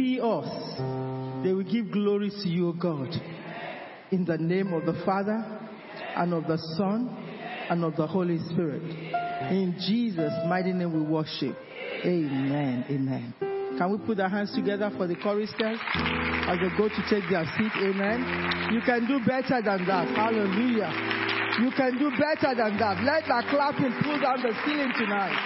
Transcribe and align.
see 0.00 0.18
us, 0.20 0.48
they 1.44 1.52
will 1.52 1.64
give 1.64 1.92
glory 1.92 2.30
to 2.30 2.48
you, 2.48 2.74
God. 2.80 3.08
In 4.10 4.24
the 4.24 4.38
name 4.38 4.72
of 4.72 4.86
the 4.86 5.00
Father, 5.04 5.44
and 6.16 6.32
of 6.32 6.44
the 6.46 6.56
Son, 6.76 7.08
and 7.68 7.84
of 7.84 7.96
the 7.96 8.06
Holy 8.06 8.38
Spirit. 8.50 8.82
In 9.52 9.76
Jesus' 9.86 10.32
mighty 10.48 10.72
name 10.72 10.92
we 10.92 11.02
worship. 11.02 11.54
Amen. 12.04 12.84
Amen. 12.88 13.34
Can 13.78 13.92
we 13.92 13.98
put 14.06 14.18
our 14.20 14.28
hands 14.28 14.52
together 14.54 14.90
for 14.96 15.06
the 15.06 15.16
choristers 15.16 15.78
as 16.48 16.58
they 16.58 16.76
go 16.76 16.88
to 16.88 17.02
take 17.08 17.28
their 17.30 17.44
seat? 17.56 17.72
Amen. 17.76 18.72
You 18.72 18.80
can 18.80 19.06
do 19.06 19.20
better 19.24 19.62
than 19.62 19.86
that. 19.86 20.08
Hallelujah. 20.16 20.90
You 21.60 21.70
can 21.76 21.98
do 21.98 22.10
better 22.10 22.56
than 22.56 22.78
that. 22.78 23.04
Let 23.04 23.28
that 23.28 23.44
clapping 23.50 23.92
pull 24.02 24.18
down 24.20 24.42
the 24.42 24.52
ceiling 24.64 24.92
tonight. 24.96 25.36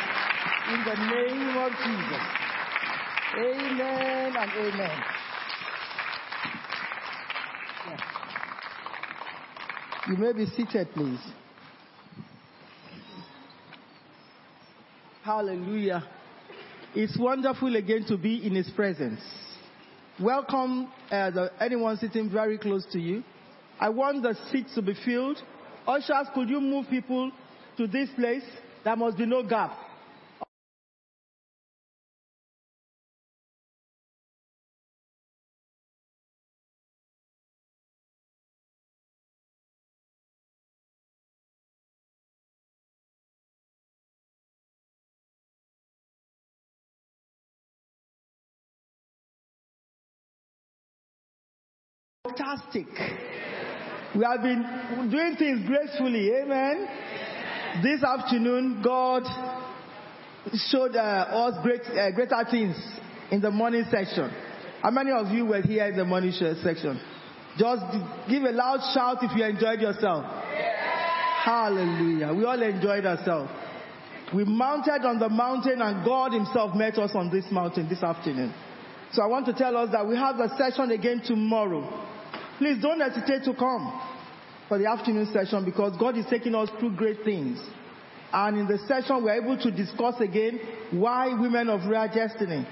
In 0.72 0.80
the 0.86 0.96
name 1.10 1.56
of 1.58 1.70
Jesus. 1.84 2.43
Amen 3.36 4.36
and 4.36 4.50
amen. 4.52 5.02
Yes. 7.88 8.00
You 10.08 10.16
may 10.16 10.32
be 10.32 10.46
seated, 10.46 10.88
please. 10.94 11.18
Hallelujah. 15.24 16.04
It's 16.94 17.18
wonderful 17.18 17.74
again 17.74 18.04
to 18.06 18.16
be 18.16 18.46
in 18.46 18.54
His 18.54 18.70
presence. 18.70 19.20
Welcome, 20.20 20.92
uh, 21.10 21.48
anyone 21.60 21.96
sitting 21.96 22.30
very 22.30 22.56
close 22.56 22.86
to 22.92 23.00
you. 23.00 23.24
I 23.80 23.88
want 23.88 24.22
the 24.22 24.36
seats 24.52 24.76
to 24.76 24.82
be 24.82 24.94
filled. 25.04 25.42
Ushers, 25.88 26.28
could 26.34 26.48
you 26.48 26.60
move 26.60 26.86
people 26.88 27.32
to 27.78 27.88
this 27.88 28.08
place? 28.14 28.44
There 28.84 28.94
must 28.94 29.18
be 29.18 29.26
no 29.26 29.42
gap. 29.42 29.76
Fantastic. 52.36 52.86
We 54.14 54.24
have 54.24 54.42
been 54.42 55.10
doing 55.10 55.36
things 55.36 55.66
gracefully. 55.66 56.30
Amen. 56.32 56.88
This 57.82 58.02
afternoon, 58.02 58.80
God 58.82 59.24
showed 60.70 60.94
uh, 60.94 61.00
us 61.00 61.54
great, 61.62 61.82
uh, 61.82 62.10
greater 62.12 62.44
things 62.50 62.76
in 63.30 63.40
the 63.40 63.50
morning 63.50 63.84
section. 63.90 64.30
How 64.82 64.90
many 64.90 65.10
of 65.10 65.30
you 65.30 65.46
were 65.46 65.62
here 65.62 65.86
in 65.86 65.96
the 65.96 66.04
morning 66.04 66.32
section? 66.32 67.00
Just 67.58 67.82
give 68.28 68.42
a 68.42 68.50
loud 68.50 68.80
shout 68.92 69.18
if 69.22 69.36
you 69.36 69.44
enjoyed 69.44 69.80
yourself. 69.80 70.24
Hallelujah. 71.44 72.32
We 72.32 72.44
all 72.44 72.60
enjoyed 72.62 73.06
ourselves. 73.06 73.50
We 74.34 74.44
mounted 74.44 75.04
on 75.04 75.18
the 75.18 75.28
mountain 75.28 75.80
and 75.80 76.04
God 76.04 76.32
Himself 76.32 76.74
met 76.74 76.98
us 76.98 77.12
on 77.14 77.30
this 77.30 77.44
mountain 77.50 77.88
this 77.88 78.02
afternoon. 78.02 78.52
So 79.12 79.22
I 79.22 79.26
want 79.26 79.46
to 79.46 79.52
tell 79.52 79.76
us 79.76 79.90
that 79.92 80.06
we 80.06 80.16
have 80.16 80.36
the 80.36 80.48
session 80.56 80.90
again 80.90 81.22
tomorrow. 81.24 82.13
Please 82.58 82.80
don't 82.80 83.00
hesitate 83.00 83.44
to 83.44 83.54
come 83.54 84.00
for 84.68 84.78
the 84.78 84.86
afternoon 84.86 85.28
session 85.32 85.64
because 85.64 85.96
God 85.98 86.16
is 86.16 86.26
taking 86.30 86.54
us 86.54 86.70
through 86.78 86.96
great 86.96 87.24
things. 87.24 87.60
And 88.32 88.58
in 88.58 88.66
the 88.66 88.78
session, 88.86 89.22
we're 89.22 89.40
able 89.40 89.58
to 89.58 89.70
discuss 89.70 90.20
again 90.20 90.60
why 90.90 91.38
women 91.40 91.68
of 91.68 91.88
rare 91.88 92.08
destiny. 92.12 92.66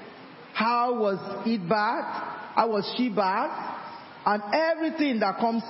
How 0.55 0.99
was 0.99 1.19
it 1.47 1.69
bad? 1.69 2.03
How 2.55 2.71
was 2.71 2.93
she 2.97 3.09
bad? 3.09 3.51
And 4.27 4.43
everything 4.53 5.21
that 5.21 5.39
comes 5.39 5.63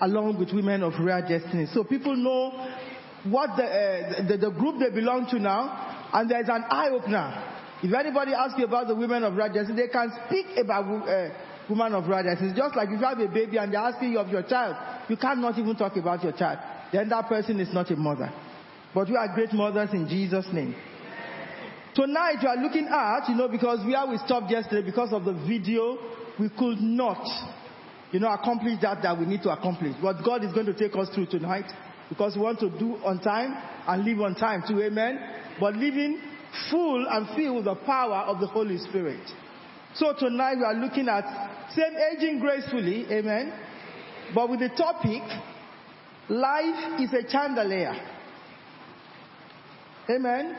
along 0.00 0.38
with 0.38 0.52
women 0.52 0.82
of 0.82 0.94
rare 1.00 1.20
destiny. 1.20 1.66
So 1.72 1.84
people 1.84 2.16
know 2.16 2.50
what 3.24 3.56
the, 3.56 3.64
uh, 3.64 4.28
the, 4.28 4.36
the, 4.38 4.50
group 4.50 4.80
they 4.80 4.90
belong 4.90 5.26
to 5.30 5.38
now, 5.38 6.08
and 6.12 6.30
there's 6.30 6.48
an 6.48 6.64
eye 6.70 6.88
opener. 6.88 7.46
If 7.82 7.92
anybody 7.92 8.32
asks 8.32 8.58
you 8.58 8.64
about 8.64 8.88
the 8.88 8.94
women 8.94 9.24
of 9.24 9.36
destiny, 9.36 9.76
they 9.76 9.88
can 9.88 10.10
speak 10.26 10.46
about 10.58 10.84
uh, 11.06 11.28
woman 11.70 11.94
of 11.94 12.04
brothers. 12.04 12.38
It's 12.40 12.58
just 12.58 12.76
like 12.76 12.88
if 12.88 13.00
you 13.00 13.06
have 13.06 13.18
a 13.20 13.28
baby 13.28 13.56
and 13.56 13.72
they're 13.72 13.80
asking 13.80 14.12
you 14.12 14.18
of 14.18 14.28
your 14.28 14.42
child, 14.42 14.76
you 15.08 15.16
cannot 15.16 15.58
even 15.58 15.76
talk 15.76 15.96
about 15.96 16.22
your 16.22 16.32
child. 16.32 16.58
Then 16.92 17.08
that 17.08 17.28
person 17.28 17.60
is 17.60 17.72
not 17.72 17.90
a 17.90 17.96
mother. 17.96 18.30
But 18.92 19.08
we 19.08 19.16
are 19.16 19.32
great 19.34 19.52
mothers 19.52 19.90
in 19.92 20.08
Jesus' 20.08 20.46
name. 20.52 20.74
Tonight 21.94 22.36
we 22.42 22.48
are 22.48 22.56
looking 22.56 22.88
at, 22.88 23.28
you 23.28 23.36
know, 23.36 23.48
because 23.48 23.84
where 23.86 24.06
we 24.06 24.18
stopped 24.18 24.50
yesterday 24.50 24.84
because 24.84 25.12
of 25.12 25.24
the 25.24 25.32
video, 25.32 25.98
we 26.38 26.48
could 26.48 26.80
not, 26.80 27.24
you 28.12 28.20
know, 28.20 28.32
accomplish 28.32 28.80
that 28.82 29.02
that 29.02 29.18
we 29.18 29.26
need 29.26 29.42
to 29.42 29.50
accomplish. 29.50 29.94
What 30.00 30.24
God 30.24 30.44
is 30.44 30.52
going 30.52 30.66
to 30.66 30.74
take 30.74 30.96
us 30.96 31.08
through 31.14 31.26
tonight, 31.26 31.66
because 32.08 32.36
we 32.36 32.42
want 32.42 32.60
to 32.60 32.70
do 32.78 32.96
on 33.04 33.20
time 33.20 33.54
and 33.86 34.04
live 34.04 34.20
on 34.20 34.34
time 34.34 34.62
too, 34.66 34.80
amen. 34.82 35.18
But 35.58 35.74
living 35.74 36.20
full 36.70 37.06
and 37.08 37.28
filled 37.36 37.56
with 37.56 37.64
the 37.64 37.74
power 37.86 38.24
of 38.26 38.40
the 38.40 38.46
Holy 38.46 38.78
Spirit. 38.78 39.20
So 39.94 40.14
tonight 40.16 40.56
we 40.56 40.64
are 40.64 40.74
looking 40.74 41.08
at 41.08 41.49
same 41.74 41.96
aging 42.12 42.40
gracefully, 42.40 43.06
amen. 43.10 43.52
But 44.34 44.48
with 44.50 44.60
the 44.60 44.70
topic, 44.70 45.22
life 46.28 47.00
is 47.00 47.12
a 47.12 47.28
chandelier. 47.30 47.94
Amen. 50.08 50.56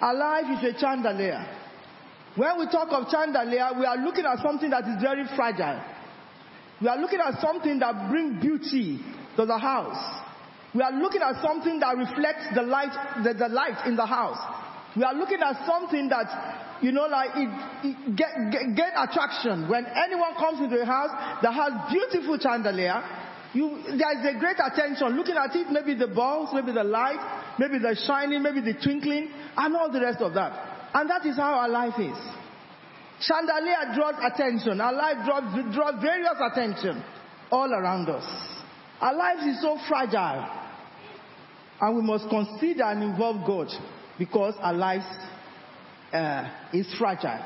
Our 0.00 0.14
life 0.14 0.58
is 0.58 0.74
a 0.74 0.78
chandelier. 0.78 1.46
When 2.36 2.58
we 2.58 2.66
talk 2.66 2.88
of 2.90 3.10
chandelier, 3.10 3.70
we 3.78 3.86
are 3.86 3.96
looking 3.96 4.24
at 4.24 4.38
something 4.42 4.70
that 4.70 4.84
is 4.84 5.00
very 5.00 5.24
fragile. 5.36 5.80
We 6.80 6.88
are 6.88 6.98
looking 6.98 7.20
at 7.20 7.40
something 7.40 7.78
that 7.78 8.10
brings 8.10 8.42
beauty 8.42 9.00
to 9.36 9.46
the 9.46 9.58
house. 9.58 10.22
We 10.74 10.82
are 10.82 10.92
looking 10.92 11.22
at 11.22 11.40
something 11.40 11.78
that 11.78 11.96
reflects 11.96 12.46
the 12.54 12.62
light, 12.62 12.92
the, 13.22 13.32
the 13.34 13.48
light 13.48 13.86
in 13.86 13.94
the 13.94 14.06
house. 14.06 14.38
We 14.96 15.04
are 15.04 15.14
looking 15.14 15.40
at 15.40 15.64
something 15.66 16.08
that 16.08 16.73
you 16.84 16.92
know, 16.92 17.06
like 17.06 17.30
it, 17.32 17.48
it 17.80 17.96
get, 18.14 18.28
get, 18.52 18.76
get, 18.76 18.92
attraction. 18.92 19.66
When 19.70 19.86
anyone 19.86 20.34
comes 20.36 20.60
into 20.60 20.76
a 20.76 20.84
house 20.84 21.08
that 21.40 21.54
has 21.54 21.72
beautiful 21.90 22.36
chandelier, 22.38 23.00
you, 23.54 23.96
there 23.96 24.12
is 24.12 24.36
a 24.36 24.38
great 24.38 24.60
attention 24.60 25.16
looking 25.16 25.36
at 25.36 25.56
it, 25.56 25.72
maybe 25.72 25.94
the 25.94 26.08
bulbs, 26.08 26.52
maybe 26.52 26.72
the 26.72 26.84
light, 26.84 27.56
maybe 27.58 27.78
the 27.78 27.96
shining, 28.06 28.42
maybe 28.42 28.60
the 28.60 28.74
twinkling, 28.84 29.30
and 29.56 29.74
all 29.74 29.90
the 29.90 30.00
rest 30.00 30.20
of 30.20 30.34
that. 30.34 30.92
And 30.92 31.08
that 31.08 31.24
is 31.24 31.36
how 31.36 31.54
our 31.54 31.70
life 31.70 31.98
is. 31.98 32.20
Chandelier 33.20 33.96
draws 33.96 34.20
attention. 34.20 34.78
Our 34.78 34.92
life 34.92 35.24
draws, 35.24 35.74
draws 35.74 36.02
various 36.02 36.36
attention 36.52 37.02
all 37.50 37.72
around 37.72 38.10
us. 38.10 38.28
Our 39.00 39.16
life 39.16 39.40
is 39.48 39.62
so 39.62 39.78
fragile. 39.88 40.44
And 41.80 41.96
we 41.96 42.02
must 42.02 42.28
consider 42.28 42.84
and 42.84 43.02
involve 43.02 43.46
God 43.46 43.68
because 44.18 44.54
our 44.60 44.74
lives 44.74 45.06
uh, 46.14 46.48
is 46.72 46.86
fragile. 46.98 47.44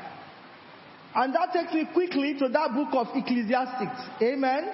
And 1.15 1.33
that 1.33 1.51
takes 1.51 1.73
me 1.73 1.87
quickly 1.91 2.37
to 2.37 2.47
that 2.49 2.71
book 2.73 2.89
of 2.93 3.07
Ecclesiastes. 3.15 4.21
Amen. 4.21 4.69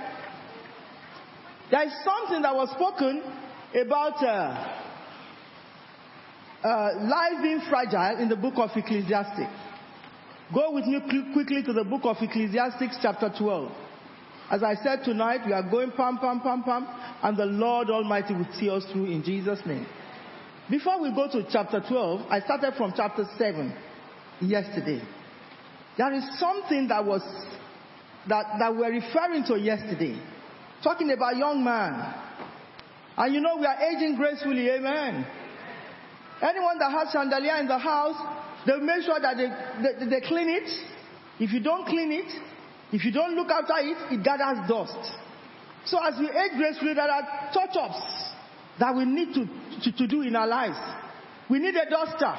There 1.71 1.83
is 1.83 1.93
something 2.03 2.41
that 2.41 2.53
was 2.53 2.69
spoken 2.71 3.23
about 3.73 4.21
uh, 4.21 4.81
uh, 6.63 6.89
life 7.05 7.41
being 7.41 7.61
fragile 7.69 8.21
in 8.21 8.27
the 8.27 8.35
book 8.35 8.55
of 8.57 8.69
Ecclesiastes. 8.75 9.49
Go 10.53 10.73
with 10.73 10.85
me 10.85 10.99
quickly 11.33 11.63
to 11.63 11.73
the 11.73 11.83
book 11.83 12.01
of 12.03 12.17
Ecclesiastes, 12.21 12.99
chapter 13.01 13.33
12. 13.35 13.71
As 14.51 14.61
I 14.61 14.75
said 14.75 15.03
tonight, 15.03 15.41
we 15.45 15.53
are 15.53 15.63
going 15.63 15.91
pam, 15.91 16.19
pam, 16.19 16.41
pam, 16.41 16.61
pam, 16.63 16.85
and 17.23 17.35
the 17.35 17.45
Lord 17.45 17.89
Almighty 17.89 18.35
will 18.35 18.47
see 18.59 18.69
us 18.69 18.85
through 18.91 19.05
in 19.05 19.23
Jesus' 19.23 19.59
name. 19.65 19.87
Before 20.69 20.99
we 20.99 21.11
go 21.13 21.27
to 21.31 21.45
chapter 21.51 21.83
12, 21.87 22.21
I 22.29 22.39
started 22.39 22.73
from 22.75 22.93
chapter 22.95 23.25
7 23.37 23.71
yesterday. 24.41 25.01
There 25.95 26.11
is 26.13 26.23
something 26.39 26.87
that 26.87 27.05
was, 27.05 27.21
that, 28.27 28.45
that 28.57 28.75
we're 28.75 28.91
referring 28.91 29.43
to 29.45 29.59
yesterday. 29.59 30.19
Talking 30.83 31.11
about 31.11 31.37
young 31.37 31.63
man. 31.63 32.13
And 33.15 33.33
you 33.33 33.41
know 33.41 33.57
we 33.57 33.65
are 33.65 33.79
aging 33.79 34.15
gracefully, 34.17 34.69
amen. 34.71 35.25
Anyone 36.41 36.79
that 36.79 36.91
has 36.91 37.13
chandelier 37.13 37.57
in 37.57 37.67
the 37.67 37.77
house, 37.77 38.17
they 38.65 38.77
make 38.77 39.03
sure 39.03 39.19
that 39.19 39.37
they, 39.37 39.47
they, 39.83 40.09
they 40.09 40.27
clean 40.27 40.49
it. 40.49 40.69
If 41.39 41.53
you 41.53 41.61
don't 41.61 41.85
clean 41.85 42.11
it, 42.11 42.31
if 42.91 43.05
you 43.05 43.11
don't 43.11 43.35
look 43.35 43.49
after 43.49 43.75
it, 43.77 44.13
it 44.13 44.23
gathers 44.23 44.67
dust. 44.67 45.13
So 45.85 45.99
as 46.03 46.17
we 46.19 46.25
age 46.27 46.57
gracefully, 46.57 46.95
there 46.95 47.09
are 47.09 47.53
touch-ups 47.53 48.34
that 48.79 48.95
we 48.95 49.05
need 49.05 49.33
to, 49.33 49.45
to, 49.83 49.97
to 49.97 50.07
do 50.07 50.21
in 50.21 50.35
our 50.35 50.47
lives. 50.47 50.77
We 51.49 51.59
need 51.59 51.75
a 51.75 51.89
duster. 51.89 52.33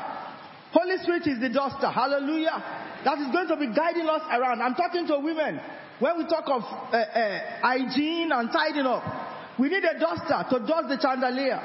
Holy 0.72 0.98
Spirit 1.02 1.26
is 1.26 1.40
the 1.40 1.48
duster. 1.48 1.88
Hallelujah. 1.88 2.62
That 3.04 3.18
is 3.18 3.32
going 3.32 3.48
to 3.48 3.56
be 3.56 3.72
guiding 3.74 4.08
us 4.08 4.22
around. 4.30 4.60
I'm 4.60 4.74
talking 4.74 5.06
to 5.06 5.18
women. 5.20 5.60
When 5.98 6.18
we 6.18 6.24
talk 6.26 6.44
of 6.46 6.62
uh, 6.62 6.96
uh, 6.96 7.40
hygiene 7.62 8.30
and 8.32 8.50
tidying 8.52 8.84
up, 8.84 9.58
we 9.58 9.68
need 9.68 9.84
a 9.84 9.98
duster 9.98 10.44
to 10.50 10.66
dust 10.66 10.88
the 10.88 10.98
chandelier. 11.00 11.60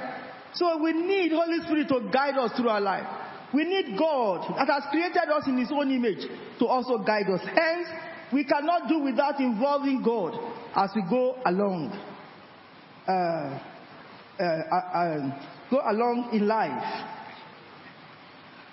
So 0.54 0.82
we 0.82 0.94
need 0.94 1.32
Holy 1.32 1.60
Spirit 1.66 1.90
to 1.90 2.10
guide 2.12 2.38
us 2.38 2.52
through 2.56 2.70
our 2.70 2.80
life. 2.80 3.08
We 3.54 3.66
need 3.66 3.98
God 3.98 4.48
that 4.58 4.68
has 4.68 4.84
created 4.90 5.28
us 5.28 5.44
in 5.48 5.58
His 5.58 5.72
own 5.72 5.92
image 5.92 6.26
to 6.60 6.66
also 6.68 7.00
guide 7.00 7.28
us. 7.28 7.42
Hence, 7.44 7.88
we 8.32 8.46
cannot 8.46 8.88
do 8.88 9.00
without 9.00 9.40
involving 9.42 10.02
God 10.02 10.40
as 10.76 10.92
we 10.96 11.04
go 11.10 11.36
along. 11.46 11.92
Uh, 13.06 13.60
uh, 14.42 14.64
uh, 14.72 14.98
um, 14.98 15.34
go 15.70 15.80
along 15.86 16.30
in 16.34 16.48
life. 16.48 16.82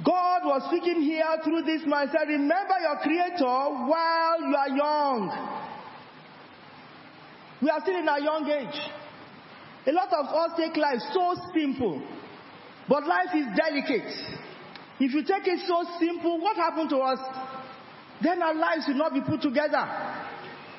God 0.05 0.43
was 0.44 0.62
speaking 0.69 1.03
here 1.03 1.26
through 1.44 1.62
this 1.62 1.82
man. 1.87 2.09
Said, 2.11 2.29
Remember 2.29 2.75
your 2.81 2.97
Creator 3.03 3.44
while 3.44 4.41
you 4.41 4.56
are 4.56 4.69
young. 4.69 5.59
We 7.61 7.69
are 7.70 7.81
still 7.82 7.99
in 7.99 8.09
our 8.09 8.20
young 8.20 8.49
age. 8.49 8.81
A 9.87 9.93
lot 9.93 10.09
of 10.12 10.26
us 10.26 10.50
take 10.56 10.76
life 10.76 11.00
so 11.12 11.35
simple, 11.55 12.03
but 12.88 13.06
life 13.06 13.35
is 13.35 13.47
delicate. 13.56 14.12
If 15.00 15.12
you 15.15 15.23
take 15.23 15.47
it 15.47 15.61
so 15.67 15.85
simple, 15.99 16.41
what 16.41 16.56
happened 16.56 16.91
to 16.91 16.99
us? 16.99 17.19
Then 18.23 18.43
our 18.43 18.55
lives 18.55 18.85
will 18.87 18.97
not 18.97 19.15
be 19.15 19.20
put 19.20 19.41
together. 19.41 19.87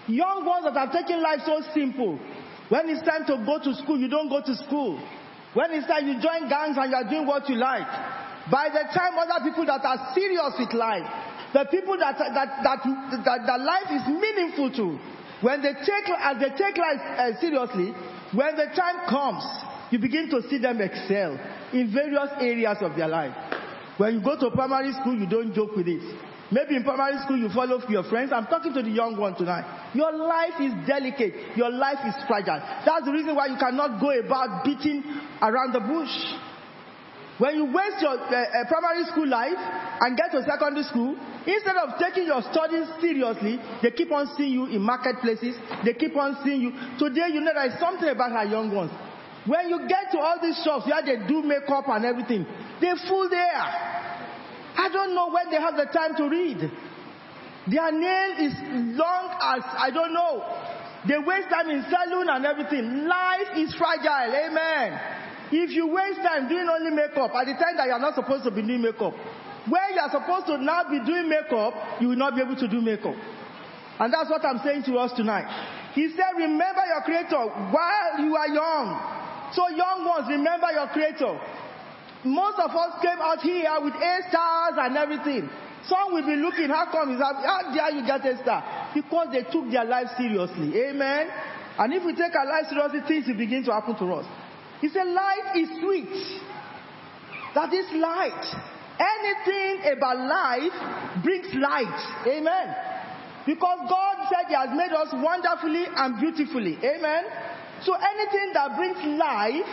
Young 0.08 0.46
ones 0.46 0.66
that 0.66 0.76
are 0.76 0.92
taking 0.92 1.22
life 1.22 1.40
so 1.46 1.62
simple, 1.74 2.20
when 2.70 2.90
it's 2.90 3.02
time 3.02 3.26
to 3.26 3.42
go 3.46 3.58
to 3.58 3.74
school, 3.82 3.98
you 3.98 4.08
don't 4.08 4.30
go 4.30 4.42
to 4.42 4.56
school. 4.66 5.02
When 5.54 5.72
it's 5.74 5.88
time 5.88 6.06
you 6.08 6.22
join 6.22 6.48
gangs 6.48 6.78
and 6.78 6.90
you 6.90 6.98
are 6.98 7.10
doing 7.10 7.26
what 7.26 7.50
you 7.50 7.56
like. 7.58 7.90
By 8.50 8.70
the 8.70 8.86
time 8.94 9.18
other 9.18 9.44
people 9.44 9.66
that 9.66 9.82
are 9.84 10.14
serious 10.14 10.54
with 10.58 10.74
life, 10.74 11.06
the 11.54 11.66
people 11.70 11.98
that, 11.98 12.18
that, 12.18 12.34
that, 12.62 12.80
that, 13.26 13.40
that 13.46 13.60
life 13.60 13.90
is 13.90 14.06
meaningful 14.06 14.70
to, 14.78 14.98
when 15.42 15.62
they 15.62 15.74
take, 15.74 16.06
as 16.14 16.38
they 16.38 16.50
take 16.54 16.78
life 16.78 17.02
uh, 17.18 17.40
seriously, 17.42 17.94
when 18.38 18.56
the 18.56 18.70
time 18.76 19.10
comes, 19.10 19.42
you 19.90 19.98
begin 19.98 20.30
to 20.30 20.48
see 20.50 20.60
them 20.60 20.82
excel 20.82 21.34
in 21.74 21.92
various 21.92 22.30
areas 22.40 22.78
of 22.82 22.96
their 22.96 23.08
life. 23.08 23.34
When 23.98 24.16
you 24.16 24.22
go 24.22 24.40
to 24.40 24.52
primary 24.52 24.94
school, 24.94 25.18
you 25.18 25.28
don't 25.28 25.54
joke 25.54 25.76
with 25.76 25.88
it. 25.88 26.04
Maybe 26.52 26.76
in 26.76 26.84
primary 26.84 27.22
school 27.22 27.38
you 27.38 27.50
follow 27.54 27.80
your 27.90 28.04
friends. 28.10 28.32
I'm 28.34 28.48
talking 28.48 28.74
to 28.74 28.82
the 28.82 28.90
young 28.90 29.18
one 29.18 29.36
tonight. 29.36 29.94
Your 29.94 30.12
life 30.12 30.58
is 30.60 30.74
delicate. 30.88 31.56
Your 31.56 31.70
life 31.70 32.02
is 32.08 32.16
fragile. 32.28 32.58
That's 32.86 33.06
the 33.06 33.12
reason 33.12 33.36
why 33.36 33.48
you 33.48 33.58
cannot 33.58 34.02
go 34.02 34.10
about 34.10 34.66
beating 34.66 35.04
around 35.42 35.74
the 35.74 35.80
bush. 35.80 36.10
When 37.38 37.56
you 37.56 37.66
waste 37.72 38.02
your 38.02 38.20
uh, 38.20 38.66
primary 38.68 39.06
school 39.08 39.28
life 39.30 39.56
and 39.56 40.18
get 40.18 40.32
to 40.36 40.44
secondary 40.44 40.84
school, 40.84 41.16
instead 41.48 41.78
of 41.78 41.96
taking 42.02 42.26
your 42.26 42.42
studies 42.52 42.90
seriously, 43.00 43.62
they 43.82 43.92
keep 43.92 44.12
on 44.12 44.28
seeing 44.36 44.52
you 44.52 44.66
in 44.66 44.82
marketplaces. 44.82 45.56
They 45.86 45.94
keep 45.94 46.18
on 46.18 46.36
seeing 46.44 46.62
you. 46.62 46.72
Today, 47.00 47.32
you 47.32 47.40
know 47.40 47.54
there 47.54 47.72
is 47.72 47.80
something 47.80 48.10
about 48.10 48.34
our 48.34 48.46
young 48.46 48.76
ones. 48.76 48.92
When 49.48 49.70
you 49.70 49.88
get 49.88 50.12
to 50.12 50.20
all 50.20 50.36
these 50.42 50.60
shops 50.66 50.86
where 50.86 51.00
they 51.06 51.16
do 51.30 51.42
makeup 51.42 51.88
and 51.88 52.04
everything, 52.04 52.46
they 52.82 52.92
fool 53.08 53.30
there. 53.30 54.09
I 54.80 54.88
don't 54.88 55.14
know 55.14 55.28
when 55.28 55.52
they 55.52 55.60
have 55.60 55.76
the 55.76 55.92
time 55.92 56.16
to 56.16 56.30
read. 56.30 56.72
Their 57.68 57.92
nail 57.92 58.32
is 58.40 58.56
long 58.96 59.36
as 59.44 59.62
I 59.76 59.92
don't 59.92 60.14
know. 60.14 60.40
They 61.04 61.20
waste 61.20 61.50
time 61.52 61.70
in 61.70 61.84
salon 61.92 62.30
and 62.32 62.46
everything. 62.46 63.04
Life 63.04 63.60
is 63.60 63.76
fragile. 63.76 64.32
Amen. 64.32 65.00
If 65.52 65.72
you 65.72 65.88
waste 65.88 66.24
time 66.24 66.48
doing 66.48 66.68
only 66.70 66.92
makeup 66.92 67.36
at 67.36 67.46
the 67.46 67.60
time 67.60 67.76
that 67.76 67.88
you 67.88 67.94
are 67.94 68.00
not 68.00 68.16
supposed 68.16 68.46
to 68.46 68.52
be 68.52 68.62
doing 68.62 68.82
makeup, 68.82 69.14
when 69.68 69.88
you 69.94 70.00
are 70.00 70.12
supposed 70.12 70.48
to 70.48 70.58
now 70.58 70.88
be 70.88 71.04
doing 71.04 71.28
makeup, 71.28 72.00
you 72.00 72.10
will 72.10 72.22
not 72.22 72.36
be 72.36 72.42
able 72.42 72.56
to 72.56 72.68
do 72.68 72.80
makeup. 72.80 73.16
And 74.00 74.14
that's 74.14 74.30
what 74.30 74.46
I'm 74.46 74.64
saying 74.64 74.84
to 74.88 74.96
us 74.96 75.12
tonight. 75.12 75.50
He 75.94 76.08
said, 76.16 76.40
remember 76.40 76.88
your 76.88 77.02
creator 77.04 77.44
while 77.76 78.16
you 78.24 78.32
are 78.36 78.48
young. 78.48 79.52
So 79.52 79.68
young 79.76 80.08
ones, 80.08 80.28
remember 80.30 80.72
your 80.72 80.88
creator. 80.88 81.36
Most 82.24 82.60
of 82.60 82.72
us 82.72 83.02
came 83.02 83.20
out 83.20 83.40
here 83.40 83.72
with 83.82 83.96
A 83.96 84.16
stars 84.30 84.76
and 84.78 84.98
everything. 84.98 85.50
Some 85.88 86.14
will 86.14 86.26
be 86.26 86.36
looking, 86.36 86.68
how 86.68 86.92
come 86.92 87.14
is 87.14 87.20
that, 87.20 87.36
how 87.40 87.72
dare 87.74 87.96
you 87.96 88.06
get 88.06 88.26
a 88.26 88.38
star? 88.44 88.92
Because 88.94 89.28
they 89.32 89.44
took 89.48 89.72
their 89.72 89.86
life 89.86 90.08
seriously. 90.18 90.76
Amen. 90.76 91.30
And 91.80 91.94
if 91.94 92.04
we 92.04 92.14
take 92.14 92.36
our 92.36 92.46
life 92.46 92.68
seriously, 92.68 93.00
things 93.08 93.28
will 93.28 93.40
begin 93.40 93.64
to 93.64 93.72
happen 93.72 93.96
to 93.96 94.06
us. 94.20 94.28
He 94.82 94.90
said, 94.90 95.08
Life 95.08 95.56
is 95.56 95.70
sweet. 95.80 96.12
That 97.56 97.72
is 97.74 97.88
light. 97.96 98.44
Anything 99.00 99.96
about 99.96 100.20
life 100.20 101.24
brings 101.24 101.48
light. 101.56 102.28
Amen. 102.28 102.76
Because 103.48 103.80
God 103.88 104.28
said 104.28 104.52
He 104.52 104.56
has 104.56 104.70
made 104.76 104.92
us 104.92 105.08
wonderfully 105.14 105.86
and 105.88 106.20
beautifully. 106.20 106.76
Amen. 106.84 107.24
So 107.84 107.96
anything 107.96 108.52
that 108.54 108.76
brings 108.76 109.00
life 109.18 109.72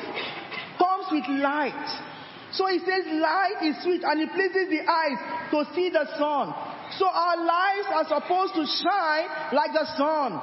comes 0.79 1.07
with 1.11 1.27
light. 1.43 2.16
So 2.57 2.67
He 2.67 2.81
says, 2.81 3.05
Light 3.07 3.61
is 3.63 3.77
sweet 3.85 4.03
and 4.03 4.21
it 4.21 4.33
pleases 4.33 4.69
the 4.73 4.83
eyes 4.89 5.21
to 5.53 5.65
see 5.75 5.91
the 5.91 6.09
sun. 6.17 6.53
So 6.99 7.07
our 7.07 7.37
lives 7.37 7.89
are 7.93 8.07
supposed 8.09 8.55
to 8.55 8.65
shine 8.65 9.29
like 9.53 9.73
the 9.73 9.87
sun. 9.97 10.41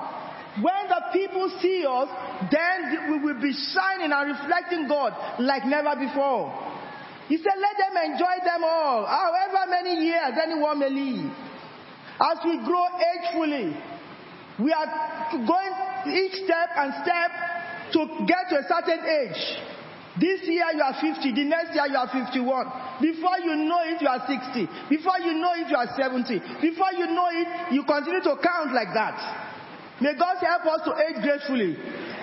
When 0.62 0.86
the 0.88 1.01
people 1.12 1.50
see 1.62 1.83
us, 1.89 2.10
then 2.51 3.10
we 3.10 3.18
will 3.25 3.42
be 3.42 3.54
shining 3.74 4.13
and 4.13 4.38
reflecting 4.38 4.88
God 4.88 5.42
like 5.42 5.65
never 5.65 5.98
before. 5.98 6.54
He 7.27 7.38
said, 7.38 7.57
let 7.57 7.74
them 7.80 7.98
enjoy 8.12 8.38
them 8.45 8.63
all, 8.63 9.06
however 9.07 9.71
many 9.71 10.06
years 10.06 10.38
anyone 10.38 10.77
may 10.77 10.89
live. 10.89 11.31
As 12.21 12.38
we 12.45 12.57
grow 12.63 12.86
agefully, 13.18 13.74
we 14.60 14.71
are 14.71 14.86
going 15.31 15.74
each 16.13 16.45
step 16.45 16.69
and 16.77 16.94
step 17.01 17.31
to 17.94 18.25
get 18.27 18.50
to 18.50 18.60
a 18.60 18.65
certain 18.69 19.01
age. 19.01 19.73
This 20.19 20.45
year 20.45 20.69
you 20.77 20.83
are 20.86 20.94
50, 20.94 21.33
the 21.33 21.45
next 21.45 21.74
year 21.74 21.89
you 21.89 21.98
are 21.98 22.06
51. 22.06 23.01
Before 23.01 23.38
you 23.42 23.56
know 23.65 23.81
it, 23.81 23.98
you 23.98 24.07
are 24.07 24.21
60. 24.21 24.69
Before 24.89 25.18
you 25.18 25.33
know 25.42 25.57
it, 25.57 25.65
you 25.69 25.77
are 25.77 25.89
70. 25.89 26.62
Before 26.62 26.94
you 26.94 27.10
know 27.10 27.30
it, 27.33 27.74
you 27.74 27.81
continue 27.81 28.21
to 28.21 28.38
count 28.38 28.77
like 28.77 28.94
that. 28.94 29.18
May 30.01 30.13
God 30.13 30.38
help 30.38 30.65
us 30.69 30.86
to 30.86 30.94
age 31.01 31.18
gracefully. 31.21 31.74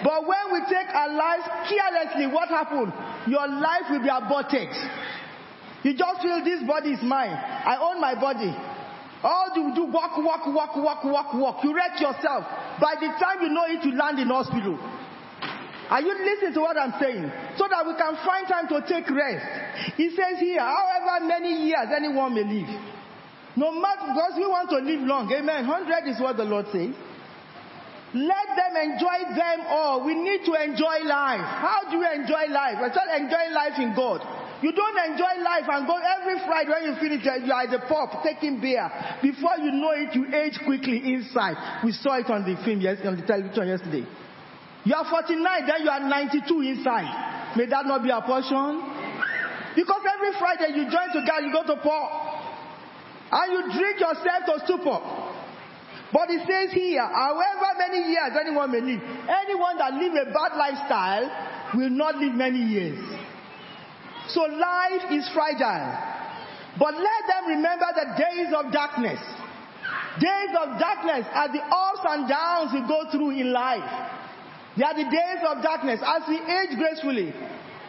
But 0.06 0.22
when 0.22 0.44
we 0.54 0.60
take 0.70 0.86
our 0.94 1.10
lives 1.10 1.44
carelessly, 1.66 2.30
what 2.30 2.48
happens? 2.48 2.94
Your 3.26 3.46
life 3.46 3.90
will 3.90 4.02
be 4.02 4.10
aborted. 4.10 4.70
You 5.82 5.94
just 5.98 6.22
feel 6.22 6.44
this 6.44 6.62
body 6.62 6.94
is 6.94 7.02
mine. 7.02 7.34
I 7.34 7.74
own 7.80 8.00
my 8.00 8.14
body. 8.14 8.54
All 9.22 9.50
you 9.54 9.74
do, 9.74 9.84
walk, 9.90 10.16
walk, 10.16 10.46
walk, 10.46 10.76
walk, 10.76 11.04
walk, 11.04 11.34
walk. 11.34 11.64
You 11.64 11.74
wreck 11.74 12.00
yourself. 12.00 12.44
By 12.80 12.94
the 13.00 13.08
time 13.18 13.42
you 13.42 13.50
know 13.50 13.64
it, 13.66 13.84
you 13.84 13.96
land 13.96 14.18
in 14.18 14.28
hospital. 14.28 14.78
Are 15.90 16.00
you 16.00 16.14
listening 16.14 16.54
to 16.54 16.60
what 16.60 16.78
I'm 16.78 16.94
saying? 17.02 17.26
So 17.58 17.66
that 17.66 17.82
we 17.82 17.98
can 17.98 18.14
find 18.22 18.46
time 18.46 18.70
to 18.70 18.78
take 18.86 19.10
rest. 19.10 19.98
He 19.98 20.14
says 20.14 20.38
here, 20.38 20.62
however 20.62 21.26
many 21.26 21.66
years 21.66 21.90
anyone 21.90 22.34
may 22.34 22.46
live. 22.46 22.70
No 23.56 23.74
matter, 23.74 24.14
because 24.14 24.38
we 24.38 24.46
want 24.46 24.70
to 24.70 24.78
live 24.78 25.02
long. 25.02 25.26
Amen. 25.34 25.66
100 25.66 26.06
is 26.06 26.20
what 26.22 26.36
the 26.36 26.46
Lord 26.46 26.66
says. 26.70 26.94
Let 28.14 28.48
them 28.54 28.74
enjoy 28.78 29.34
them 29.34 29.66
all. 29.66 30.06
We 30.06 30.14
need 30.14 30.46
to 30.46 30.54
enjoy 30.54 31.06
life. 31.06 31.42
How 31.42 31.82
do 31.90 31.98
you 31.98 32.06
enjoy 32.06 32.50
life? 32.54 32.78
We're 32.78 32.94
just 32.94 33.10
enjoying 33.10 33.52
life 33.54 33.78
in 33.78 33.94
God. 33.94 34.22
You 34.62 34.72
don't 34.72 34.98
enjoy 35.10 35.42
life 35.42 35.66
and 35.66 35.86
go 35.86 35.96
every 35.98 36.38
Friday 36.46 36.70
when 36.70 36.84
you 36.84 36.94
finish, 37.00 37.24
you 37.24 37.52
are 37.52 37.62
at 37.64 37.70
the 37.70 37.78
pub 37.86 38.22
taking 38.22 38.60
beer. 38.60 38.86
Before 39.22 39.56
you 39.58 39.72
know 39.72 39.92
it, 39.92 40.14
you 40.14 40.26
age 40.34 40.58
quickly 40.64 41.00
inside. 41.14 41.82
We 41.82 41.92
saw 41.92 42.18
it 42.18 42.28
on 42.30 42.44
the 42.44 42.60
film, 42.62 42.80
yes, 42.80 42.98
on 43.04 43.16
the 43.16 43.26
television 43.26 43.68
yesterday. 43.68 44.06
You 44.84 44.94
are 44.94 45.04
49, 45.08 45.66
then 45.66 45.82
you 45.84 45.90
are 45.90 46.00
92 46.00 46.60
inside. 46.62 47.56
May 47.56 47.66
that 47.66 47.84
not 47.86 48.02
be 48.02 48.10
a 48.10 48.20
portion? 48.22 48.80
Because 49.76 50.02
every 50.08 50.32
Friday 50.38 50.76
you 50.76 50.90
join 50.90 51.12
together, 51.12 51.40
you 51.44 51.52
go 51.52 51.62
to 51.66 51.76
pub. 51.76 52.08
And 53.32 53.52
you 53.52 53.60
drink 53.78 54.00
yourself 54.00 54.40
to 54.46 54.54
stupor. 54.64 55.00
But 56.12 56.26
it 56.30 56.42
says 56.42 56.74
here, 56.74 57.06
however 57.06 57.78
many 57.78 58.10
years 58.10 58.34
anyone 58.34 58.72
may 58.72 58.80
live, 58.80 59.02
anyone 59.28 59.78
that 59.78 59.94
live 59.94 60.14
a 60.14 60.26
bad 60.32 60.58
lifestyle 60.58 61.30
will 61.74 61.90
not 61.90 62.16
live 62.16 62.34
many 62.34 62.58
years. 62.58 62.98
So 64.28 64.42
life 64.42 65.06
is 65.12 65.28
fragile. 65.32 65.94
But 66.78 66.94
let 66.94 67.22
them 67.28 67.46
remember 67.48 67.86
the 67.94 68.06
days 68.18 68.50
of 68.56 68.72
darkness. 68.72 69.20
Days 70.18 70.52
of 70.58 70.78
darkness 70.80 71.26
are 71.32 71.52
the 71.52 71.62
ups 71.62 72.02
and 72.08 72.28
downs 72.28 72.70
we 72.74 72.80
go 72.88 73.06
through 73.12 73.30
in 73.30 73.52
life. 73.52 74.09
They 74.76 74.84
are 74.84 74.94
the 74.94 75.10
days 75.10 75.42
of 75.46 75.62
darkness 75.62 76.00
as 76.04 76.22
we 76.28 76.38
age 76.38 76.78
gracefully. 76.78 77.34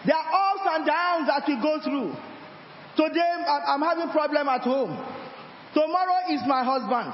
There 0.05 0.15
are 0.17 0.29
ups 0.33 0.65
and 0.65 0.85
downs 0.85 1.27
that 1.27 1.43
we 1.47 1.55
go 1.61 1.77
through. 1.83 2.15
Today 2.97 3.31
I'm 3.47 3.81
having 3.81 4.09
problem 4.09 4.49
at 4.49 4.61
home. 4.61 4.97
Tomorrow 5.73 6.33
is 6.33 6.41
my 6.47 6.63
husband. 6.63 7.13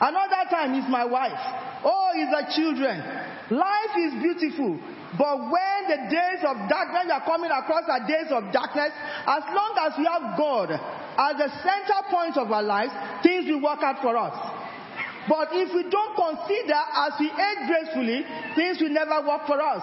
Another 0.00 0.48
time 0.48 0.74
is 0.78 0.88
my 0.88 1.04
wife. 1.04 1.42
Oh, 1.84 2.14
is 2.14 2.30
the 2.30 2.44
children. 2.54 3.02
Life 3.50 3.94
is 3.98 4.12
beautiful. 4.22 4.78
But 5.18 5.36
when 5.50 5.78
the 5.90 6.08
days 6.08 6.40
of 6.46 6.56
darkness 6.70 7.12
are 7.12 7.26
coming 7.26 7.50
across 7.50 7.84
the 7.84 8.00
days 8.08 8.30
of 8.30 8.48
darkness, 8.52 8.94
as 9.26 9.42
long 9.52 9.74
as 9.82 9.92
we 9.98 10.04
have 10.08 10.38
God 10.38 10.70
as 10.72 11.36
the 11.36 11.50
center 11.60 12.00
point 12.08 12.38
of 12.38 12.50
our 12.50 12.62
lives, 12.62 12.92
things 13.22 13.44
will 13.50 13.60
work 13.60 13.82
out 13.82 14.00
for 14.00 14.16
us. 14.16 14.32
But 15.28 15.54
if 15.54 15.70
we 15.70 15.86
don't 15.86 16.14
consider 16.18 16.78
as 16.78 17.14
we 17.20 17.30
age 17.30 17.62
gracefully, 17.70 18.26
things 18.58 18.82
will 18.82 18.90
never 18.90 19.22
work 19.22 19.46
for 19.46 19.60
us. 19.62 19.82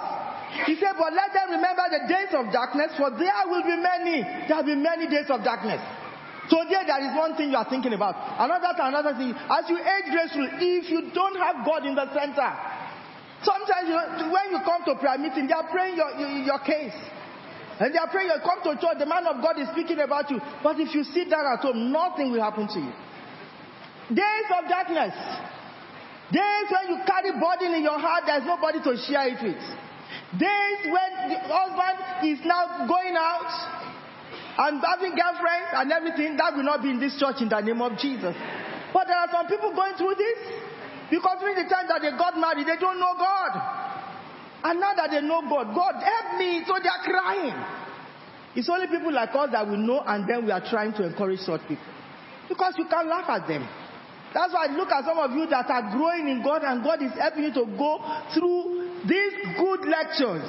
He 0.65 0.75
said, 0.75 0.97
but 0.97 1.13
let 1.13 1.31
them 1.31 1.55
remember 1.55 1.85
the 1.93 2.03
days 2.09 2.33
of 2.33 2.51
darkness, 2.51 2.91
for 2.97 3.13
there 3.13 3.43
will 3.47 3.63
be 3.63 3.77
many, 3.77 4.25
there 4.49 4.57
will 4.57 4.71
be 4.73 4.75
many 4.75 5.07
days 5.07 5.29
of 5.29 5.45
darkness. 5.45 5.79
Today 6.49 6.81
there 6.89 6.99
is 7.05 7.13
one 7.13 7.37
thing 7.37 7.53
you 7.53 7.59
are 7.61 7.69
thinking 7.69 7.93
about. 7.93 8.17
Another 8.17 8.73
thing, 8.73 8.89
another 8.89 9.13
thing. 9.13 9.31
As 9.37 9.69
you 9.69 9.77
age 9.77 10.09
gracefully, 10.09 10.49
if 10.81 10.89
you 10.89 11.13
don't 11.13 11.37
have 11.37 11.61
God 11.63 11.85
in 11.85 11.93
the 11.93 12.09
center, 12.09 12.49
sometimes 13.45 13.85
you, 13.85 13.95
when 14.33 14.45
you 14.49 14.59
come 14.65 14.81
to 14.89 14.97
prayer 14.97 15.21
meeting, 15.21 15.45
they 15.45 15.53
are 15.53 15.69
praying 15.69 15.95
your, 15.95 16.09
your, 16.17 16.57
your 16.57 16.59
case. 16.65 16.97
And 17.79 17.93
they 17.93 18.01
are 18.01 18.09
praying, 18.09 18.33
you 18.33 18.41
come 18.43 18.59
to 18.65 18.81
church, 18.81 18.97
the 18.97 19.05
man 19.05 19.29
of 19.29 19.39
God 19.45 19.61
is 19.61 19.69
speaking 19.71 20.01
about 20.01 20.27
you. 20.33 20.41
But 20.65 20.81
if 20.81 20.91
you 20.97 21.05
sit 21.05 21.29
down 21.29 21.45
at 21.45 21.61
home, 21.61 21.93
nothing 21.93 22.33
will 22.33 22.41
happen 22.41 22.67
to 22.67 22.79
you. 22.81 22.91
Days 24.09 24.47
of 24.49 24.69
darkness. 24.69 25.13
Days 26.33 26.67
when 26.69 26.85
you 26.93 26.97
carry 27.05 27.31
burden 27.37 27.73
in 27.73 27.83
your 27.83 27.99
heart, 27.99 28.23
there's 28.25 28.45
nobody 28.45 28.81
to 28.81 28.97
share 29.05 29.29
it 29.29 29.41
with. 29.41 29.61
Days 30.37 30.81
when 30.85 31.11
the 31.29 31.39
husband 31.45 32.29
is 32.29 32.39
now 32.45 32.85
going 32.85 33.17
out, 33.17 33.49
and 34.59 34.83
having 34.83 35.15
girlfriends 35.15 35.71
and 35.71 35.91
everything, 35.91 36.35
that 36.35 36.53
will 36.53 36.67
not 36.67 36.83
be 36.83 36.89
in 36.89 36.99
this 36.99 37.15
church 37.17 37.39
in 37.39 37.47
the 37.47 37.61
name 37.61 37.81
of 37.81 37.97
Jesus. 37.97 38.35
But 38.91 39.07
there 39.07 39.15
are 39.15 39.31
some 39.31 39.47
people 39.47 39.71
going 39.71 39.95
through 39.95 40.19
this 40.19 40.39
because 41.09 41.39
during 41.39 41.55
the 41.55 41.69
time 41.69 41.87
that 41.87 42.01
they 42.03 42.11
got 42.11 42.35
married, 42.35 42.67
they 42.67 42.75
don't 42.75 42.99
know 42.99 43.15
God. 43.15 43.55
And 44.63 44.79
now 44.81 44.93
that 44.99 45.15
they 45.15 45.21
know 45.21 45.41
God, 45.47 45.71
God 45.73 45.95
help 46.03 46.37
me, 46.37 46.61
so 46.67 46.75
they 46.75 46.91
are 46.91 47.03
crying. 47.07 47.55
It's 48.55 48.67
only 48.67 48.87
people 48.87 49.13
like 49.13 49.29
us 49.33 49.49
that 49.53 49.63
we 49.63 49.77
know, 49.77 50.03
and 50.05 50.27
then 50.27 50.43
we 50.43 50.51
are 50.51 50.65
trying 50.67 50.91
to 50.99 51.07
encourage 51.07 51.39
such 51.39 51.61
people. 51.69 51.87
Because 52.49 52.73
you 52.77 52.85
can 52.89 53.07
laugh 53.07 53.29
at 53.29 53.47
them. 53.47 53.63
That's 54.33 54.53
why 54.53 54.67
I 54.69 54.75
look 54.77 54.89
at 54.89 55.05
some 55.05 55.17
of 55.17 55.31
you 55.31 55.47
that 55.49 55.69
are 55.69 55.89
growing 55.91 56.29
in 56.29 56.43
God, 56.43 56.61
and 56.63 56.83
God 56.83 57.01
is 57.01 57.11
helping 57.17 57.49
you 57.49 57.53
to 57.53 57.65
go 57.77 57.97
through 58.33 59.07
these 59.09 59.33
good 59.57 59.89
lectures 59.89 60.45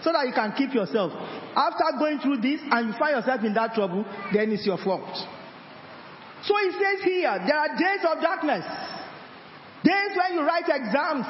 so 0.00 0.12
that 0.12 0.24
you 0.28 0.32
can 0.32 0.52
keep 0.56 0.72
yourself. 0.72 1.12
After 1.56 1.84
going 1.98 2.18
through 2.20 2.40
this 2.40 2.60
and 2.64 2.88
you 2.88 2.94
find 2.98 3.16
yourself 3.16 3.44
in 3.44 3.52
that 3.54 3.74
trouble, 3.74 4.04
then 4.32 4.52
it's 4.52 4.64
your 4.64 4.78
fault. 4.78 5.12
So 6.44 6.52
he 6.60 6.70
says 6.76 6.98
here, 7.04 7.32
there 7.44 7.56
are 7.56 7.72
days 7.72 8.04
of 8.04 8.20
darkness. 8.20 8.64
Days 9.84 10.12
when 10.16 10.36
you 10.36 10.42
write 10.44 10.68
exams 10.68 11.24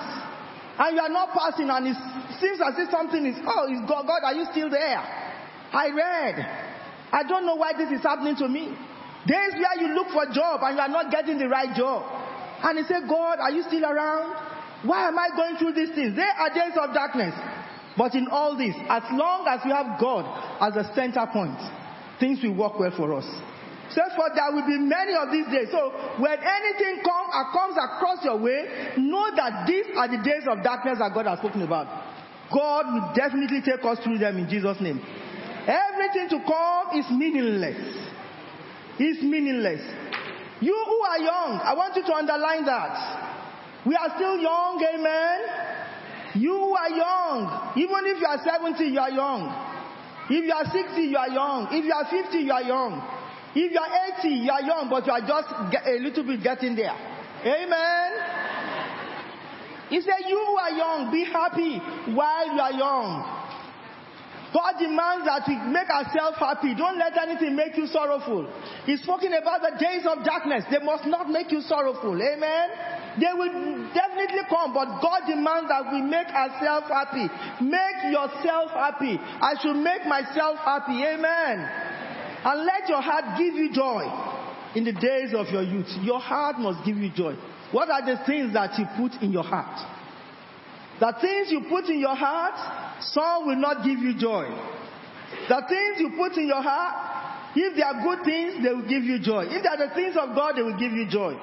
and 0.78 0.90
you 0.94 1.02
are 1.02 1.10
not 1.10 1.30
passing 1.34 1.70
and 1.70 1.86
it 1.86 1.98
seems 2.42 2.58
as 2.62 2.74
if 2.78 2.90
something 2.90 3.26
is, 3.26 3.38
oh, 3.46 3.70
is 3.70 3.78
God, 3.86 4.06
God, 4.06 4.22
are 4.26 4.34
you 4.34 4.46
still 4.50 4.70
there? 4.70 4.98
I 4.98 5.90
read. 5.94 6.36
I 7.12 7.22
don't 7.22 7.46
know 7.46 7.54
why 7.54 7.72
this 7.78 7.90
is 7.90 8.02
happening 8.02 8.34
to 8.36 8.48
me. 8.48 8.74
Days 9.26 9.56
where 9.56 9.80
you 9.80 9.94
look 9.94 10.08
for 10.12 10.24
a 10.28 10.32
job 10.32 10.60
and 10.62 10.76
you 10.76 10.82
are 10.82 10.88
not 10.88 11.10
getting 11.10 11.38
the 11.38 11.48
right 11.48 11.74
job. 11.74 12.04
And 12.62 12.78
you 12.78 12.84
say, 12.84 13.00
God, 13.08 13.40
are 13.40 13.50
you 13.50 13.62
still 13.62 13.84
around? 13.84 14.36
Why 14.84 15.08
am 15.08 15.18
I 15.18 15.28
going 15.34 15.56
through 15.56 15.72
these 15.72 15.94
things? 15.94 16.16
They 16.16 16.28
are 16.28 16.52
days 16.52 16.76
of 16.76 16.92
darkness. 16.92 17.32
But 17.96 18.14
in 18.14 18.28
all 18.28 18.56
this, 18.56 18.74
as 18.88 19.02
long 19.12 19.46
as 19.48 19.60
we 19.64 19.70
have 19.70 20.00
God 20.00 20.28
as 20.60 20.76
a 20.76 20.92
center 20.94 21.24
point, 21.32 21.56
things 22.20 22.42
will 22.42 22.56
work 22.56 22.78
well 22.78 22.92
for 22.96 23.14
us. 23.14 23.24
So 23.92 24.00
for 24.16 24.28
there 24.34 24.50
will 24.52 24.66
be 24.66 24.76
many 24.76 25.14
of 25.14 25.30
these 25.30 25.46
days. 25.46 25.68
So 25.70 25.92
when 26.18 26.36
anything 26.36 27.04
come, 27.04 27.26
uh, 27.32 27.52
comes 27.52 27.76
across 27.76 28.24
your 28.24 28.36
way, 28.36 28.92
know 28.98 29.30
that 29.36 29.64
these 29.68 29.86
are 29.96 30.08
the 30.08 30.20
days 30.24 30.44
of 30.48 30.64
darkness 30.64 30.98
that 30.98 31.12
God 31.14 31.26
has 31.26 31.38
spoken 31.38 31.62
about. 31.62 31.86
God 32.52 32.92
will 32.92 33.14
definitely 33.14 33.62
take 33.64 33.84
us 33.84 33.98
through 34.02 34.18
them 34.18 34.36
in 34.36 34.48
Jesus' 34.48 34.80
name. 34.80 35.00
Everything 35.64 36.28
to 36.28 36.44
come 36.44 36.98
is 36.98 37.06
meaningless. 37.10 38.03
It's 38.98 39.22
meaningless. 39.22 39.82
You 40.60 40.74
who 40.86 41.00
are 41.02 41.18
young, 41.18 41.60
I 41.62 41.74
want 41.74 41.96
you 41.96 42.02
to 42.04 42.14
underline 42.14 42.64
that. 42.64 43.84
We 43.84 43.96
are 43.96 44.14
still 44.16 44.38
young, 44.38 44.80
amen. 44.80 45.38
You 46.40 46.54
who 46.54 46.74
are 46.74 46.90
young. 46.90 47.72
Even 47.76 48.00
if 48.06 48.20
you 48.20 48.26
are 48.26 48.40
70, 48.42 48.84
you 48.84 48.98
are 48.98 49.10
young. 49.10 49.50
If 50.30 50.44
you 50.44 50.52
are 50.52 50.64
60, 50.64 51.02
you 51.02 51.16
are 51.16 51.28
young. 51.28 51.68
If 51.70 51.84
you 51.84 51.92
are 51.92 52.06
50, 52.08 52.38
you 52.38 52.52
are 52.52 52.62
young. 52.62 53.02
If 53.54 53.70
you 53.72 53.78
are 53.78 54.18
80, 54.18 54.28
you 54.28 54.50
are 54.50 54.62
young, 54.62 54.88
but 54.88 55.06
you 55.06 55.12
are 55.12 55.20
just 55.20 55.48
a 55.52 55.98
little 56.00 56.24
bit 56.24 56.42
getting 56.42 56.74
there. 56.74 56.96
Amen. 57.44 58.10
He 59.90 60.00
said, 60.00 60.26
You 60.26 60.38
who 60.38 60.56
are 60.56 60.70
young, 60.70 61.12
be 61.12 61.24
happy 61.24 61.78
while 62.14 62.46
you 62.54 62.60
are 62.60 62.72
young. 62.72 63.43
God 64.54 64.78
demands 64.78 65.26
that 65.26 65.42
we 65.50 65.58
make 65.66 65.90
ourselves 65.90 66.38
happy. 66.38 66.78
Don't 66.78 66.96
let 66.96 67.18
anything 67.18 67.58
make 67.58 67.76
you 67.76 67.90
sorrowful. 67.90 68.46
He's 68.86 69.02
talking 69.02 69.34
about 69.34 69.66
the 69.66 69.74
days 69.82 70.06
of 70.06 70.22
darkness. 70.22 70.62
They 70.70 70.78
must 70.78 71.06
not 71.06 71.28
make 71.28 71.50
you 71.50 71.60
sorrowful. 71.60 72.14
Amen. 72.14 72.70
They 73.18 73.34
will 73.34 73.90
definitely 73.90 74.46
come, 74.48 74.70
but 74.70 75.02
God 75.02 75.26
demands 75.26 75.66
that 75.74 75.90
we 75.90 76.02
make 76.06 76.30
ourselves 76.30 76.86
happy. 76.86 77.26
Make 77.66 78.14
yourself 78.14 78.70
happy. 78.70 79.18
I 79.18 79.58
should 79.58 79.74
make 79.74 80.06
myself 80.06 80.62
happy. 80.62 81.02
Amen. 81.02 81.58
And 82.46 82.62
let 82.62 82.88
your 82.88 83.02
heart 83.02 83.36
give 83.36 83.54
you 83.54 83.74
joy 83.74 84.06
in 84.76 84.84
the 84.84 84.92
days 84.92 85.34
of 85.34 85.50
your 85.50 85.62
youth. 85.62 85.90
Your 86.02 86.20
heart 86.20 86.60
must 86.60 86.86
give 86.86 86.96
you 86.96 87.10
joy. 87.10 87.34
What 87.72 87.90
are 87.90 88.06
the 88.06 88.22
things 88.24 88.54
that 88.54 88.78
you 88.78 88.86
put 88.96 89.20
in 89.20 89.32
your 89.32 89.42
heart? 89.42 89.82
The 91.00 91.12
things 91.20 91.50
you 91.50 91.66
put 91.68 91.86
in 91.86 91.98
your 91.98 92.14
heart, 92.14 92.54
some 93.00 93.46
will 93.46 93.56
not 93.56 93.84
give 93.84 93.98
you 93.98 94.16
joy. 94.18 94.48
The 95.48 95.60
things 95.68 96.00
you 96.00 96.14
put 96.16 96.36
in 96.36 96.46
your 96.46 96.62
heart, 96.62 97.52
if 97.56 97.76
they 97.76 97.82
are 97.82 98.02
good 98.02 98.24
things, 98.24 98.62
they 98.62 98.72
will 98.72 98.88
give 98.88 99.04
you 99.04 99.18
joy. 99.18 99.46
If 99.46 99.62
they 99.62 99.68
are 99.68 99.88
the 99.88 99.94
things 99.94 100.16
of 100.16 100.34
God, 100.34 100.56
they 100.56 100.62
will 100.62 100.78
give 100.78 100.92
you 100.92 101.06
joy. 101.08 101.34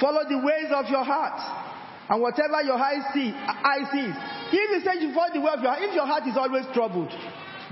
Follow 0.00 0.22
the 0.28 0.38
ways 0.38 0.70
of 0.74 0.86
your 0.88 1.04
heart. 1.04 1.38
And 2.08 2.20
whatever 2.20 2.60
your 2.62 2.76
eye, 2.76 3.00
see, 3.14 3.32
eye 3.32 3.88
sees. 3.90 4.14
If 4.52 4.68
you 4.70 4.80
say 4.84 5.00
you 5.00 5.14
follow 5.14 5.32
the 5.32 5.40
way 5.40 5.52
of 5.54 5.62
your 5.62 5.72
heart, 5.72 5.82
if 5.82 5.94
your 5.94 6.06
heart 6.06 6.26
is 6.26 6.36
always 6.36 6.66
troubled, 6.74 7.10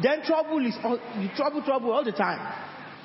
then 0.03 0.23
trouble 0.25 0.65
is 0.65 0.77
all, 0.83 0.99
trouble, 1.37 1.63
trouble 1.63 1.93
all 1.93 2.05
the 2.05 2.13
time. 2.13 2.41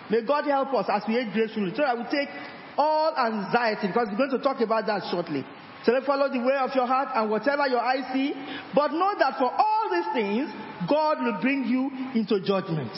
May 0.10 0.22
God 0.24 0.46
help 0.46 0.74
us 0.74 0.86
as 0.88 1.04
we 1.08 1.18
age 1.18 1.34
gracefully. 1.34 1.74
So 1.76 1.84
I 1.84 1.94
will 1.94 2.08
take 2.10 2.30
all 2.78 3.16
anxiety 3.18 3.88
because 3.88 4.08
we're 4.12 4.18
going 4.18 4.38
to 4.38 4.44
talk 4.44 4.62
about 4.62 4.86
that 4.86 5.04
shortly. 5.12 5.44
So 5.86 5.92
let 5.92 6.04
follow 6.04 6.28
the 6.28 6.40
way 6.40 6.58
of 6.58 6.74
your 6.74 6.88
heart 6.88 7.10
and 7.14 7.30
whatever 7.30 7.68
your 7.68 7.80
eyes 7.80 8.10
see. 8.12 8.34
But 8.74 8.92
know 8.92 9.14
that 9.20 9.38
for 9.38 9.54
all 9.54 9.86
these 9.94 10.10
things, 10.14 10.50
God 10.90 11.22
will 11.22 11.40
bring 11.40 11.66
you 11.66 11.92
into 12.18 12.42
judgment. 12.42 12.92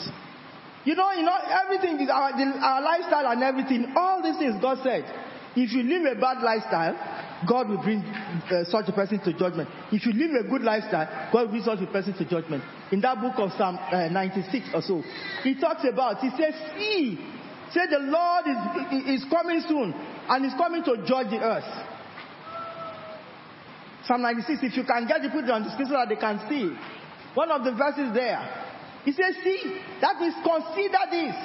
You 0.84 0.94
know, 0.94 1.12
you 1.12 1.22
know, 1.22 1.36
everything, 1.36 2.08
our, 2.08 2.32
our 2.32 2.80
lifestyle 2.80 3.28
and 3.28 3.42
everything, 3.42 3.92
all 3.94 4.22
these 4.22 4.38
things 4.38 4.56
God 4.62 4.78
said. 4.82 5.04
If 5.54 5.72
you 5.72 5.82
live 5.82 6.16
a 6.16 6.18
bad 6.18 6.40
lifestyle, 6.40 6.96
God 7.46 7.68
will 7.68 7.82
bring 7.82 8.00
uh, 8.00 8.64
such 8.64 8.88
a 8.88 8.92
person 8.92 9.20
to 9.20 9.32
judgment. 9.36 9.68
If 9.92 10.06
you 10.06 10.12
live 10.12 10.46
a 10.46 10.48
good 10.48 10.62
lifestyle, 10.62 11.28
God 11.32 11.42
will 11.44 11.60
bring 11.60 11.64
such 11.64 11.80
a 11.80 11.86
person 11.86 12.14
to 12.14 12.24
judgment. 12.24 12.64
In 12.90 13.00
that 13.02 13.20
book 13.20 13.34
of 13.36 13.52
Psalm 13.58 13.76
uh, 13.76 14.08
96 14.08 14.70
or 14.72 14.80
so, 14.80 15.02
he 15.42 15.60
talks 15.60 15.84
about, 15.84 16.20
he 16.20 16.30
says, 16.30 16.54
see, 16.72 17.18
say 17.72 17.84
the 17.90 18.00
Lord 18.00 18.44
is, 18.48 19.20
is 19.20 19.24
coming 19.28 19.60
soon 19.68 19.92
and 19.92 20.46
is 20.46 20.54
coming 20.56 20.82
to 20.84 21.04
judge 21.06 21.28
the 21.30 21.40
earth. 21.40 21.87
Psalm 24.08 24.22
96, 24.22 24.64
if 24.64 24.76
you 24.76 24.84
can 24.88 25.06
get 25.06 25.20
it, 25.20 25.30
put 25.30 25.44
it 25.44 25.50
on 25.52 25.62
the 25.62 25.70
screen 25.76 25.92
so 25.92 26.00
that 26.00 26.08
they 26.08 26.16
can 26.16 26.40
see. 26.48 26.72
One 27.36 27.52
of 27.52 27.62
the 27.62 27.76
verses 27.76 28.08
there. 28.16 28.40
He 29.04 29.12
says, 29.12 29.36
see, 29.44 29.84
that 30.00 30.16
means 30.16 30.34
consider 30.40 31.04
this 31.12 31.36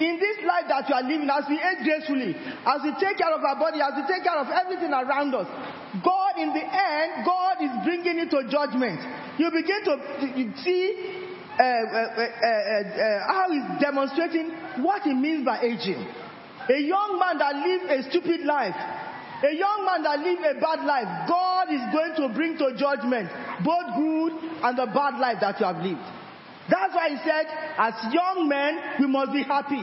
in 0.00 0.16
this 0.16 0.40
life 0.48 0.64
that 0.70 0.88
you 0.88 0.94
are 0.96 1.04
living, 1.04 1.28
as 1.28 1.44
we 1.44 1.60
age 1.60 1.84
gracefully, 1.84 2.32
as 2.64 2.80
we 2.80 2.90
take 2.96 3.20
care 3.20 3.34
of 3.34 3.44
our 3.44 3.58
body, 3.60 3.84
as 3.84 3.92
we 4.00 4.04
take 4.08 4.24
care 4.24 4.38
of 4.38 4.48
everything 4.48 4.94
around 4.94 5.34
us, 5.36 5.44
God, 6.00 6.40
in 6.40 6.54
the 6.56 6.64
end, 6.64 7.26
God 7.26 7.60
is 7.60 7.74
bringing 7.84 8.16
it 8.24 8.32
to 8.32 8.48
judgment. 8.48 8.96
You 9.36 9.52
begin 9.52 9.84
to 9.84 9.94
see 10.64 10.80
uh, 11.52 11.62
uh, 11.62 11.66
uh, 11.66 13.28
how 13.28 13.46
He's 13.52 13.68
demonstrating 13.82 14.50
what 14.80 15.02
He 15.02 15.12
means 15.12 15.44
by 15.44 15.60
aging. 15.60 16.00
A 16.70 16.80
young 16.80 17.20
man 17.20 17.36
that 17.36 17.56
lived 17.60 17.84
a 17.90 18.00
stupid 18.08 18.46
life, 18.46 18.76
a 19.42 19.52
young 19.56 19.88
man 19.88 20.02
that 20.04 20.20
lived 20.20 20.44
a 20.44 20.60
bad 20.60 20.84
life, 20.84 21.28
God 21.28 21.72
is 21.72 21.80
going 21.92 22.14
to 22.20 22.34
bring 22.34 22.58
to 22.58 22.76
judgment 22.76 23.32
both 23.64 23.88
good 23.96 24.32
and 24.62 24.76
the 24.76 24.86
bad 24.92 25.16
life 25.16 25.38
that 25.40 25.58
you 25.60 25.66
have 25.66 25.80
lived. 25.80 26.04
That's 26.68 26.94
why 26.94 27.08
he 27.08 27.18
said, 27.24 27.48
as 27.78 27.94
young 28.12 28.46
men, 28.46 29.00
we 29.00 29.06
must 29.08 29.32
be 29.32 29.42
happy. 29.42 29.82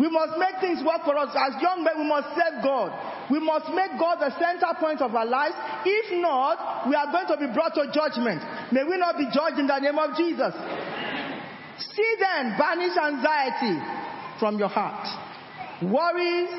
We 0.00 0.08
must 0.08 0.38
make 0.38 0.56
things 0.60 0.80
work 0.82 1.04
for 1.04 1.18
us. 1.18 1.36
As 1.36 1.60
young 1.60 1.84
men, 1.84 2.00
we 2.00 2.08
must 2.08 2.32
serve 2.32 2.64
God. 2.64 2.90
We 3.30 3.38
must 3.38 3.68
make 3.74 3.92
God 4.00 4.18
the 4.18 4.32
center 4.40 4.72
point 4.80 5.02
of 5.02 5.14
our 5.14 5.26
lives. 5.26 5.54
If 5.84 6.22
not, 6.22 6.88
we 6.88 6.94
are 6.94 7.12
going 7.12 7.28
to 7.28 7.36
be 7.36 7.52
brought 7.52 7.74
to 7.74 7.92
judgment. 7.92 8.40
May 8.72 8.84
we 8.84 8.96
not 8.96 9.18
be 9.18 9.28
judged 9.28 9.58
in 9.58 9.66
the 9.66 9.78
name 9.78 9.98
of 9.98 10.16
Jesus. 10.16 10.54
See 11.92 12.14
then, 12.18 12.56
banish 12.56 12.96
anxiety 12.96 13.76
from 14.40 14.58
your 14.58 14.68
heart. 14.68 15.06
Worries, 15.82 16.50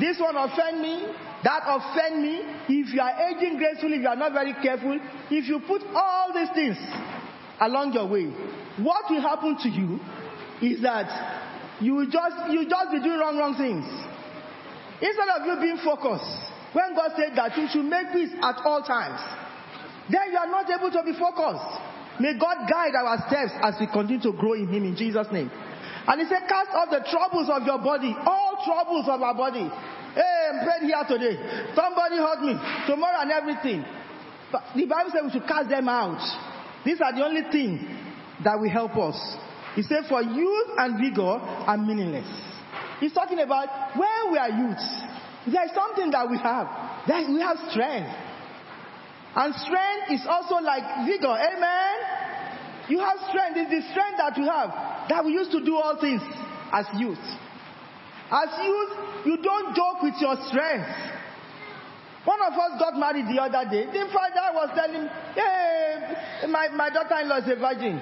this 0.00 0.18
one 0.18 0.36
offend 0.36 0.82
me, 0.82 1.06
that 1.44 1.62
offend 1.64 2.22
me. 2.22 2.42
If 2.68 2.92
you 2.92 3.00
are 3.00 3.14
aging 3.32 3.56
gracefully, 3.56 3.96
if 3.96 4.02
you 4.02 4.08
are 4.08 4.16
not 4.16 4.32
very 4.32 4.54
careful, 4.62 4.98
if 5.30 5.48
you 5.48 5.60
put 5.66 5.82
all 5.94 6.32
these 6.34 6.50
things 6.54 6.76
along 7.60 7.92
your 7.92 8.06
way, 8.06 8.28
what 8.78 9.10
will 9.10 9.20
happen 9.20 9.56
to 9.56 9.68
you 9.68 10.00
is 10.60 10.82
that 10.82 11.08
you 11.80 11.94
will 11.94 12.10
just 12.10 12.36
you 12.52 12.68
just 12.68 12.92
be 12.92 13.00
doing 13.00 13.18
wrong 13.18 13.38
wrong 13.38 13.56
things. 13.56 13.84
Instead 15.00 15.28
of 15.32 15.46
you 15.48 15.56
being 15.60 15.80
focused, 15.80 16.28
when 16.76 16.94
God 16.94 17.16
said 17.16 17.32
that 17.36 17.56
you 17.56 17.66
should 17.72 17.88
make 17.88 18.12
peace 18.12 18.36
at 18.36 18.60
all 18.64 18.84
times, 18.84 19.20
then 20.12 20.28
you 20.30 20.36
are 20.36 20.50
not 20.52 20.68
able 20.68 20.92
to 20.92 21.02
be 21.02 21.16
focused. 21.16 21.80
May 22.20 22.36
God 22.36 22.68
guide 22.68 22.92
our 22.92 23.16
steps 23.28 23.56
as 23.64 23.80
we 23.80 23.88
continue 23.88 24.20
to 24.28 24.36
grow 24.36 24.52
in 24.52 24.68
Him 24.68 24.84
in 24.84 24.94
Jesus' 24.94 25.26
name. 25.32 25.50
And 26.06 26.20
he 26.20 26.26
said, 26.28 26.48
cast 26.48 26.70
off 26.74 26.90
the 26.90 27.04
troubles 27.08 27.48
of 27.48 27.64
your 27.64 27.78
body, 27.78 28.12
all 28.26 28.60
troubles 28.64 29.06
of 29.08 29.22
our 29.22 29.34
body. 29.34 29.70
Hey, 30.14 30.48
I'm 30.50 30.64
praying 30.64 30.90
here 30.90 31.04
today. 31.06 31.36
Somebody 31.74 32.16
hurt 32.16 32.42
me. 32.42 32.54
Tomorrow 32.86 33.22
and 33.22 33.30
everything. 33.30 33.84
But 34.50 34.64
the 34.74 34.86
Bible 34.86 35.10
says 35.12 35.22
we 35.24 35.30
should 35.32 35.48
cast 35.48 35.68
them 35.68 35.88
out. 35.88 36.18
These 36.84 37.00
are 37.00 37.14
the 37.14 37.24
only 37.24 37.42
things 37.52 37.80
that 38.42 38.58
will 38.58 38.70
help 38.70 38.96
us. 38.96 39.16
He 39.76 39.82
said, 39.82 40.04
for 40.08 40.22
youth 40.22 40.68
and 40.78 40.98
vigor 40.98 41.38
are 41.38 41.78
meaningless. 41.78 42.26
He's 42.98 43.12
talking 43.12 43.38
about 43.38 43.96
when 43.96 44.32
we 44.32 44.38
are 44.38 44.50
youths, 44.50 44.88
there's 45.46 45.70
something 45.74 46.10
that 46.10 46.28
we 46.28 46.36
have. 46.38 46.66
That 47.06 47.28
we 47.28 47.40
have 47.40 47.56
strength. 47.70 48.10
And 49.36 49.54
strength 49.54 50.10
is 50.10 50.26
also 50.28 50.56
like 50.56 50.82
vigor. 51.06 51.30
Amen. 51.30 51.94
You 52.88 52.98
have 52.98 53.18
strength. 53.30 53.56
It's 53.56 53.70
the 53.70 53.82
strength 53.92 54.18
that 54.18 54.36
you 54.36 54.44
have 54.44 55.08
that 55.08 55.24
we 55.24 55.32
used 55.32 55.52
to 55.52 55.64
do 55.64 55.76
all 55.76 56.00
things 56.00 56.20
as 56.72 56.86
youth. 56.98 57.22
As 58.30 58.48
youth, 58.62 59.26
you 59.26 59.36
don't 59.42 59.74
joke 59.74 60.02
with 60.02 60.14
your 60.20 60.36
strength. 60.46 60.86
One 62.24 62.40
of 62.42 62.52
us 62.52 62.78
got 62.78 62.96
married 62.98 63.26
the 63.26 63.40
other 63.42 63.68
day. 63.68 63.86
The 63.86 64.06
father 64.12 64.54
was 64.54 64.70
telling 64.76 65.08
hey, 65.34 66.46
my, 66.48 66.68
my 66.68 66.90
daughter-in-law 66.90 67.38
is 67.38 67.48
a 67.50 67.56
virgin. 67.56 67.98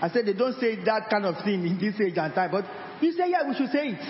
I 0.00 0.08
said, 0.08 0.26
they 0.26 0.32
don't 0.32 0.58
say 0.60 0.76
that 0.84 1.10
kind 1.10 1.26
of 1.26 1.42
thing 1.44 1.66
in 1.66 1.76
this 1.76 2.00
age 2.00 2.16
and 2.16 2.32
time. 2.34 2.50
But 2.52 2.64
he 3.00 3.12
said, 3.12 3.26
yeah, 3.28 3.46
we 3.46 3.54
should 3.54 3.70
say 3.70 3.98
it. 3.98 4.04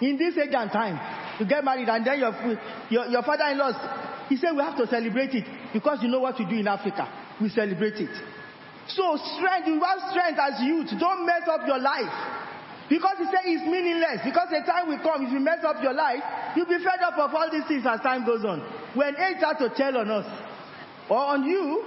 In 0.00 0.16
this 0.16 0.36
age 0.38 0.54
and 0.56 0.72
time, 0.72 0.98
you 1.38 1.46
get 1.46 1.62
married 1.62 1.88
and 1.88 2.04
then 2.04 2.18
your, 2.18 2.32
your, 2.88 3.06
your 3.06 3.22
father-in-law, 3.22 4.26
he 4.28 4.36
said, 4.36 4.52
we 4.56 4.62
have 4.62 4.76
to 4.78 4.86
celebrate 4.86 5.34
it 5.34 5.44
because 5.72 6.02
you 6.02 6.08
know 6.08 6.20
what 6.20 6.38
we 6.38 6.46
do 6.46 6.56
in 6.56 6.66
Africa. 6.66 7.06
We 7.40 7.50
celebrate 7.50 8.00
it. 8.00 8.10
So 8.88 9.16
strength, 9.36 9.68
you 9.68 9.78
have 9.84 10.10
strength 10.10 10.40
as 10.40 10.60
youth. 10.64 10.88
Don't 10.98 11.26
mess 11.26 11.46
up 11.46 11.60
your 11.66 11.78
life. 11.78 12.49
Because 12.90 13.22
he 13.22 13.26
said 13.30 13.46
it's 13.46 13.62
meaningless. 13.62 14.26
Because 14.26 14.50
the 14.50 14.66
time 14.66 14.90
will 14.90 14.98
come, 14.98 15.22
if 15.22 15.30
you 15.30 15.38
mess 15.38 15.62
up 15.62 15.78
your 15.80 15.94
life, 15.94 16.20
you'll 16.58 16.66
be 16.66 16.82
fed 16.82 16.98
up 17.06 17.14
of 17.14 17.30
all 17.32 17.46
these 17.46 17.64
things 17.70 17.86
as 17.86 18.02
time 18.02 18.26
goes 18.26 18.44
on. 18.44 18.58
When 18.98 19.14
age 19.14 19.38
starts 19.38 19.62
to 19.62 19.70
tell 19.70 19.94
on 19.96 20.10
us, 20.10 20.26
or 21.08 21.38
on 21.38 21.46
you, 21.46 21.86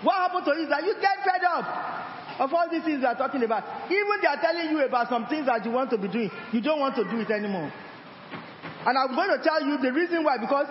what 0.00 0.16
happened 0.16 0.48
to 0.48 0.56
you 0.56 0.64
is 0.64 0.70
that 0.72 0.84
you 0.88 0.96
get 0.96 1.20
fed 1.20 1.44
up 1.44 1.68
of 2.40 2.54
all 2.54 2.64
these 2.70 2.82
things 2.84 3.00
we 3.00 3.06
are 3.06 3.14
talking 3.18 3.44
about. 3.44 3.92
Even 3.92 4.16
they 4.24 4.28
are 4.28 4.40
telling 4.40 4.72
you 4.72 4.80
about 4.80 5.12
some 5.12 5.26
things 5.28 5.44
that 5.46 5.64
you 5.64 5.70
want 5.70 5.90
to 5.90 5.98
be 5.98 6.08
doing, 6.08 6.30
you 6.52 6.60
don't 6.64 6.80
want 6.80 6.96
to 6.96 7.04
do 7.04 7.20
it 7.20 7.30
anymore. 7.30 7.68
And 8.88 8.96
I'm 8.96 9.12
going 9.14 9.28
to 9.36 9.44
tell 9.44 9.60
you 9.60 9.76
the 9.76 9.92
reason 9.92 10.24
why. 10.24 10.38
Because 10.38 10.66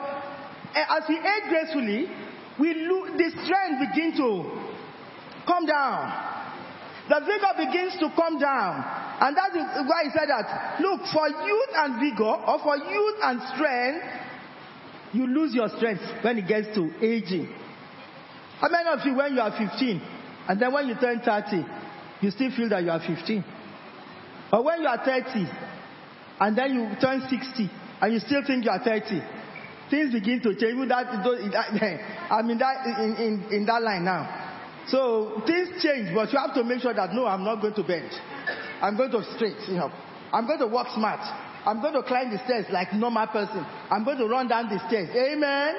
eh, 0.73 0.85
as 0.89 1.03
we 1.07 1.21
age 1.21 1.45
gracefully, 1.49 2.09
we 2.57 2.73
the 2.73 3.29
strength 3.45 3.93
begin 3.93 4.17
to 4.17 4.57
come 5.45 5.65
down. 5.67 6.36
The 7.09 7.19
vigor 7.23 7.53
begins 7.57 7.93
to 7.99 8.11
come 8.15 8.39
down. 8.39 8.83
And 9.19 9.35
that 9.35 9.55
is 9.55 9.65
why 9.87 10.03
he 10.03 10.09
said 10.11 10.29
that, 10.29 10.79
look, 10.79 11.01
for 11.11 11.27
youth 11.27 11.71
and 11.75 11.99
vigor, 11.99 12.23
or 12.23 12.59
for 12.59 12.77
youth 12.77 13.17
and 13.23 13.41
strength, 13.55 14.05
you 15.13 15.25
lose 15.25 15.55
your 15.55 15.69
strength 15.69 16.03
when 16.21 16.37
it 16.37 16.47
gets 16.47 16.67
to 16.75 16.91
aging. 17.01 17.47
How 18.59 18.69
many 18.69 18.89
of 18.89 18.99
you, 19.05 19.15
when 19.15 19.33
you 19.33 19.41
are 19.41 19.51
15, 19.57 20.01
and 20.49 20.61
then 20.61 20.73
when 20.73 20.87
you 20.87 20.95
turn 20.95 21.21
30, 21.23 21.65
you 22.21 22.31
still 22.31 22.51
feel 22.51 22.69
that 22.69 22.83
you 22.83 22.91
are 22.91 22.99
15? 22.99 23.43
Or 24.51 24.63
when 24.63 24.81
you 24.81 24.87
are 24.87 25.03
30, 25.03 25.45
and 26.39 26.57
then 26.57 26.73
you 26.75 26.99
turn 26.99 27.21
60, 27.21 27.69
and 28.01 28.13
you 28.13 28.19
still 28.19 28.43
think 28.45 28.65
you 28.65 28.71
are 28.71 28.83
30, 28.83 29.21
things 29.89 30.13
begin 30.13 30.41
to 30.41 30.53
change. 30.55 30.89
That, 30.89 31.07
I'm 32.29 32.57
that, 32.57 32.99
in, 32.99 33.15
in, 33.15 33.53
in 33.53 33.65
that 33.65 33.81
line 33.81 34.03
now. 34.03 34.46
So 34.87 35.41
things 35.45 35.83
change, 35.83 36.15
but 36.15 36.31
you 36.31 36.39
have 36.39 36.53
to 36.55 36.63
make 36.63 36.81
sure 36.81 36.93
that 36.93 37.13
no, 37.13 37.25
I'm 37.25 37.43
not 37.43 37.61
going 37.61 37.73
to 37.75 37.83
bend. 37.83 38.09
I'm 38.81 38.95
going 38.95 39.11
to 39.11 39.23
straight, 39.35 39.59
you 39.67 39.75
know. 39.75 39.91
I'm 40.31 40.47
going 40.47 40.59
to 40.59 40.67
walk 40.67 40.87
smart. 40.95 41.19
I'm 41.67 41.81
going 41.81 41.93
to 41.93 42.03
climb 42.03 42.31
the 42.31 42.39
stairs 42.45 42.65
like 42.71 42.93
normal 42.93 43.27
person. 43.27 43.65
I'm 43.91 44.05
going 44.05 44.17
to 44.17 44.27
run 44.27 44.47
down 44.47 44.69
the 44.69 44.79
stairs. 44.87 45.09
Amen. 45.11 45.75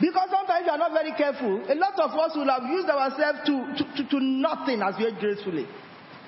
Because 0.00 0.28
sometimes 0.34 0.66
you 0.66 0.72
are 0.72 0.78
not 0.78 0.90
very 0.90 1.12
careful. 1.14 1.62
A 1.70 1.76
lot 1.78 1.94
of 2.00 2.10
us 2.10 2.34
will 2.34 2.50
have 2.50 2.66
used 2.66 2.90
ourselves 2.90 3.46
to, 3.46 3.54
to, 3.78 3.84
to, 4.02 4.10
to 4.10 4.18
nothing 4.18 4.82
as 4.82 4.98
we 4.98 5.06
age 5.06 5.20
gracefully. 5.20 5.68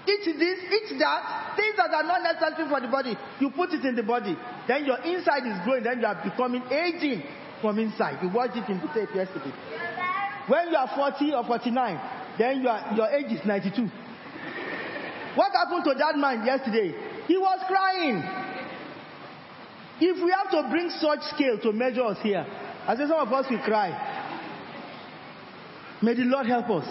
Eat 0.07 0.24
this, 0.38 0.59
eat 0.70 0.98
that, 1.00 1.57
things 1.57 1.74
that 1.76 1.90
are 1.90 2.04
not 2.04 2.22
necessary 2.22 2.68
for 2.68 2.78
the 2.78 2.87
body. 2.87 3.16
You 3.40 3.50
put 3.50 3.72
it 3.72 3.85
in 3.85 3.96
the 3.96 4.04
body. 4.04 4.37
Then 4.68 4.85
your 4.85 4.98
inside 5.02 5.42
is 5.42 5.59
growing. 5.64 5.83
Then 5.83 5.98
you 5.98 6.07
are 6.07 6.22
becoming 6.22 6.62
aging 6.70 7.24
from 7.61 7.80
inside. 7.80 8.22
You 8.22 8.28
watched 8.28 8.57
it 8.57 8.68
in 8.68 8.78
the 8.78 8.87
tape 8.94 9.11
yesterday. 9.14 9.50
When 10.46 10.68
you 10.68 10.76
are 10.76 10.90
40 10.94 11.33
or 11.35 11.44
49, 11.44 12.00
then 12.38 12.61
you 12.61 12.68
are, 12.68 12.94
your 12.94 13.09
age 13.09 13.33
is 13.33 13.44
92. 13.46 13.88
What 15.35 15.52
happened 15.52 15.85
to 15.85 15.94
that 15.98 16.16
man 16.16 16.44
yesterday? 16.44 16.94
He 17.26 17.37
was 17.37 17.59
crying. 17.66 18.22
If 20.00 20.22
we 20.22 20.30
have 20.30 20.50
to 20.50 20.68
bring 20.70 20.90
such 20.90 21.20
scale 21.35 21.59
to 21.61 21.72
measure 21.72 22.04
us 22.04 22.18
here, 22.22 22.44
I 22.87 22.94
say 22.96 23.07
some 23.09 23.26
of 23.26 23.33
us 23.33 23.46
will 23.50 23.61
cry. 23.61 23.90
May 26.02 26.14
the 26.14 26.24
Lord 26.24 26.46
help 26.46 26.68
us. 26.70 26.87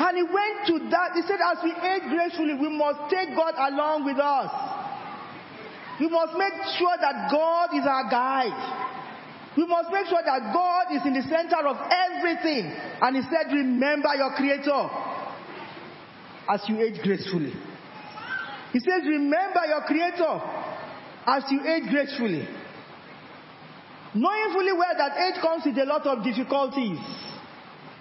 And 0.00 0.16
he 0.16 0.24
went 0.24 0.66
to 0.66 0.90
that. 0.90 1.12
He 1.14 1.22
said, 1.22 1.38
as 1.38 1.58
we 1.62 1.70
age 1.70 2.08
gracefully, 2.08 2.54
we 2.54 2.76
must 2.76 3.10
take 3.12 3.36
God 3.36 3.54
along 3.54 4.04
with 4.04 4.18
us. 4.18 4.50
We 6.00 6.08
must 6.08 6.32
make 6.36 6.54
sure 6.78 6.96
that 6.98 7.30
God 7.30 7.68
is 7.76 7.84
our 7.84 8.10
guide. 8.10 8.56
We 9.56 9.66
must 9.66 9.90
make 9.92 10.06
sure 10.06 10.22
that 10.24 10.54
God 10.54 10.94
is 10.94 11.02
in 11.04 11.12
the 11.14 11.22
center 11.22 11.66
of 11.66 11.76
everything. 11.90 12.70
And 13.02 13.16
he 13.16 13.22
said, 13.22 13.52
remember 13.52 14.14
your 14.14 14.32
creator 14.34 14.88
as 16.48 16.62
you 16.68 16.80
age 16.80 17.02
gracefully. 17.02 17.52
He 18.72 18.78
says, 18.78 19.02
remember 19.04 19.60
your 19.66 19.82
creator 19.82 20.40
as 21.26 21.44
you 21.50 21.60
age 21.66 21.90
gracefully. 21.90 22.46
Knowing 24.14 24.52
fully 24.52 24.72
well 24.72 24.94
that 24.96 25.18
age 25.18 25.40
comes 25.42 25.64
with 25.66 25.78
a 25.78 25.84
lot 25.84 26.06
of 26.06 26.24
difficulties. 26.24 26.98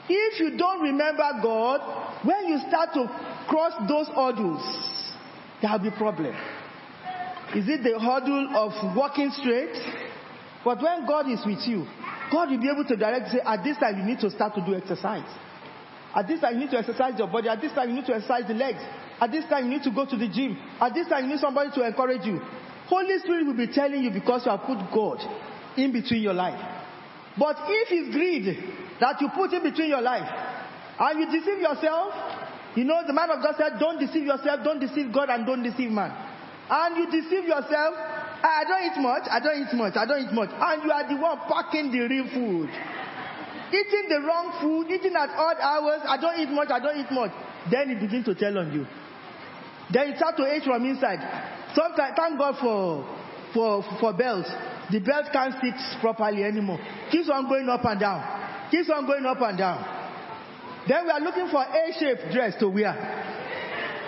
If 0.08 0.40
you 0.40 0.58
don't 0.58 0.82
remember 0.82 1.30
God, 1.42 2.26
when 2.26 2.48
you 2.48 2.60
start 2.68 2.90
to 2.94 3.06
cross 3.48 3.74
those 3.88 4.08
hurdles, 4.08 4.62
there 5.62 5.72
will 5.72 5.80
be 5.80 5.92
problem. 5.92 6.36
Is 7.56 7.68
it 7.68 7.84
the 7.84 8.00
hurdle 8.00 8.50
of 8.56 8.96
walking 8.96 9.32
straight? 9.32 9.74
But 10.63 10.82
when 10.82 11.08
God 11.08 11.30
is 11.30 11.39
with 11.45 11.65
you, 11.67 11.88
God 12.32 12.52
will 12.52 12.60
be 12.60 12.69
able 12.69 12.86
to 12.86 12.95
direct 12.95 13.32
say, 13.32 13.39
at 13.45 13.63
this 13.63 13.78
time 13.78 13.98
you 13.98 14.04
need 14.04 14.19
to 14.19 14.30
start 14.30 14.56
to 14.56 14.62
do 14.65 14.76
exercise. 14.76 15.28
At 16.15 16.28
this 16.28 16.41
time 16.41 16.56
you 16.56 16.62
need 16.62 16.72
to 16.72 16.78
exercise 16.78 17.13
your 17.17 17.28
body. 17.28 17.50
At 17.50 17.62
this 17.62 17.72
time 17.72 17.89
you 17.89 17.95
need 17.95 18.06
to 18.08 18.15
exercise 18.15 18.43
the 18.48 18.54
legs. 18.54 18.80
At 19.22 19.32
this 19.32 19.45
time 19.45 19.65
you 19.65 19.78
need 19.78 19.84
to 19.84 19.91
go 19.91 20.06
to 20.06 20.17
the 20.17 20.28
gym. 20.28 20.58
At 20.80 20.93
this 20.93 21.08
time 21.08 21.26
you 21.26 21.32
need 21.32 21.39
somebody 21.39 21.72
to 21.76 21.86
encourage 21.86 22.26
you. 22.26 22.39
Holy 22.88 23.19
Spirit 23.19 23.45
will 23.45 23.58
be 23.58 23.67
telling 23.72 24.04
you 24.04 24.12
because 24.12 24.45
you 24.45 24.52
have 24.52 24.62
put 24.62 24.78
God 24.93 25.22
in 25.78 25.91
between 25.93 26.22
your 26.22 26.34
life. 26.34 26.60
But 27.38 27.56
if 27.67 27.88
it's 27.91 28.10
greed 28.13 28.58
that 29.00 29.22
you 29.22 29.30
put 29.30 29.54
in 29.54 29.63
between 29.63 29.89
your 29.89 30.02
life 30.02 30.28
and 31.00 31.19
you 31.19 31.26
deceive 31.30 31.60
yourself, 31.60 32.13
you 32.76 32.84
know 32.84 33.02
the 33.06 33.13
man 33.13 33.30
of 33.30 33.41
God 33.41 33.56
said, 33.58 33.80
don't 33.80 34.00
deceive 34.00 34.26
yourself, 34.26 34.62
don't 34.63 34.80
deceive 34.80 35.13
God 35.13 35.30
and 35.30 35.45
don't 35.45 35.63
deceive 35.63 35.89
man. 35.89 36.12
And 36.69 36.98
you 36.98 37.06
deceive 37.10 37.45
yourself, 37.45 37.95
I 38.41 38.63
don't 38.63 38.84
eat 38.88 38.99
much, 39.02 39.23
I 39.30 39.39
don't 39.39 39.60
eat 39.62 39.73
much, 39.75 39.95
I 39.95 40.06
don't 40.06 40.21
eat 40.23 40.34
much. 40.34 40.49
And 40.54 40.84
you 40.84 40.91
are 40.91 41.08
the 41.08 41.15
one 41.19 41.39
packing 41.47 41.91
the 41.91 42.08
real 42.08 42.28
food. 42.32 42.69
Eating 43.69 44.10
the 44.10 44.21
wrong 44.25 44.58
food, 44.62 44.89
eating 44.89 45.15
at 45.15 45.30
odd 45.30 45.58
hours, 45.62 46.02
I 46.08 46.17
don't 46.17 46.39
eat 46.39 46.49
much, 46.49 46.69
I 46.71 46.80
don't 46.80 46.97
eat 46.97 47.12
much. 47.12 47.32
Then 47.69 47.91
it 47.91 47.99
begins 47.99 48.25
to 48.25 48.36
tell 48.36 48.58
on 48.58 48.73
you. 48.73 48.88
Then 49.91 50.10
you 50.10 50.15
start 50.15 50.38
to 50.38 50.45
age 50.45 50.63
from 50.63 50.86
inside. 50.86 51.19
Sometimes, 51.75 52.13
thank 52.15 52.39
God 52.39 52.56
for, 52.62 53.06
for, 53.54 53.84
for 53.99 54.13
belts. 54.13 54.49
The 54.91 54.99
belt 54.99 55.28
can't 55.32 55.54
sit 55.62 55.75
properly 56.02 56.43
anymore. 56.43 56.80
Keeps 57.12 57.30
on 57.30 57.47
going 57.47 57.69
up 57.69 57.86
and 57.86 57.99
down. 57.99 58.23
Keeps 58.71 58.89
on 58.89 59.06
going 59.06 59.25
up 59.25 59.41
and 59.41 59.58
down. 59.58 59.84
Then 60.88 61.06
we 61.06 61.12
are 61.12 61.19
looking 61.19 61.49
for 61.49 61.62
A-shaped 61.62 62.32
dress 62.34 62.56
to 62.60 62.69
wear. 62.69 62.93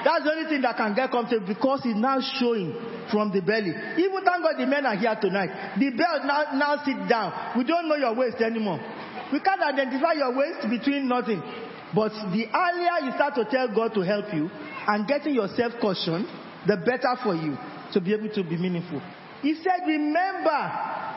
That's 0.03 0.23
the 0.23 0.31
only 0.31 0.49
thing 0.49 0.61
that 0.61 0.77
can 0.77 0.95
get 0.95 1.11
comfortable 1.11 1.45
because 1.45 1.81
it's 1.85 1.99
now 1.99 2.19
showing 2.39 2.73
from 3.09 3.31
the 3.31 3.41
belly. 3.41 3.73
Even 3.97 4.21
thank 4.23 4.43
God 4.43 4.59
the 4.59 4.67
men 4.67 4.85
are 4.85 4.95
here 4.95 5.15
tonight. 5.19 5.79
The 5.79 5.89
belt 5.91 6.21
now, 6.25 6.53
now 6.53 6.83
sit 6.85 7.09
down. 7.09 7.57
We 7.57 7.63
don't 7.63 7.87
know 7.87 7.95
your 7.95 8.13
waist 8.13 8.37
anymore. 8.37 8.79
We 9.31 9.39
can't 9.39 9.61
identify 9.61 10.13
your 10.13 10.35
waist 10.35 10.69
between 10.69 11.07
nothing. 11.07 11.41
But 11.95 12.11
the 12.31 12.47
earlier 12.47 13.07
you 13.07 13.11
start 13.15 13.35
to 13.35 13.45
tell 13.45 13.67
God 13.73 13.93
to 13.95 14.01
help 14.01 14.33
you 14.33 14.49
and 14.87 15.07
getting 15.07 15.35
yourself 15.35 15.73
cautioned, 15.81 16.27
the 16.67 16.77
better 16.77 17.15
for 17.23 17.35
you 17.35 17.57
to 17.93 17.99
be 17.99 18.13
able 18.13 18.29
to 18.29 18.43
be 18.43 18.55
meaningful. 18.55 19.01
He 19.41 19.55
said, 19.55 19.87
remember 19.87 20.61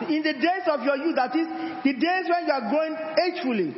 in 0.08 0.22
the 0.22 0.32
days 0.34 0.66
of 0.66 0.82
your 0.82 0.96
youth, 0.96 1.14
that 1.16 1.36
is 1.36 1.46
the 1.84 1.92
days 1.92 2.24
when 2.26 2.46
you 2.46 2.52
are 2.52 2.66
growing 2.70 2.96
agefully, 3.22 3.70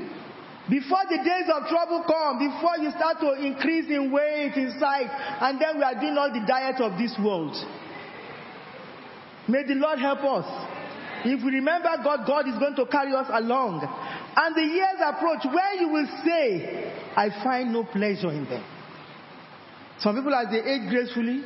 before 0.70 1.02
the 1.08 1.18
days 1.18 1.46
of 1.52 1.68
trouble 1.68 2.02
come, 2.06 2.42
before 2.42 2.78
you 2.78 2.90
start 2.90 3.20
to 3.20 3.38
increase 3.38 3.86
in 3.90 4.10
weight, 4.10 4.54
in 4.56 4.74
size, 4.80 5.10
and 5.42 5.60
then 5.60 5.78
we 5.78 5.82
are 5.82 5.94
doing 5.94 6.16
all 6.18 6.32
the 6.32 6.42
diet 6.46 6.80
of 6.80 6.98
this 6.98 7.14
world. 7.22 7.54
May 9.48 9.62
the 9.62 9.74
Lord 9.74 9.98
help 9.98 10.20
us. 10.24 10.46
If 11.24 11.42
we 11.44 11.50
remember 11.52 11.90
God, 12.04 12.26
God 12.26 12.48
is 12.48 12.58
going 12.58 12.76
to 12.76 12.86
carry 12.86 13.14
us 13.14 13.26
along. 13.32 13.82
And 14.36 14.54
the 14.54 14.62
years 14.62 15.00
approach 15.02 15.44
where 15.52 15.74
you 15.74 15.88
will 15.88 16.06
say, 16.24 16.92
I 17.16 17.30
find 17.42 17.72
no 17.72 17.84
pleasure 17.84 18.30
in 18.30 18.44
them. 18.44 18.64
Some 19.98 20.16
people, 20.16 20.34
as 20.34 20.48
they 20.50 20.60
age 20.60 20.90
gracefully, 20.90 21.42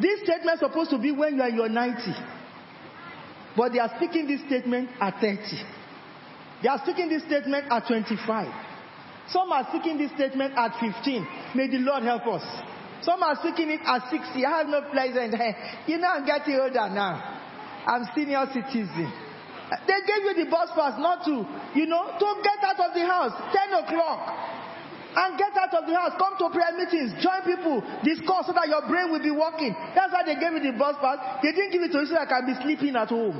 this 0.00 0.22
statement 0.22 0.54
is 0.54 0.60
supposed 0.60 0.90
to 0.90 0.98
be 0.98 1.12
when 1.12 1.36
you 1.36 1.42
are 1.42 1.48
in 1.48 1.54
your 1.54 1.68
90. 1.68 2.00
But 3.56 3.72
they 3.72 3.78
are 3.78 3.92
speaking 3.96 4.26
this 4.26 4.40
statement 4.46 4.90
at 5.00 5.20
30. 5.20 5.38
They 6.62 6.68
are 6.68 6.80
speaking 6.82 7.08
this 7.08 7.22
statement 7.24 7.66
at 7.70 7.86
25. 7.86 8.48
Some 9.28 9.52
are 9.52 9.66
speaking 9.68 9.98
this 9.98 10.10
statement 10.12 10.54
at 10.56 10.72
15. 10.80 11.28
May 11.54 11.68
the 11.68 11.78
Lord 11.78 12.02
help 12.02 12.26
us. 12.26 12.42
Some 13.04 13.22
are 13.22 13.36
speaking 13.36 13.70
it 13.70 13.80
at 13.84 14.08
60. 14.10 14.44
I 14.44 14.64
have 14.64 14.68
no 14.68 14.80
pleasure 14.90 15.20
in 15.20 15.30
that. 15.32 15.84
You 15.86 15.98
know, 15.98 16.08
I'm 16.08 16.24
getting 16.24 16.56
older 16.56 16.88
now. 16.88 17.20
I'm 17.86 18.08
senior 18.16 18.48
citizen. 18.48 19.12
They 19.84 20.00
gave 20.08 20.22
you 20.24 20.44
the 20.44 20.48
bus 20.50 20.72
pass 20.72 20.96
not 20.96 21.24
to, 21.28 21.44
you 21.76 21.86
know, 21.86 22.16
to 22.16 22.28
get 22.40 22.60
out 22.64 22.80
of 22.80 22.94
the 22.96 23.04
house 23.04 23.32
10 23.52 23.84
o'clock 23.84 24.20
and 25.16 25.38
get 25.38 25.52
out 25.56 25.72
of 25.72 25.84
the 25.88 25.94
house. 25.94 26.12
Come 26.16 26.36
to 26.40 26.48
prayer 26.52 26.72
meetings, 26.76 27.12
join 27.20 27.44
people, 27.44 27.84
discuss 28.04 28.48
so 28.48 28.52
that 28.52 28.68
your 28.68 28.84
brain 28.88 29.12
will 29.12 29.22
be 29.22 29.32
working. 29.32 29.76
That's 29.94 30.12
why 30.12 30.24
they 30.24 30.36
gave 30.40 30.52
you 30.56 30.72
the 30.72 30.76
bus 30.76 30.96
pass. 31.00 31.40
They 31.42 31.52
didn't 31.52 31.72
give 31.72 31.82
it 31.82 31.92
to 31.92 32.04
you 32.04 32.06
so 32.08 32.14
that 32.16 32.28
I 32.28 32.40
can 32.40 32.44
be 32.48 32.54
sleeping 32.60 32.96
at 32.96 33.08
home. 33.08 33.36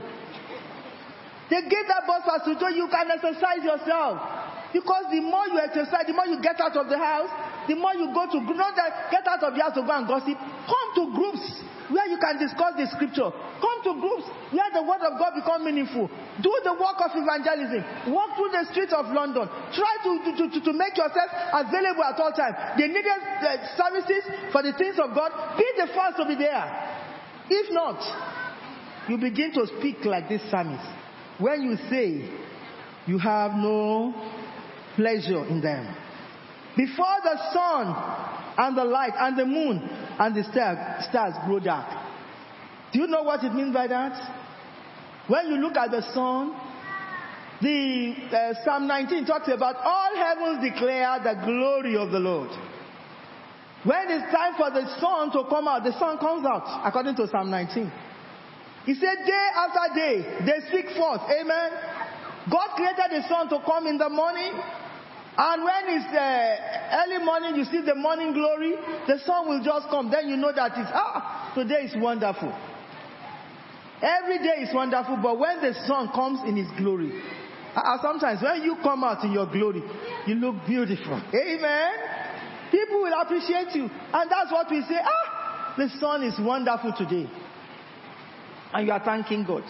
They 1.49 1.61
gave 1.69 1.87
that 1.89 2.05
bus 2.09 2.25
pass 2.25 2.45
to 2.45 2.53
you, 2.53 2.85
you 2.85 2.89
can 2.89 3.09
exercise 3.11 3.65
yourself. 3.65 4.44
Because 4.75 5.07
the 5.15 5.23
more 5.23 5.47
you 5.47 5.63
exercise, 5.63 6.03
the 6.03 6.19
more 6.19 6.27
you 6.27 6.43
get 6.43 6.59
out 6.59 6.75
of 6.75 6.91
the 6.91 6.99
house, 6.99 7.31
the 7.71 7.79
more 7.79 7.95
you 7.95 8.11
go 8.11 8.27
to 8.27 8.43
not 8.43 8.75
that 8.75 9.07
get 9.15 9.23
out 9.23 9.39
of 9.47 9.55
the 9.55 9.63
house 9.63 9.79
to 9.79 9.87
go 9.87 9.95
and 9.95 10.03
gossip. 10.03 10.35
Come 10.35 10.89
to 10.99 11.03
groups 11.15 11.47
where 11.95 12.11
you 12.11 12.19
can 12.19 12.43
discuss 12.43 12.75
the 12.75 12.91
scripture. 12.91 13.31
Come 13.31 13.79
to 13.87 13.93
groups 14.03 14.27
where 14.51 14.67
the 14.75 14.83
word 14.83 14.99
of 15.07 15.15
God 15.15 15.39
become 15.39 15.63
meaningful. 15.63 16.11
Do 16.43 16.51
the 16.67 16.75
work 16.75 16.99
of 16.99 17.15
evangelism. 17.15 18.11
Walk 18.11 18.35
through 18.35 18.51
the 18.51 18.67
streets 18.75 18.91
of 18.91 19.15
London. 19.15 19.47
Try 19.79 19.95
to, 20.03 20.11
to, 20.27 20.43
to, 20.51 20.59
to 20.59 20.73
make 20.75 20.99
yourself 20.99 21.31
available 21.55 22.03
at 22.03 22.19
all 22.19 22.35
times. 22.35 22.59
The 22.75 22.91
needed 22.91 23.07
uh, 23.15 23.79
services 23.79 24.27
for 24.51 24.67
the 24.67 24.75
things 24.75 24.99
of 24.99 25.15
God. 25.15 25.31
Be 25.55 25.71
the 25.79 25.87
first 25.95 26.19
to 26.19 26.27
be 26.27 26.35
there. 26.35 26.67
If 27.47 27.71
not, 27.71 28.03
you 29.07 29.23
begin 29.23 29.55
to 29.55 29.71
speak 29.79 30.03
like 30.03 30.27
this 30.27 30.43
psalmist. 30.51 30.83
When 31.39 31.63
you 31.63 31.79
say 31.87 32.27
you 33.07 33.19
have 33.19 33.53
no 33.53 34.15
pleasure 34.97 35.45
in 35.47 35.61
them. 35.61 35.95
Before 36.77 37.17
the 37.23 37.37
sun 37.53 37.95
and 38.59 38.77
the 38.77 38.85
light 38.85 39.13
and 39.17 39.39
the 39.39 39.47
moon 39.47 39.79
and 40.19 40.35
the 40.35 40.45
stars, 40.45 41.07
stars 41.09 41.35
grow 41.47 41.61
dark. 41.61 41.87
Do 42.93 43.01
you 43.01 43.07
know 43.07 43.23
what 43.23 43.43
it 43.45 43.55
means 43.55 43.73
by 43.75 43.87
that? 43.89 44.15
When 45.27 45.49
you 45.49 45.57
look 45.57 45.77
at 45.77 45.91
the 45.91 46.03
sun, 46.13 46.55
the 47.63 48.15
uh, 48.31 48.65
Psalm 48.65 48.87
19 48.87 49.27
talks 49.27 49.49
about 49.49 49.77
all 49.77 50.17
heavens 50.17 50.63
declare 50.63 51.19
the 51.23 51.35
glory 51.47 51.97
of 51.97 52.11
the 52.11 52.19
Lord. 52.19 52.51
When 53.85 54.11
it's 54.11 54.33
time 54.33 54.55
for 54.57 54.71
the 54.71 54.87
sun 54.99 55.31
to 55.33 55.49
come 55.49 55.69
out, 55.69 55.85
the 55.85 55.93
sun 55.99 56.19
comes 56.19 56.45
out, 56.47 56.87
according 56.87 57.17
to 57.17 57.29
Psalm 57.29 57.51
19. 57.51 57.93
He 58.87 58.95
said, 58.95 59.17
day 59.25 59.47
after 59.57 59.95
day, 59.95 60.45
they 60.45 60.69
speak 60.69 60.97
forth. 60.97 61.23
Amen. 61.29 61.71
God 62.51 62.69
created 62.77 63.23
the 63.23 63.29
sun 63.29 63.49
to 63.49 63.61
come 63.65 63.87
in 63.87 63.97
the 63.97 64.09
morning. 64.09 64.53
And 65.37 65.65
when 65.65 65.83
it's 65.99 66.15
uh, 66.15 67.03
early 67.03 67.25
morning, 67.25 67.57
you 67.57 67.65
see 67.65 67.83
the 67.85 67.95
morning 67.95 68.33
glory, 68.33 68.75
the 69.09 69.19
sun 69.27 69.49
will 69.49 69.63
just 69.65 69.89
come. 69.91 70.11
Then 70.11 70.29
you 70.29 70.37
know 70.37 70.53
that 70.55 70.73
it's, 70.77 70.91
ah, 70.95 71.53
today 71.55 71.91
is 71.91 71.95
wonderful. 71.97 72.55
Every 74.01 74.39
day 74.39 74.63
is 74.63 74.75
wonderful, 74.75 75.19
but 75.23 75.39
when 75.39 75.61
the 75.61 75.75
sun 75.87 76.11
comes 76.15 76.41
in 76.47 76.57
its 76.59 76.71
glory, 76.79 77.11
uh, 77.75 77.99
sometimes 78.01 78.43
when 78.43 78.63
you 78.63 78.77
come 78.83 79.03
out 79.03 79.25
in 79.25 79.33
your 79.33 79.47
glory, 79.51 79.83
you 80.27 80.35
look 80.37 80.55
beautiful. 80.67 81.21
Amen. 81.35 81.93
People 82.71 83.03
will 83.03 83.21
appreciate 83.21 83.75
you. 83.75 83.91
And 84.13 84.31
that's 84.31 84.53
what 84.53 84.71
we 84.71 84.83
say, 84.83 84.99
ah, 85.03 85.75
the 85.77 85.89
sun 85.99 86.23
is 86.23 86.39
wonderful 86.39 86.93
today. 86.97 87.29
And 88.73 88.87
you 88.87 88.93
are 88.93 89.03
thanking 89.05 89.45
God. 89.45 89.65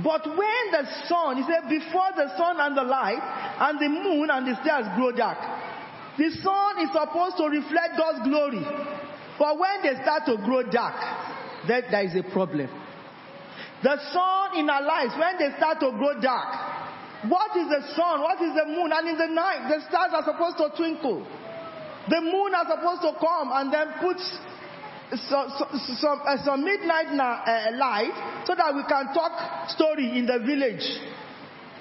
But 0.00 0.24
when 0.24 0.64
the 0.72 0.88
sun, 1.04 1.36
he 1.36 1.44
said, 1.44 1.68
before 1.68 2.16
the 2.16 2.32
sun 2.38 2.56
and 2.60 2.76
the 2.76 2.82
light 2.82 3.20
and 3.60 3.76
the 3.76 3.88
moon 3.88 4.30
and 4.32 4.46
the 4.48 4.56
stars 4.64 4.88
grow 4.96 5.12
dark, 5.12 5.36
the 6.16 6.30
sun 6.40 6.80
is 6.80 6.88
supposed 6.96 7.36
to 7.36 7.44
reflect 7.52 8.00
God's 8.00 8.24
glory. 8.24 8.64
But 9.38 9.58
when 9.58 9.82
they 9.82 10.00
start 10.00 10.24
to 10.26 10.36
grow 10.40 10.62
dark, 10.64 10.96
then 11.68 11.82
there 11.90 12.04
is 12.04 12.16
a 12.16 12.24
problem. 12.32 12.70
The 13.82 13.98
sun 14.12 14.58
in 14.58 14.70
our 14.70 14.82
lives, 14.82 15.12
when 15.18 15.36
they 15.36 15.56
start 15.56 15.80
to 15.80 15.90
grow 15.92 16.20
dark, 16.20 17.28
what 17.28 17.54
is 17.56 17.68
the 17.68 17.82
sun? 17.94 18.20
What 18.22 18.40
is 18.40 18.54
the 18.54 18.66
moon? 18.66 18.90
And 18.92 19.08
in 19.08 19.18
the 19.18 19.28
night, 19.28 19.68
the 19.68 19.80
stars 19.88 20.10
are 20.14 20.24
supposed 20.24 20.56
to 20.58 20.72
twinkle. 20.76 21.26
The 22.08 22.20
moon 22.20 22.54
are 22.54 22.66
supposed 22.66 23.02
to 23.02 23.12
come 23.20 23.50
and 23.52 23.72
then 23.72 23.94
put 24.00 24.18
some, 25.28 25.50
some, 26.00 26.20
uh, 26.26 26.36
some 26.44 26.64
midnight 26.64 27.12
na- 27.12 27.42
uh, 27.44 27.70
light 27.76 28.44
so 28.46 28.54
that 28.54 28.74
we 28.74 28.82
can 28.84 29.12
talk 29.14 29.68
story 29.70 30.18
in 30.18 30.26
the 30.26 30.38
village. 30.40 30.84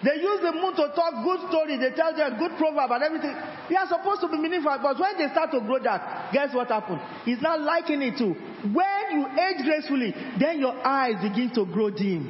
They 0.04 0.16
use 0.18 0.42
the 0.42 0.52
moon 0.52 0.74
to 0.76 0.90
talk 0.96 1.24
good 1.24 1.48
story. 1.50 1.78
They 1.78 1.92
tell 1.96 2.16
them 2.16 2.40
good 2.40 2.58
proverb 2.58 2.90
and 2.90 3.04
everything. 3.04 3.36
They 3.70 3.76
are 3.76 3.88
supposed 3.88 4.22
to 4.22 4.28
be 4.28 4.38
meaningful, 4.38 4.74
but 4.82 4.98
when 5.00 5.18
they 5.18 5.30
start 5.30 5.52
to 5.52 5.62
grow 5.62 5.78
that, 5.84 6.34
guess 6.34 6.54
what 6.56 6.70
happened? 6.70 7.00
He's 7.24 7.42
not 7.42 7.62
liking 7.62 8.02
it 8.02 8.18
too. 8.18 8.34
when 8.74 9.06
you 9.14 9.26
age 9.38 9.64
gracefully, 9.64 10.14
then 10.40 10.60
your 10.60 10.74
eyes 10.86 11.22
begin 11.22 11.54
to 11.54 11.66
grow 11.66 11.92
dim. 11.92 12.26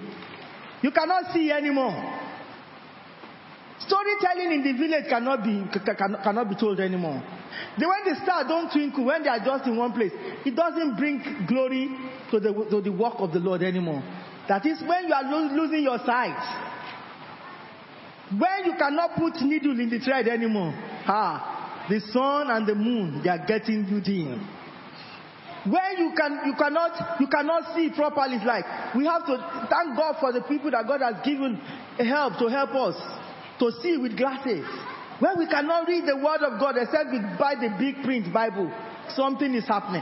You 0.81 0.91
cannot 0.91 1.31
see 1.33 1.49
anymore. 1.51 1.95
Storytelling 3.79 4.51
in 4.51 4.63
the 4.63 4.73
village 4.73 5.05
cannot 5.09 5.43
be 5.43 5.63
cannot 6.23 6.49
be 6.49 6.55
told 6.55 6.79
anymore. 6.79 7.23
The 7.77 7.87
when 7.87 8.13
the 8.13 8.19
stars 8.23 8.45
don't 8.47 8.71
twinkle, 8.71 9.05
when 9.05 9.23
they 9.23 9.29
are 9.29 9.39
just 9.39 9.65
in 9.67 9.77
one 9.77 9.93
place, 9.93 10.11
it 10.45 10.55
doesn't 10.55 10.97
bring 10.97 11.45
glory 11.47 11.89
to 12.31 12.39
the 12.39 12.53
to 12.69 12.81
the 12.81 12.91
work 12.91 13.15
of 13.19 13.31
the 13.31 13.39
Lord 13.39 13.63
anymore. 13.63 14.03
That 14.47 14.65
is 14.65 14.81
when 14.81 15.07
you 15.07 15.13
are 15.13 15.23
lo- 15.23 15.53
losing 15.55 15.83
your 15.83 15.99
sight. 15.99 16.35
When 18.31 18.65
you 18.65 18.73
cannot 18.77 19.15
put 19.15 19.41
needle 19.41 19.79
in 19.79 19.89
the 19.89 19.99
thread 19.99 20.27
anymore. 20.27 20.73
Ah, 21.07 21.85
the 21.89 21.99
sun 21.99 22.49
and 22.49 22.65
the 22.65 22.75
moon, 22.75 23.21
they 23.23 23.29
are 23.29 23.45
getting 23.45 23.87
you 23.87 23.99
dim. 24.01 24.39
When 25.69 25.97
you 25.97 26.13
can 26.17 26.41
you 26.45 26.55
cannot 26.57 27.19
you 27.19 27.27
cannot 27.27 27.75
see 27.75 27.89
properly, 27.95 28.37
it's 28.37 28.45
like 28.45 28.65
we 28.95 29.05
have 29.05 29.25
to 29.27 29.37
thank 29.69 29.95
God 29.95 30.15
for 30.19 30.31
the 30.31 30.41
people 30.41 30.71
that 30.71 30.87
God 30.87 31.01
has 31.01 31.23
given 31.23 31.55
help 31.99 32.39
to 32.39 32.47
help 32.47 32.71
us 32.71 32.95
to 33.59 33.71
see 33.83 33.97
with 33.97 34.17
glasses. 34.17 34.65
When 35.21 35.37
we 35.37 35.45
cannot 35.45 35.87
read 35.87 36.09
the 36.09 36.17
word 36.17 36.41
of 36.41 36.59
God 36.59 36.81
except 36.81 37.13
we 37.13 37.21
buy 37.37 37.53
the 37.53 37.69
big 37.77 38.01
print 38.03 38.33
Bible, 38.33 38.73
something 39.13 39.53
is 39.53 39.67
happening. 39.67 40.01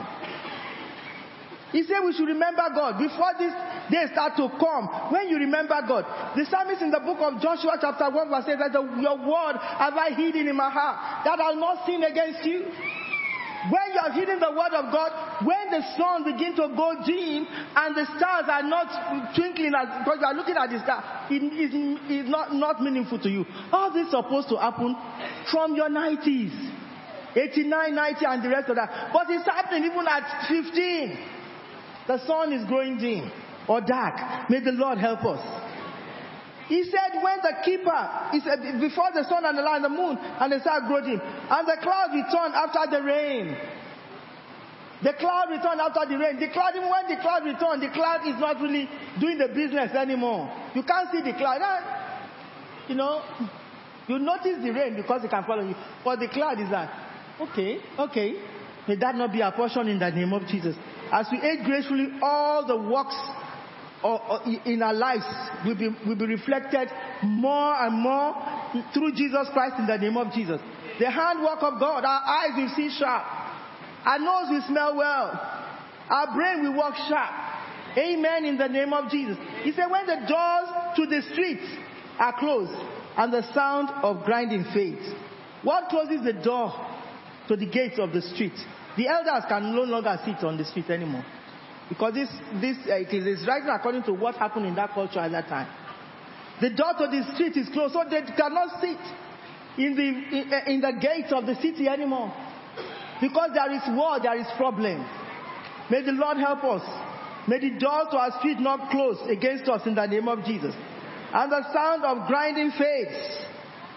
He 1.75 1.83
said 1.83 1.99
we 1.99 2.13
should 2.13 2.31
remember 2.31 2.63
God 2.73 2.97
before 2.97 3.35
this 3.37 3.51
day 3.91 4.07
start 4.15 4.37
to 4.37 4.47
come. 4.55 5.11
When 5.11 5.27
you 5.27 5.37
remember 5.37 5.75
God, 5.85 6.07
the 6.39 6.47
psalmist 6.47 6.81
in 6.81 6.89
the 6.89 7.03
book 7.03 7.19
of 7.19 7.41
Joshua 7.41 7.77
chapter 7.81 8.09
1 8.09 8.29
verse 8.29 8.47
8 8.47 8.57
says, 8.57 8.71
that 8.71 8.79
Your 9.03 9.17
word 9.19 9.59
have 9.59 9.93
I 9.93 10.15
hidden 10.15 10.47
in 10.47 10.55
my 10.55 10.71
heart 10.71 11.25
that 11.25 11.37
I'll 11.37 11.59
not 11.59 11.85
sin 11.85 12.01
against 12.01 12.47
you. 12.47 12.71
When 13.67 13.91
you 13.91 13.99
are 13.99 14.13
hearing 14.15 14.39
the 14.39 14.51
word 14.55 14.71
of 14.71 14.87
God, 14.87 15.43
when 15.43 15.67
the 15.67 15.83
sun 15.99 16.23
begins 16.23 16.55
to 16.55 16.71
go 16.71 16.95
dim 17.03 17.43
and 17.75 17.91
the 17.91 18.05
stars 18.15 18.47
are 18.47 18.63
not 18.63 19.35
twinkling 19.35 19.75
as, 19.75 19.99
because 19.99 20.19
you 20.21 20.27
are 20.27 20.33
looking 20.33 20.55
at 20.55 20.69
the 20.71 20.79
star, 20.79 21.27
it 21.29 21.43
is 21.43 22.29
not, 22.29 22.55
not 22.55 22.81
meaningful 22.81 23.19
to 23.19 23.29
you. 23.29 23.43
This 23.93 24.07
is 24.07 24.11
supposed 24.11 24.47
to 24.49 24.55
happen 24.55 24.95
from 25.51 25.75
your 25.75 25.89
90s. 25.89 26.77
89, 27.35 27.93
90 27.93 28.25
and 28.25 28.43
the 28.43 28.49
rest 28.49 28.69
of 28.69 28.75
that. 28.75 29.11
But 29.13 29.27
it's 29.29 29.45
happening 29.45 29.91
even 29.91 30.07
at 30.07 30.47
15. 30.47 31.19
The 32.07 32.25
sun 32.25 32.53
is 32.53 32.65
growing 32.65 32.97
dim 32.97 33.29
or 33.67 33.81
dark. 33.81 34.49
May 34.49 34.61
the 34.61 34.71
Lord 34.71 34.97
help 34.97 35.23
us. 35.25 35.39
He 36.69 36.83
said, 36.85 37.17
when 37.23 37.41
the 37.41 37.65
keeper, 37.65 38.01
he 38.29 38.37
uh, 38.37 38.45
said, 38.45 38.61
before 38.79 39.09
the 39.11 39.25
sun 39.25 39.43
and 39.43 39.57
the 39.57 39.65
light 39.65 39.81
and 39.81 39.85
the 39.85 39.89
moon 39.89 40.15
and 40.21 40.53
the 40.53 40.61
star 40.61 40.85
grew 40.85 41.01
dim, 41.01 41.19
and 41.19 41.67
the 41.67 41.77
cloud 41.81 42.13
returned 42.13 42.53
after 42.53 42.85
the 42.93 43.01
rain. 43.01 43.57
The 45.01 45.13
cloud 45.13 45.49
returned 45.49 45.81
after 45.81 46.05
the 46.05 46.17
rain. 46.19 46.39
The 46.39 46.49
cloud, 46.53 46.75
even 46.75 46.89
when 46.89 47.07
the 47.09 47.17
cloud 47.21 47.41
returned, 47.43 47.81
the 47.81 47.89
cloud 47.89 48.21
is 48.27 48.39
not 48.39 48.61
really 48.61 48.87
doing 49.19 49.39
the 49.39 49.47
business 49.47 49.95
anymore. 49.95 50.45
You 50.75 50.83
can't 50.83 51.09
see 51.09 51.23
the 51.25 51.35
cloud. 51.35 51.57
You 52.87 52.95
know, 52.95 53.23
you 54.07 54.19
notice 54.19 54.61
the 54.61 54.69
rain 54.69 54.95
because 54.95 55.23
it 55.23 55.31
can 55.31 55.43
follow 55.45 55.65
you. 55.65 55.75
But 56.05 56.19
the 56.19 56.27
cloud 56.27 56.59
is 56.59 56.69
like, 56.69 56.89
okay, 57.49 57.79
okay. 57.97 58.43
May 58.87 58.95
that 58.97 59.15
not 59.15 59.31
be 59.31 59.41
a 59.41 59.51
portion 59.51 59.87
in 59.87 59.97
the 59.97 60.09
name 60.11 60.33
of 60.33 60.45
Jesus. 60.45 60.75
As 61.11 61.27
we 61.31 61.41
age 61.41 61.65
gracefully, 61.65 62.09
all 62.21 62.67
the 62.67 62.77
works 62.77 63.15
or, 64.03 64.41
in 64.65 64.81
our 64.81 64.93
lives 64.93 65.25
will 65.65 65.75
be, 65.75 65.89
will 66.07 66.15
be 66.15 66.25
reflected 66.25 66.89
more 67.23 67.75
and 67.75 67.95
more 68.01 68.35
through 68.93 69.13
Jesus 69.13 69.47
Christ 69.51 69.75
in 69.79 69.87
the 69.87 69.97
name 69.97 70.17
of 70.17 70.31
Jesus. 70.33 70.61
The 70.99 71.09
handwork 71.09 71.61
of 71.61 71.79
God, 71.79 72.05
our 72.05 72.21
eyes 72.23 72.51
will 72.55 72.71
see 72.75 72.89
sharp, 72.97 73.23
our 74.05 74.19
nose 74.19 74.47
will 74.49 74.63
smell 74.67 74.95
well, 74.95 75.31
our 76.09 76.35
brain 76.35 76.63
will 76.63 76.77
work 76.77 76.95
sharp. 77.07 77.31
Amen 77.97 78.45
in 78.45 78.57
the 78.57 78.67
name 78.67 78.93
of 78.93 79.09
Jesus. 79.09 79.37
He 79.63 79.71
said, 79.71 79.87
when 79.89 80.05
the 80.05 80.27
doors 80.27 80.95
to 80.95 81.05
the 81.07 81.21
streets 81.33 81.65
are 82.19 82.37
closed 82.37 82.71
and 83.17 83.33
the 83.33 83.41
sound 83.53 83.89
of 84.03 84.23
grinding 84.25 84.63
fades, 84.73 85.13
what 85.63 85.89
closes 85.89 86.23
the 86.23 86.33
door 86.33 86.71
to 87.47 87.55
the 87.55 87.65
gates 87.65 87.99
of 87.99 88.13
the 88.13 88.21
street? 88.21 88.53
The 88.95 89.07
elders 89.07 89.43
can 89.49 89.75
no 89.75 89.81
longer 89.81 90.17
sit 90.23 90.43
on 90.45 90.57
the 90.57 90.65
street 90.65 90.89
anymore. 90.89 91.25
Because 91.89 92.13
this, 92.13 92.29
this 92.61 92.77
uh, 92.87 93.01
it 93.01 93.11
is 93.11 93.45
writing 93.47 93.69
according 93.69 94.03
to 94.03 94.13
what 94.13 94.35
happened 94.35 94.67
in 94.67 94.75
that 94.75 94.93
culture 94.93 95.19
at 95.19 95.31
that 95.31 95.49
time. 95.49 95.67
The 96.61 96.69
door 96.69 96.93
to 96.99 97.07
the 97.07 97.33
street 97.33 97.57
is 97.57 97.67
closed, 97.73 97.93
so 97.93 98.03
they 98.09 98.21
cannot 98.37 98.79
sit 98.79 98.99
in 99.77 99.95
the, 99.95 100.07
in, 100.07 100.53
uh, 100.53 100.71
in 100.71 100.81
the 100.81 100.93
gates 101.01 101.33
of 101.33 101.45
the 101.45 101.55
city 101.55 101.87
anymore. 101.87 102.31
Because 103.19 103.51
there 103.55 103.71
is 103.73 103.81
war, 103.89 104.19
there 104.21 104.37
is 104.39 104.47
problem. 104.55 105.01
May 105.89 106.03
the 106.03 106.13
Lord 106.13 106.37
help 106.37 106.63
us. 106.63 106.85
May 107.47 107.59
the 107.59 107.79
door 107.79 108.05
to 108.11 108.17
our 108.17 108.37
street 108.39 108.59
not 108.59 108.91
close 108.91 109.17
against 109.27 109.67
us 109.67 109.81
in 109.87 109.95
the 109.95 110.05
name 110.05 110.27
of 110.27 110.45
Jesus. 110.45 110.75
And 111.33 111.51
the 111.51 111.63
sound 111.73 112.05
of 112.05 112.27
grinding 112.27 112.71
fades. 112.77 113.45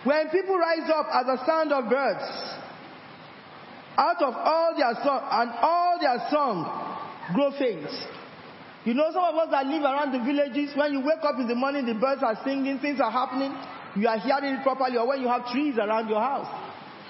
When 0.05 0.31
people 0.31 0.57
rise 0.57 0.89
up 0.89 1.07
at 1.13 1.27
the 1.27 1.47
sound 1.47 1.73
of 1.73 1.89
birds, 1.91 2.25
out 3.97 4.23
of 4.23 4.35
all 4.35 4.75
their 4.77 4.95
song 5.05 5.21
and 5.31 5.51
all 5.61 5.99
their 6.01 6.19
song 6.31 6.92
grow 7.35 7.51
faint. 7.59 7.89
You 8.85 8.95
know, 8.95 9.11
some 9.13 9.23
of 9.23 9.35
us 9.37 9.49
that 9.51 9.67
live 9.67 9.83
around 9.83 10.11
the 10.11 10.19
villages, 10.25 10.75
when 10.75 10.93
you 10.93 11.01
wake 11.01 11.23
up 11.23 11.39
in 11.39 11.47
the 11.47 11.55
morning, 11.55 11.87
the 11.87 11.95
birds 11.95 12.23
are 12.23 12.37
singing, 12.45 12.79
things 12.81 13.01
are 13.01 13.11
happening, 13.11 13.55
you 13.95 14.09
are 14.09 14.19
hearing 14.19 14.59
it 14.59 14.63
properly, 14.63 14.99
or 14.99 15.07
when 15.07 15.23
you 15.23 15.29
have 15.29 15.47
trees 15.47 15.79
around 15.79 16.09
your 16.09 16.21
house. 16.21 16.51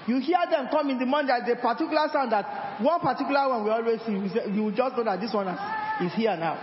You 0.06 0.20
hear 0.20 0.42
them 0.50 0.68
come 0.70 0.90
in 0.90 0.98
the 0.98 1.06
morning, 1.06 1.32
there's 1.32 1.56
a 1.56 1.62
particular 1.62 2.08
sound 2.12 2.32
that 2.32 2.82
one 2.82 3.00
particular 3.00 3.48
one 3.48 3.64
we 3.64 3.70
always 3.70 4.00
see, 4.04 4.12
you 4.12 4.72
just 4.76 4.96
know 4.96 5.04
that 5.04 5.20
this 5.20 5.32
one 5.32 5.48
is 5.48 6.12
here 6.12 6.36
now. 6.36 6.60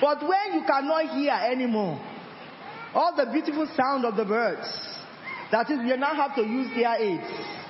But 0.00 0.22
when 0.22 0.58
you 0.58 0.62
cannot 0.66 1.14
hear 1.14 1.34
anymore, 1.34 2.00
all 2.94 3.14
the 3.14 3.26
beautiful 3.30 3.68
sound 3.76 4.04
of 4.04 4.16
the 4.16 4.24
birds, 4.24 4.66
that 5.52 5.70
is, 5.70 5.78
you 5.84 5.96
now 5.96 6.14
have 6.14 6.34
to 6.36 6.42
use 6.42 6.68
ear 6.76 6.96
aids. 6.98 7.67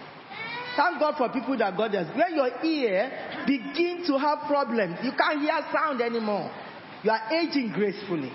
Thank 0.78 1.00
God 1.00 1.18
for 1.18 1.28
people 1.28 1.58
that 1.58 1.76
God 1.76 1.92
has. 1.92 2.06
When 2.14 2.38
your 2.38 2.54
ear 2.62 3.10
begin 3.44 4.06
to 4.06 4.16
have 4.16 4.46
problems, 4.46 5.02
you 5.02 5.10
can't 5.10 5.40
hear 5.42 5.58
sound 5.74 6.00
anymore. 6.00 6.54
You 7.02 7.10
are 7.10 7.34
aging 7.34 7.72
gracefully. 7.74 8.30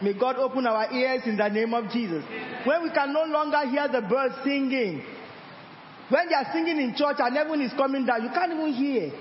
May 0.00 0.14
God 0.18 0.36
open 0.36 0.66
our 0.66 0.90
ears 0.90 1.22
in 1.26 1.36
the 1.36 1.48
name 1.48 1.74
of 1.74 1.92
Jesus. 1.92 2.24
When 2.64 2.82
we 2.82 2.90
can 2.96 3.12
no 3.12 3.24
longer 3.24 3.68
hear 3.68 3.88
the 3.88 4.00
birds 4.00 4.36
singing, 4.42 5.04
when 6.08 6.28
they 6.28 6.34
are 6.34 6.48
singing 6.50 6.80
in 6.80 6.94
church 6.96 7.16
and 7.18 7.36
everyone 7.36 7.60
is 7.60 7.72
coming 7.76 8.06
down, 8.06 8.22
you 8.22 8.30
can't 8.30 8.52
even 8.52 8.72
hear. 8.72 9.12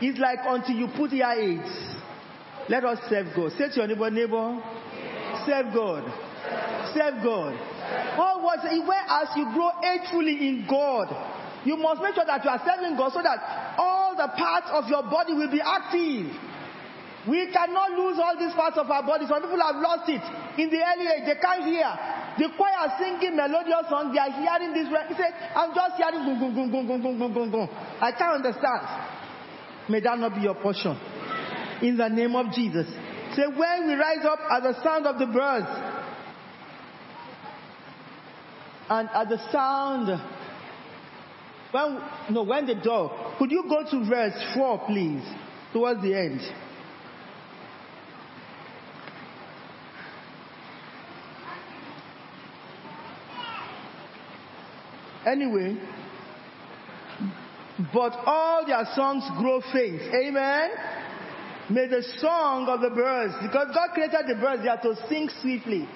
It's 0.00 0.18
like 0.18 0.40
until 0.42 0.74
you 0.74 0.88
put 0.96 1.12
your 1.12 1.30
aids. 1.30 1.70
Let 2.68 2.84
us 2.84 2.98
serve 3.08 3.28
God. 3.36 3.52
Say 3.52 3.68
to 3.70 3.74
your 3.76 3.86
neighbor, 3.86 4.10
neighbor, 4.10 4.58
serve 5.46 5.72
God. 5.72 6.02
Serve 6.94 7.22
God. 7.22 7.54
All 8.18 8.42
what 8.42 8.58
as 8.66 9.28
you 9.36 9.44
grow 9.54 9.70
agefully 9.86 10.48
in 10.48 10.66
God, 10.68 11.35
you 11.66 11.74
must 11.76 11.98
make 12.00 12.14
sure 12.14 12.24
that 12.24 12.44
you 12.46 12.50
are 12.50 12.62
serving 12.62 12.94
God 12.94 13.10
so 13.10 13.18
that 13.26 13.74
all 13.74 14.14
the 14.14 14.30
parts 14.38 14.70
of 14.70 14.86
your 14.86 15.02
body 15.02 15.34
will 15.34 15.50
be 15.50 15.58
active. 15.58 16.30
We 17.26 17.50
cannot 17.50 17.90
lose 17.90 18.22
all 18.22 18.38
these 18.38 18.54
parts 18.54 18.78
of 18.78 18.86
our 18.86 19.02
body. 19.02 19.26
Some 19.26 19.42
people 19.42 19.58
have 19.58 19.82
lost 19.82 20.06
it 20.06 20.22
in 20.62 20.70
the 20.70 20.78
early 20.78 21.10
age. 21.10 21.26
They 21.26 21.34
can't 21.42 21.66
hear. 21.66 21.90
The 22.38 22.54
choir 22.54 22.86
singing 23.02 23.34
melodious 23.34 23.90
songs. 23.90 24.14
They 24.14 24.22
are 24.22 24.30
hearing 24.30 24.78
this. 24.78 24.86
He 24.86 25.14
said, 25.18 25.34
I'm 25.58 25.74
just 25.74 25.98
hearing 25.98 26.22
gung, 26.22 26.38
gung, 26.38 26.54
gung, 26.54 26.70
gung, 26.70 27.02
gung, 27.02 27.18
gung, 27.18 27.34
gung, 27.34 27.50
gung. 27.50 27.68
I 27.98 28.12
can't 28.14 28.46
understand. 28.46 28.86
May 29.90 29.98
that 30.06 30.18
not 30.22 30.36
be 30.38 30.42
your 30.42 30.54
portion. 30.54 30.94
In 31.82 31.96
the 31.96 32.06
name 32.06 32.36
of 32.36 32.54
Jesus. 32.54 32.86
Say, 33.34 33.42
when 33.50 33.90
we 33.90 33.94
rise 33.98 34.22
up 34.22 34.38
at 34.54 34.62
the 34.62 34.80
sound 34.86 35.06
of 35.06 35.18
the 35.18 35.26
birds 35.26 35.66
and 38.88 39.08
at 39.10 39.28
the 39.28 39.38
sound 39.50 40.08
when, 41.76 42.00
no, 42.30 42.42
when 42.42 42.66
the 42.66 42.74
door, 42.74 43.34
could 43.38 43.50
you 43.50 43.64
go 43.68 43.84
to 43.90 44.08
verse 44.08 44.34
4, 44.54 44.86
please, 44.86 45.22
towards 45.72 46.00
the 46.02 46.14
end? 46.14 46.40
Anyway, 55.26 55.76
but 57.92 58.12
all 58.24 58.64
their 58.64 58.84
songs 58.94 59.24
grow 59.38 59.60
faint. 59.72 60.00
Amen. 60.14 60.70
May 61.68 61.88
the 61.88 62.02
song 62.18 62.68
of 62.68 62.80
the 62.80 62.90
birds, 62.90 63.34
because 63.42 63.74
God 63.74 63.88
created 63.92 64.20
the 64.28 64.40
birds, 64.40 64.62
they 64.62 64.68
are 64.68 64.80
to 64.80 64.94
sing 65.08 65.28
sweetly. 65.42 65.88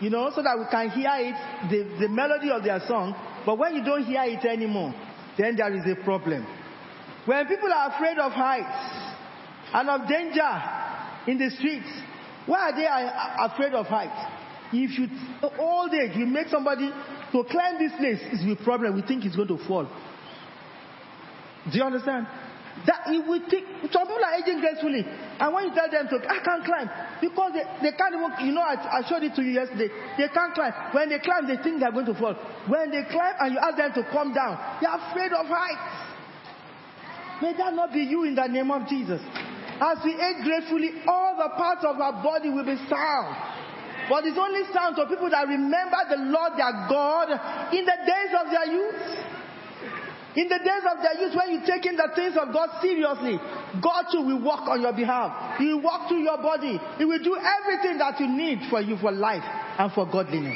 You 0.00 0.10
know, 0.10 0.32
so 0.34 0.42
that 0.42 0.58
we 0.58 0.64
can 0.70 0.90
hear 0.90 1.12
it, 1.14 1.70
the, 1.70 2.00
the 2.00 2.08
melody 2.08 2.50
of 2.50 2.64
their 2.64 2.80
song, 2.88 3.14
but 3.44 3.58
when 3.58 3.74
you 3.74 3.84
don't 3.84 4.04
hear 4.04 4.22
it 4.24 4.44
anymore, 4.44 4.94
then 5.38 5.56
there 5.56 5.72
is 5.74 5.84
a 5.86 6.02
problem. 6.04 6.46
When 7.26 7.46
people 7.46 7.72
are 7.72 7.92
afraid 7.94 8.18
of 8.18 8.32
heights 8.32 9.16
and 9.72 9.88
of 9.88 10.08
danger 10.08 10.50
in 11.26 11.38
the 11.38 11.50
streets, 11.56 11.88
why 12.46 12.70
are 12.70 12.74
they 12.74 13.52
afraid 13.52 13.74
of 13.74 13.86
heights? 13.86 14.18
If 14.72 14.98
you, 14.98 15.08
all 15.58 15.88
day, 15.88 16.12
you 16.14 16.26
make 16.26 16.48
somebody 16.48 16.90
to 17.32 17.44
climb 17.44 17.78
this 17.78 17.92
place, 17.98 18.20
is 18.32 18.46
a 18.50 18.62
problem. 18.64 18.94
We 18.94 19.02
think 19.02 19.22
he's 19.24 19.36
going 19.36 19.48
to 19.48 19.58
fall. 19.66 19.88
Do 21.70 21.78
you 21.78 21.84
understand? 21.84 22.26
That 22.86 23.12
it 23.12 23.20
will 23.26 23.44
take, 23.50 23.66
some 23.92 24.08
people 24.08 24.24
are 24.24 24.40
aging 24.40 24.60
gracefully. 24.60 25.04
And 25.04 25.48
when 25.52 25.68
you 25.68 25.74
tell 25.76 25.90
them 25.90 26.08
to, 26.08 26.16
I 26.24 26.40
can't 26.40 26.64
climb. 26.64 26.88
Because 27.20 27.52
they, 27.52 27.64
they 27.84 27.92
can't 27.92 28.16
even, 28.16 28.32
you 28.46 28.52
know, 28.56 28.64
I, 28.64 29.00
I 29.00 29.08
showed 29.08 29.22
it 29.22 29.36
to 29.36 29.42
you 29.42 29.52
yesterday. 29.52 29.92
They 30.16 30.28
can't 30.32 30.54
climb. 30.54 30.72
When 30.96 31.12
they 31.12 31.20
climb, 31.20 31.44
they 31.44 31.60
think 31.60 31.80
they're 31.80 31.92
going 31.92 32.08
to 32.08 32.16
fall. 32.16 32.34
When 32.68 32.90
they 32.90 33.04
climb 33.04 33.36
and 33.40 33.52
you 33.52 33.60
ask 33.60 33.76
them 33.76 33.92
to 34.00 34.02
come 34.08 34.32
down, 34.32 34.56
they're 34.80 34.96
afraid 34.96 35.32
of 35.36 35.44
heights. 35.44 36.10
May 37.42 37.52
that 37.56 37.74
not 37.74 37.92
be 37.92 38.00
you 38.00 38.24
in 38.24 38.34
the 38.34 38.46
name 38.48 38.70
of 38.70 38.88
Jesus. 38.88 39.20
As 39.80 39.96
we 40.04 40.12
age 40.12 40.44
gracefully, 40.44 41.04
all 41.08 41.36
the 41.36 41.48
parts 41.56 41.84
of 41.84 42.00
our 42.00 42.22
body 42.22 42.48
will 42.48 42.64
be 42.64 42.76
sound. 42.88 43.32
But 44.08 44.26
it's 44.26 44.36
only 44.36 44.64
sound 44.72 44.96
to 44.96 45.06
people 45.06 45.30
that 45.30 45.48
remember 45.48 46.00
the 46.10 46.20
Lord 46.32 46.52
their 46.56 46.72
God 46.88 47.30
in 47.72 47.84
the 47.84 47.98
days 48.04 48.32
of 48.36 48.50
their 48.50 48.66
youth. 48.66 49.00
In 50.36 50.46
the 50.46 50.58
days 50.62 50.84
of 50.86 51.02
their 51.02 51.18
youth, 51.18 51.34
when 51.34 51.50
you 51.50 51.60
take 51.66 51.86
in 51.86 51.96
the 51.96 52.08
things 52.14 52.38
of 52.38 52.54
God 52.54 52.70
seriously, 52.80 53.34
God 53.82 54.04
too 54.12 54.22
will 54.22 54.38
work 54.38 54.62
on 54.70 54.80
your 54.80 54.92
behalf. 54.92 55.58
He 55.58 55.66
will 55.74 55.82
walk 55.82 56.08
through 56.08 56.22
your 56.22 56.38
body. 56.38 56.78
He 56.98 57.04
will 57.04 57.18
do 57.18 57.34
everything 57.34 57.98
that 57.98 58.20
you 58.20 58.28
need 58.28 58.70
for 58.70 58.80
you 58.80 58.96
for 58.98 59.10
life 59.10 59.42
and 59.42 59.90
for 59.92 60.06
godliness. 60.06 60.54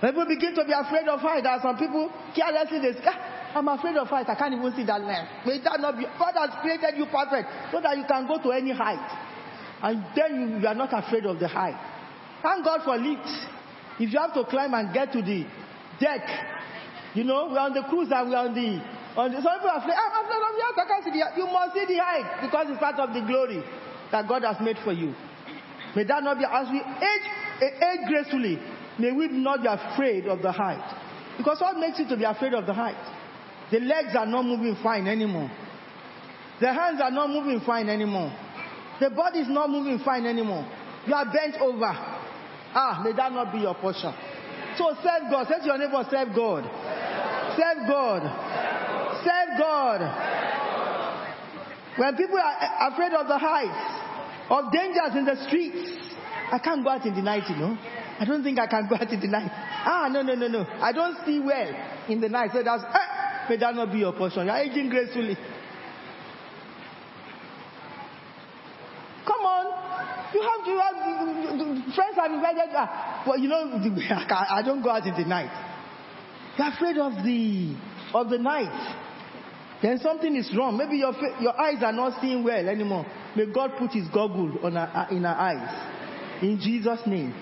When 0.00 0.12
people 0.12 0.28
begin 0.28 0.54
to 0.56 0.64
be 0.68 0.72
afraid 0.76 1.08
of 1.08 1.20
height. 1.20 1.44
There 1.44 1.52
are 1.52 1.62
some 1.62 1.78
people 1.78 2.12
carelessly 2.36 2.78
they 2.84 2.92
say, 2.92 3.08
ah, 3.08 3.56
I'm 3.56 3.68
afraid 3.68 3.96
of 3.96 4.08
height. 4.08 4.28
I 4.28 4.34
can't 4.34 4.52
even 4.52 4.68
see 4.76 4.84
that 4.84 5.00
land. 5.00 5.28
May 5.46 5.64
that 5.64 5.80
not 5.80 5.96
be. 5.96 6.04
God 6.18 6.34
has 6.36 6.50
created 6.60 6.98
you 7.00 7.06
perfect 7.06 7.48
so 7.72 7.80
that 7.80 7.96
you 7.96 8.04
can 8.04 8.26
go 8.28 8.36
to 8.42 8.52
any 8.52 8.72
height. 8.76 9.00
And 9.80 10.04
then 10.14 10.60
you, 10.60 10.66
are 10.68 10.74
not 10.74 10.92
afraid 10.92 11.24
of 11.24 11.40
the 11.40 11.48
height. 11.48 11.80
Thank 12.42 12.64
God 12.64 12.84
for 12.84 12.98
lifts. 12.98 13.32
If 13.98 14.12
you 14.12 14.18
have 14.18 14.34
to 14.34 14.44
climb 14.44 14.74
and 14.74 14.92
get 14.92 15.12
to 15.12 15.22
the 15.22 15.46
deck, 16.00 16.20
you 17.14 17.24
know, 17.24 17.48
we're 17.50 17.58
on 17.62 17.72
the 17.74 17.82
cruise 17.88 18.10
and 18.10 18.30
we're 18.30 18.36
on 18.36 18.54
the, 18.54 18.82
on 19.14 19.30
the, 19.30 19.38
some 19.40 19.54
people 19.58 19.70
are 19.70 19.78
afraid, 19.78 19.94
I'm 19.94 20.12
of 20.18 20.26
the 20.26 20.34
height, 20.34 20.76
I 20.76 20.86
can't. 20.90 21.36
You 21.38 21.46
must 21.46 21.74
see 21.74 21.86
the 21.86 22.02
height 22.02 22.42
because 22.42 22.66
it's 22.70 22.78
part 22.78 22.98
of 22.98 23.14
the 23.14 23.22
glory 23.22 23.62
that 24.10 24.26
God 24.26 24.42
has 24.42 24.56
made 24.60 24.78
for 24.82 24.92
you. 24.92 25.14
May 25.94 26.04
that 26.04 26.22
not 26.22 26.38
be, 26.38 26.44
as 26.44 26.66
we 26.70 26.82
age, 26.82 27.26
eh, 27.62 27.94
age 27.94 28.02
gracefully, 28.08 28.58
may 28.98 29.12
we 29.12 29.28
not 29.28 29.62
be 29.62 29.68
afraid 29.70 30.26
of 30.26 30.42
the 30.42 30.50
height. 30.50 30.82
Because 31.38 31.60
what 31.60 31.78
makes 31.78 31.98
you 31.98 32.08
to 32.08 32.16
be 32.16 32.24
afraid 32.24 32.54
of 32.54 32.66
the 32.66 32.74
height? 32.74 32.98
The 33.70 33.80
legs 33.80 34.14
are 34.16 34.26
not 34.26 34.44
moving 34.44 34.76
fine 34.82 35.06
anymore. 35.06 35.50
The 36.60 36.72
hands 36.72 37.00
are 37.00 37.10
not 37.10 37.30
moving 37.30 37.60
fine 37.64 37.88
anymore. 37.88 38.30
The 39.00 39.10
body 39.10 39.40
is 39.40 39.48
not 39.48 39.70
moving 39.70 39.98
fine 40.04 40.26
anymore. 40.26 40.66
You 41.06 41.14
are 41.14 41.26
bent 41.26 41.56
over. 41.60 41.90
Ah, 42.74 43.02
may 43.04 43.12
that 43.12 43.32
not 43.32 43.52
be 43.52 43.60
your 43.60 43.74
portion. 43.74 44.14
So 44.76 44.94
serve 45.02 45.30
God. 45.30 45.46
Say 45.48 45.60
to 45.60 45.66
your 45.66 45.78
neighbor, 45.78 46.04
serve 46.10 46.34
God. 46.34 46.64
Serve 47.56 47.86
God. 47.88 48.22
Serve 49.24 49.58
God. 49.58 50.00
When 51.96 52.16
people 52.16 52.38
are 52.38 52.90
afraid 52.92 53.12
of 53.12 53.28
the 53.28 53.38
heights, 53.38 54.04
of 54.50 54.72
dangers 54.72 55.16
in 55.16 55.24
the 55.24 55.36
streets, 55.46 56.04
I 56.50 56.58
can't 56.58 56.84
go 56.84 56.90
out 56.90 57.06
in 57.06 57.14
the 57.14 57.22
night, 57.22 57.44
you 57.48 57.56
know. 57.56 57.78
I 58.18 58.24
don't 58.24 58.42
think 58.42 58.58
I 58.58 58.66
can 58.66 58.86
go 58.90 58.96
out 58.96 59.10
in 59.10 59.20
the 59.20 59.28
night. 59.28 59.50
Ah, 59.50 60.08
no, 60.10 60.22
no, 60.22 60.34
no, 60.34 60.48
no. 60.48 60.66
I 60.80 60.92
don't 60.92 61.16
see 61.24 61.40
well 61.40 61.74
in 62.08 62.20
the 62.20 62.28
night. 62.28 62.50
So 62.52 62.62
that's, 62.62 62.82
eh, 62.82 63.48
may 63.48 63.56
that 63.56 63.74
not 63.74 63.92
be 63.92 63.98
your 63.98 64.12
portion. 64.12 64.46
You're 64.46 64.56
aging 64.56 64.88
gracefully. 64.88 65.36
Come 69.26 69.40
on. 69.40 69.66
You 70.34 70.42
have 70.42 70.64
to 70.64 70.72
have 70.82 71.94
friends 71.94 72.16
have 72.16 72.32
invited. 72.32 72.74
Uh, 72.74 73.22
well, 73.26 73.38
you 73.38 73.48
know, 73.48 73.70
I 74.30 74.62
don't 74.64 74.82
go 74.82 74.90
out 74.90 75.06
in 75.06 75.14
the 75.14 75.28
night. 75.28 75.63
You're 76.58 76.68
afraid 76.68 76.98
of 76.98 77.24
the 77.24 77.76
of 78.14 78.30
the 78.30 78.38
night. 78.38 79.00
Then 79.82 79.98
something 79.98 80.34
is 80.36 80.50
wrong. 80.56 80.76
Maybe 80.76 80.96
your 80.96 81.12
your 81.40 81.58
eyes 81.60 81.82
are 81.82 81.92
not 81.92 82.20
seeing 82.20 82.44
well 82.44 82.68
anymore. 82.68 83.04
May 83.36 83.46
God 83.46 83.72
put 83.78 83.90
His 83.92 84.08
goggle 84.08 84.58
on 84.62 84.76
our, 84.76 85.08
in 85.10 85.24
our 85.24 85.34
eyes, 85.34 86.42
in 86.42 86.58
Jesus' 86.60 87.00
name. 87.06 87.34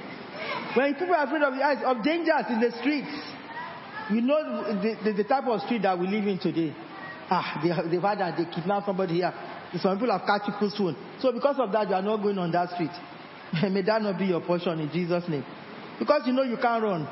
When 0.75 0.95
people 0.95 1.15
are 1.15 1.27
afraid 1.27 1.43
of 1.43 1.55
the 1.55 1.63
eyes 1.63 1.83
of 1.85 2.03
dangers 2.03 2.49
in 2.49 2.61
the 2.61 2.73
streets, 2.81 3.13
you 4.11 4.23
know 4.23 4.75
the, 4.81 4.97
the, 5.05 5.23
the 5.23 5.25
type 5.25 5.45
of 5.47 5.61
street 5.63 5.83
that 5.83 5.99
we 5.99 6.07
live 6.07 6.27
in 6.27 6.39
today. 6.39 6.75
Ah, 7.31 7.61
they, 7.63 7.91
they've 7.91 8.03
had 8.03 8.19
that 8.19 8.37
they 8.37 8.45
kidnapped 8.45 8.87
somebody 8.87 9.15
here. 9.15 9.33
Some 9.79 9.99
people 9.99 10.17
have 10.17 10.27
catch 10.27 10.51
people's 10.51 10.77
soon. 10.77 10.97
So 11.21 11.33
because 11.33 11.57
of 11.59 11.73
that, 11.73 11.89
you 11.89 11.95
are 11.95 12.03
not 12.03 12.23
going 12.23 12.39
on 12.39 12.51
that 12.53 12.71
street. 12.71 12.91
May 13.73 13.83
that 13.83 14.03
not 14.03 14.19
be 14.19 14.27
your 14.27 14.41
portion 14.41 14.81
in 14.81 14.91
Jesus' 14.91 15.25
name. 15.29 15.45
Because 15.99 16.23
you 16.27 16.33
know 16.33 16.43
you 16.43 16.57
can't 16.57 16.83
run. 16.83 17.07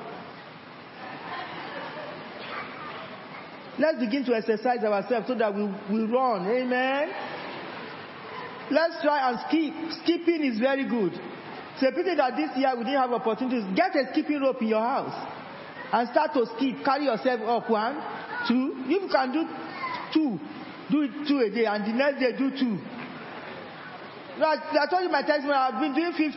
Let's 3.80 3.98
begin 3.98 4.26
to 4.26 4.34
exercise 4.34 4.84
ourselves 4.84 5.26
so 5.26 5.34
that 5.36 5.54
we, 5.54 5.64
we 5.90 6.04
run. 6.04 6.46
Amen. 6.46 7.08
Let's 8.70 9.00
try 9.02 9.30
and 9.30 9.40
skip. 9.48 9.72
Skipping 10.04 10.44
is 10.44 10.60
very 10.60 10.86
good. 10.86 11.14
A 11.80 11.92
pity 11.92 12.14
that 12.14 12.36
this 12.36 12.50
year 12.58 12.76
we 12.76 12.84
didn't 12.84 13.00
have 13.00 13.12
opportunities. 13.12 13.64
Get 13.74 13.96
a 13.96 14.12
skipping 14.12 14.42
rope 14.42 14.60
in 14.60 14.68
your 14.68 14.82
house 14.82 15.16
and 15.94 16.06
start 16.10 16.34
to 16.34 16.44
skip. 16.54 16.84
Carry 16.84 17.04
yourself 17.06 17.40
up 17.40 17.70
one, 17.70 17.96
two. 18.46 18.84
If 18.84 19.00
you 19.00 19.08
can 19.08 19.32
do 19.32 19.48
two, 20.12 20.38
do 20.92 21.00
it 21.00 21.26
two 21.26 21.40
a 21.40 21.48
day, 21.48 21.64
and 21.64 21.80
the 21.88 21.96
next 21.96 22.20
day 22.20 22.36
do 22.36 22.50
two. 22.52 22.76
I, 24.44 24.86
told 24.90 25.04
you 25.04 25.08
my 25.08 25.22
testimony, 25.22 25.56
I've 25.56 25.80
been 25.80 25.94
doing 25.94 26.12
50, 26.12 26.36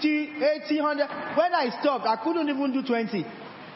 80, 0.63 0.81
100. 0.81 1.37
When 1.37 1.53
I 1.53 1.69
stopped, 1.81 2.07
I 2.07 2.15
couldn't 2.23 2.47
even 2.47 2.71
do 2.71 2.87
20. 2.87 3.25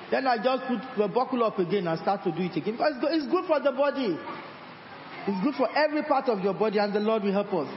Then 0.09 0.25
I 0.25 0.37
just 0.37 0.63
put 0.67 0.79
the 0.97 1.07
buckle 1.07 1.43
up 1.43 1.59
again 1.59 1.87
and 1.87 1.99
start 1.99 2.23
to 2.23 2.31
do 2.31 2.43
it 2.43 2.55
again. 2.55 2.75
Because 2.77 2.95
it's 3.11 3.27
good 3.27 3.45
for 3.45 3.59
the 3.59 3.71
body. 3.71 4.17
It's 5.27 5.43
good 5.43 5.55
for 5.55 5.67
every 5.75 6.03
part 6.03 6.29
of 6.29 6.39
your 6.39 6.53
body, 6.53 6.79
and 6.79 6.93
the 6.93 7.01
Lord 7.01 7.23
will 7.23 7.33
help 7.33 7.53
us. 7.53 7.67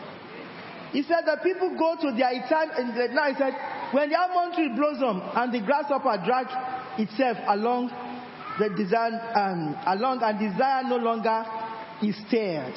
He 0.93 1.03
said 1.03 1.23
that 1.27 1.43
people 1.43 1.75
go 1.79 1.97
to 2.01 2.17
their 2.17 2.31
eternal. 2.31 2.75
Now 3.15 3.27
he 3.31 3.35
said, 3.35 3.55
when 3.93 4.11
the 4.11 4.17
almond 4.17 4.55
tree 4.55 4.71
blossom 4.75 5.23
and 5.35 5.53
the 5.53 5.61
grasshopper 5.67 6.23
drags 6.25 6.55
itself 6.99 7.39
along 7.49 7.91
the 8.59 8.71
design, 8.71 9.15
um, 9.35 9.75
along 9.87 10.23
and 10.23 10.39
desire 10.39 10.83
no 10.85 10.97
longer 10.97 11.45
is 12.03 12.15
stirred. 12.29 12.75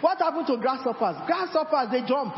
What 0.00 0.18
happened 0.18 0.46
to 0.48 0.56
grasshoppers? 0.56 1.16
Grasshoppers, 1.26 1.88
they 1.92 2.06
jump. 2.06 2.34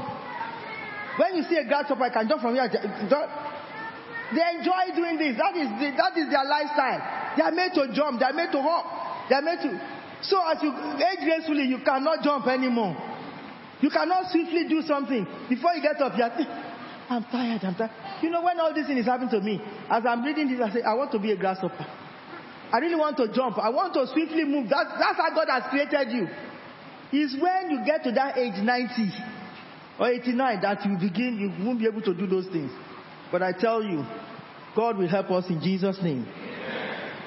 When 1.19 1.37
you 1.37 1.43
see 1.45 1.57
a 1.57 1.65
grasshopper, 1.65 2.03
I 2.03 2.11
can 2.11 2.29
jump 2.29 2.43
from 2.43 2.55
here. 2.55 2.71
They 4.35 4.45
enjoy 4.59 4.97
doing 4.97 5.17
this. 5.19 5.37
That 5.37 5.55
is, 5.57 5.69
the, 5.79 5.89
that 5.97 6.15
is 6.17 6.29
their 6.33 6.45
lifestyle. 6.45 7.01
They 7.37 7.43
are 7.43 7.53
made 7.53 7.73
to 7.75 7.93
jump. 7.93 8.21
They 8.21 8.27
are 8.27 8.33
made 8.33 8.53
to 8.53 8.61
hop. 8.61 9.29
They 9.29 9.37
are 9.37 9.43
made 9.43 9.61
to. 9.63 9.71
So 10.23 10.41
as 10.47 10.63
you 10.63 10.73
age 10.73 11.23
gracefully, 11.25 11.65
you 11.65 11.79
cannot 11.85 12.23
jump 12.23 12.47
anymore. 12.47 12.97
You 13.81 13.91
cannot 13.91 14.31
swiftly 14.31 14.69
do 14.69 14.83
something. 14.83 15.27
Before 15.49 15.75
you 15.75 15.83
get 15.83 16.01
up, 16.01 16.17
you 16.17 16.23
are 16.23 16.31
eh, 16.31 16.47
I'm 17.11 17.25
tired, 17.25 17.65
I'm 17.65 17.75
tired. 17.75 17.91
You 18.23 18.31
know, 18.31 18.43
when 18.43 18.59
all 18.61 18.73
this 18.73 18.87
thing 18.87 18.97
is 18.97 19.07
happening 19.07 19.31
to 19.31 19.41
me, 19.41 19.61
as 19.91 20.07
I'm 20.07 20.23
reading 20.23 20.49
this, 20.49 20.61
I 20.63 20.73
say, 20.73 20.83
I 20.83 20.95
want 20.95 21.11
to 21.13 21.19
be 21.19 21.33
a 21.33 21.37
grasshopper. 21.37 21.85
I 22.73 22.79
really 22.79 22.95
want 22.95 23.17
to 23.19 23.29
jump. 23.33 23.59
I 23.59 23.69
want 23.69 23.93
to 23.95 24.07
swiftly 24.07 24.45
move. 24.45 24.71
That's, 24.71 24.89
that's 24.99 25.19
how 25.19 25.35
God 25.35 25.49
has 25.51 25.65
created 25.69 26.15
you 26.15 26.29
is 27.13 27.37
when 27.39 27.71
you 27.71 27.85
get 27.85 28.03
to 28.05 28.13
that 28.13 28.39
age 28.39 28.57
90 28.57 29.13
or 30.01 30.09
89 30.09 30.61
that 30.63 30.85
you 30.87 30.97
begin, 30.97 31.37
you 31.39 31.65
won't 31.65 31.79
be 31.79 31.87
able 31.87 32.01
to 32.01 32.15
do 32.15 32.27
those 32.27 32.47
things. 32.47 32.73
But 33.33 33.43
I 33.43 33.53
tell 33.53 33.83
you, 33.83 34.05
God 34.77 34.99
will 34.99 35.09
help 35.09 35.31
us 35.31 35.49
in 35.49 35.61
Jesus' 35.61 35.99
name. 36.03 36.27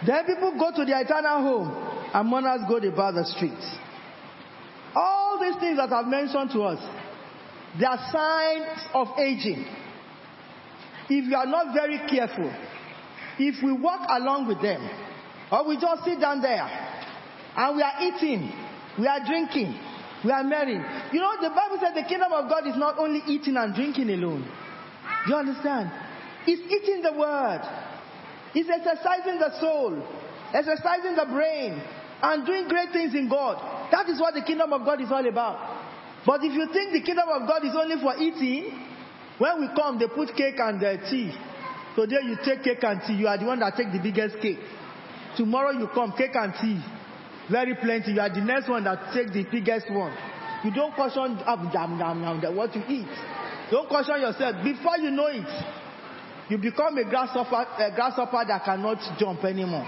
Then 0.05 0.25
people 0.25 0.53
go 0.57 0.71
to 0.75 0.85
their 0.85 1.01
eternal 1.01 1.41
home 1.41 2.11
and 2.13 2.29
mourners 2.29 2.61
go 2.69 2.77
about 2.77 3.15
the 3.15 3.25
streets. 3.25 3.65
All 4.95 5.39
these 5.41 5.59
things 5.59 5.77
that 5.77 5.91
I've 5.91 6.07
mentioned 6.07 6.51
to 6.51 6.61
us, 6.61 6.79
they 7.79 7.85
are 7.85 7.99
signs 8.11 8.87
of 8.93 9.07
aging. 9.19 9.65
If 11.09 11.25
you 11.29 11.35
are 11.35 11.45
not 11.45 11.73
very 11.73 11.99
careful, 12.07 12.53
if 13.37 13.61
we 13.63 13.73
walk 13.73 14.07
along 14.09 14.47
with 14.47 14.61
them, 14.61 14.87
or 15.51 15.67
we 15.67 15.75
just 15.75 16.05
sit 16.05 16.21
down 16.21 16.41
there 16.41 16.63
and 17.57 17.75
we 17.75 17.81
are 17.83 18.01
eating 18.01 18.51
we 18.97 19.07
are 19.07 19.19
drinking. 19.25 19.77
We 20.23 20.31
are 20.31 20.43
marrying. 20.43 20.83
You 21.11 21.19
know, 21.19 21.35
the 21.41 21.49
Bible 21.49 21.77
says 21.79 21.93
the 21.93 22.07
kingdom 22.07 22.31
of 22.31 22.49
God 22.49 22.65
is 22.67 22.77
not 22.77 22.97
only 22.97 23.21
eating 23.27 23.57
and 23.57 23.75
drinking 23.75 24.09
alone. 24.09 24.49
You 25.27 25.35
understand? 25.35 25.91
It's 26.47 26.61
eating 26.61 27.01
the 27.01 27.13
word. 27.13 27.61
It's 28.53 28.69
exercising 28.69 29.39
the 29.39 29.59
soul, 29.59 29.99
exercising 30.53 31.15
the 31.15 31.25
brain, 31.25 31.81
and 32.21 32.45
doing 32.45 32.67
great 32.67 32.91
things 32.93 33.13
in 33.13 33.27
God. 33.27 33.59
That 33.91 34.07
is 34.07 34.19
what 34.19 34.33
the 34.33 34.41
kingdom 34.41 34.71
of 34.71 34.85
God 34.85 35.01
is 35.01 35.11
all 35.11 35.25
about. 35.27 35.59
But 36.25 36.43
if 36.43 36.53
you 36.53 36.65
think 36.71 36.93
the 36.93 37.01
kingdom 37.01 37.27
of 37.29 37.47
God 37.47 37.65
is 37.65 37.75
only 37.75 38.01
for 38.01 38.15
eating, 38.17 38.71
when 39.37 39.59
we 39.59 39.67
come, 39.75 39.99
they 39.99 40.07
put 40.07 40.35
cake 40.35 40.55
and 40.57 40.81
uh, 40.81 41.09
tea. 41.09 41.35
Today 41.95 42.23
you 42.23 42.37
take 42.45 42.63
cake 42.63 42.83
and 42.83 43.01
tea. 43.05 43.13
You 43.13 43.27
are 43.27 43.37
the 43.37 43.45
one 43.45 43.59
that 43.59 43.75
take 43.75 43.91
the 43.91 43.99
biggest 43.99 44.39
cake. 44.39 44.59
Tomorrow 45.35 45.71
you 45.71 45.87
come, 45.93 46.13
cake 46.17 46.35
and 46.35 46.53
tea. 46.61 46.79
Very 47.51 47.75
plenty. 47.75 48.13
You 48.13 48.21
are 48.21 48.29
the 48.29 48.41
next 48.41 48.69
one 48.69 48.83
that 48.85 49.13
take 49.13 49.33
the 49.33 49.43
biggest 49.51 49.91
one. 49.91 50.15
You 50.63 50.71
don't 50.73 50.95
caution 50.95 51.37
up 51.45 51.59
jam 51.71 51.99
jam 51.99 52.41
jam 52.41 52.55
what 52.55 52.73
you 52.75 52.81
eat. 52.87 53.11
Don't 53.71 53.89
caution 53.89 54.21
yourself. 54.21 54.63
Before 54.63 54.97
you 54.97 55.11
know 55.11 55.27
it, 55.27 55.47
you 56.49 56.57
become 56.57 56.97
a 56.97 57.03
grasshopper, 57.03 57.65
a 57.77 57.91
grasshopper 57.95 58.43
that 58.47 58.63
cannot 58.63 58.99
jump 59.17 59.43
anymore. 59.43 59.85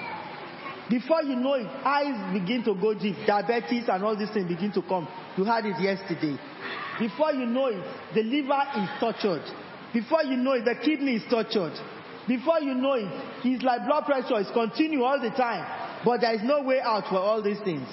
Before 0.90 1.22
you 1.22 1.36
know 1.36 1.56
it, 1.56 1.68
eyes 1.84 2.34
begin 2.34 2.64
to 2.64 2.74
go 2.74 2.94
deep, 2.94 3.16
diabetes 3.28 3.86
and 3.90 4.04
all 4.04 4.16
these 4.18 4.32
things 4.32 4.48
begin 4.48 4.72
to 4.72 4.82
come. 4.82 5.08
You 5.38 5.44
had 5.44 5.66
it 5.66 5.80
yesterday. 5.80 6.40
Before 6.98 7.34
you 7.34 7.46
know 7.46 7.68
it, 7.68 7.84
the 8.16 8.24
liver 8.24 8.64
is 8.80 8.90
tortured. 9.00 9.44
Before 9.94 10.24
you 10.24 10.38
know 10.38 10.54
it, 10.54 10.66
the 10.66 10.76
kidney 10.76 11.16
is 11.16 11.24
tortured. 11.30 11.76
Before 12.28 12.60
you 12.60 12.74
know 12.74 12.94
it, 12.94 13.12
his 13.44 13.62
like 13.62 13.86
blood 13.86 14.06
pressure 14.06 14.40
is 14.40 14.48
continue 14.52 15.04
all 15.04 15.20
the 15.20 15.30
time. 15.30 15.64
But 16.04 16.22
there 16.22 16.34
is 16.34 16.42
no 16.44 16.64
way 16.64 16.80
out 16.82 17.08
for 17.10 17.18
all 17.18 17.44
these 17.44 17.60
things. 17.62 17.88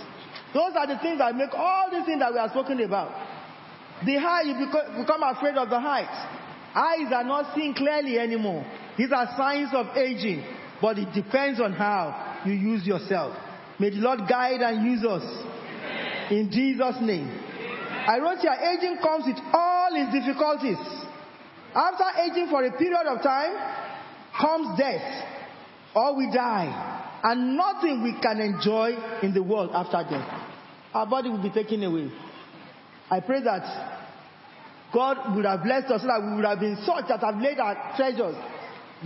Those 0.55 0.73
are 0.77 0.87
the 0.87 0.99
things 0.99 1.19
that 1.19 1.35
make 1.35 1.53
all 1.53 1.91
these 1.91 2.07
things 2.07 2.21
that 2.21 2.33
we 2.33 2.39
are 2.39 2.49
spoken 2.49 2.81
about. 2.81 3.11
The 4.05 4.17
high, 4.19 4.43
you 4.43 4.55
become 4.55 5.23
afraid 5.23 5.57
of 5.57 5.71
the 5.71 5.79
heights. 5.79 6.17
Eyes 6.75 7.13
are 7.15 7.25
not 7.25 7.55
seeing 7.55 7.75
clearly 7.75 8.19
anymore. 8.19 8.67
These 8.99 9.13
are 9.13 9.35
signs 9.37 9.71
of 9.73 9.97
aging, 9.97 10.45
but 10.81 10.99
it 10.99 11.13
depends 11.15 11.61
on 11.61 11.73
how 11.73 12.43
you 12.45 12.53
use 12.53 12.87
yourself. 12.87 13.37
May 13.79 13.91
the 13.91 13.97
Lord 13.97 14.21
guide 14.29 14.61
and 14.61 14.85
use 14.85 15.05
us. 15.05 15.23
In 16.31 16.51
Jesus' 16.51 16.97
name. 17.01 17.31
I 18.07 18.19
wrote 18.19 18.39
here, 18.39 18.53
aging 18.53 18.99
comes 19.01 19.25
with 19.27 19.39
all 19.53 19.91
its 19.93 20.13
difficulties. 20.13 20.79
After 21.75 22.05
aging 22.23 22.49
for 22.51 22.65
a 22.65 22.73
period 22.77 23.07
of 23.07 23.23
time, 23.23 23.57
comes 24.39 24.79
death, 24.79 25.25
or 25.95 26.17
we 26.17 26.31
die 26.33 26.95
and 27.25 27.57
nothing 27.57 28.03
we 28.03 28.15
can 28.21 28.39
enjoy 28.39 28.91
in 29.23 29.33
the 29.33 29.43
world 29.43 29.71
after 29.73 30.05
death. 30.11 30.29
Our 30.93 31.07
body 31.07 31.31
will 31.31 31.43
be 31.43 31.51
taken 31.51 31.83
away. 31.83 32.13
I 33.11 33.21
pray 33.21 33.43
that 33.43 33.65
God 34.93 35.35
would 35.35 35.45
have 35.45 35.63
blessed 35.63 35.91
us 35.91 36.03
so 36.03 36.07
that 36.07 36.23
we 36.23 36.37
would 36.37 36.45
have 36.45 36.61
been 36.61 36.77
such 36.87 37.09
that 37.09 37.21
have 37.21 37.37
laid 37.41 37.59
our 37.59 37.97
treasures 37.97 38.37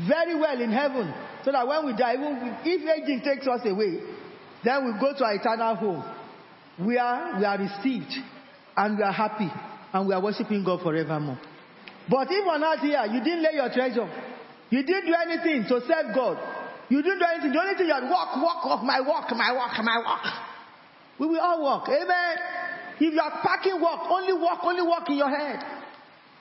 very 0.07 0.35
well 0.35 0.61
in 0.61 0.71
heaven. 0.71 1.13
So 1.45 1.53
that 1.53 1.67
when 1.67 1.87
we 1.87 1.97
die, 1.97 2.15
even 2.15 2.59
if 2.65 3.03
aging 3.03 3.23
takes 3.25 3.47
us 3.47 3.61
away, 3.65 4.01
then 4.65 4.85
we 4.85 5.01
go 5.01 5.17
to 5.17 5.25
our 5.25 5.35
eternal 5.35 5.75
home 5.75 6.05
where 6.79 7.39
we 7.39 7.45
are 7.45 7.59
received 7.59 8.13
and 8.77 8.99
we 8.99 9.03
are 9.03 9.13
happy 9.13 9.51
and 9.93 10.07
we 10.07 10.15
are 10.15 10.23
worshiping 10.23 10.63
God 10.63 10.83
forevermore. 10.83 11.39
But 12.09 12.29
if 12.31 12.47
on 12.47 12.63
earth 12.63 12.81
here, 12.81 13.05
you 13.07 13.25
didn't 13.25 13.43
lay 13.43 13.55
your 13.55 13.73
treasure, 13.73 14.09
you 14.71 14.83
didn't 14.83 15.07
do 15.07 15.15
anything 15.15 15.69
to 15.69 15.81
serve 15.87 16.15
God, 16.15 16.39
you 16.89 17.03
didn't 17.03 17.19
do 17.19 17.25
anything. 17.25 17.53
The 17.53 17.61
only 17.61 17.75
thing 17.75 17.87
you 17.87 17.95
had 17.95 18.09
walk, 18.11 18.37
walk, 18.37 18.65
walk, 18.65 18.85
my 18.85 19.01
walk, 19.01 19.31
my 19.33 19.53
walk, 19.53 19.73
my 19.83 19.99
walk. 20.05 20.25
We 21.19 21.27
will 21.27 21.41
all 21.41 21.63
walk. 21.63 21.89
Amen. 21.89 22.37
If 23.01 23.15
you 23.15 23.21
are 23.21 23.41
packing 23.43 23.81
work, 23.81 24.11
only 24.11 24.35
work, 24.35 24.59
only 24.63 24.83
work 24.83 25.09
in 25.09 25.17
your 25.17 25.31
head. 25.31 25.63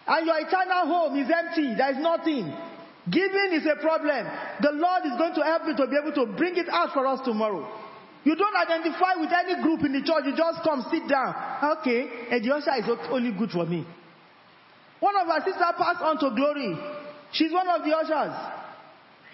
And 0.07 0.25
your 0.25 0.39
eternal 0.39 0.87
home 0.87 1.19
is 1.19 1.29
empty. 1.29 1.75
There 1.75 1.91
is 1.91 1.99
nothing. 1.99 2.49
Giving 3.09 3.49
is 3.53 3.65
a 3.65 3.79
problem. 3.79 4.25
The 4.61 4.71
Lord 4.73 5.05
is 5.05 5.15
going 5.17 5.35
to 5.35 5.43
help 5.43 5.63
you 5.67 5.75
to 5.77 5.85
be 5.87 5.95
able 5.95 6.15
to 6.15 6.25
bring 6.35 6.57
it 6.57 6.67
out 6.69 6.93
for 6.93 7.05
us 7.05 7.21
tomorrow. 7.23 7.63
You 8.23 8.35
don't 8.35 8.55
identify 8.55 9.15
with 9.15 9.31
any 9.31 9.61
group 9.63 9.83
in 9.85 9.93
the 9.93 10.03
church. 10.03 10.25
You 10.25 10.35
just 10.35 10.63
come, 10.63 10.83
sit 10.91 11.07
down. 11.07 11.31
Okay, 11.79 12.27
and 12.31 12.43
the 12.43 12.51
usher 12.55 12.75
is 12.75 12.89
only 13.09 13.31
good 13.31 13.51
for 13.51 13.65
me. 13.65 13.85
One 14.99 15.15
of 15.15 15.29
our 15.29 15.39
sisters 15.45 15.77
passed 15.77 16.01
on 16.01 16.17
to 16.19 16.35
glory. 16.35 16.75
She's 17.31 17.51
one 17.53 17.69
of 17.69 17.85
the 17.85 17.95
ushers. 17.95 18.35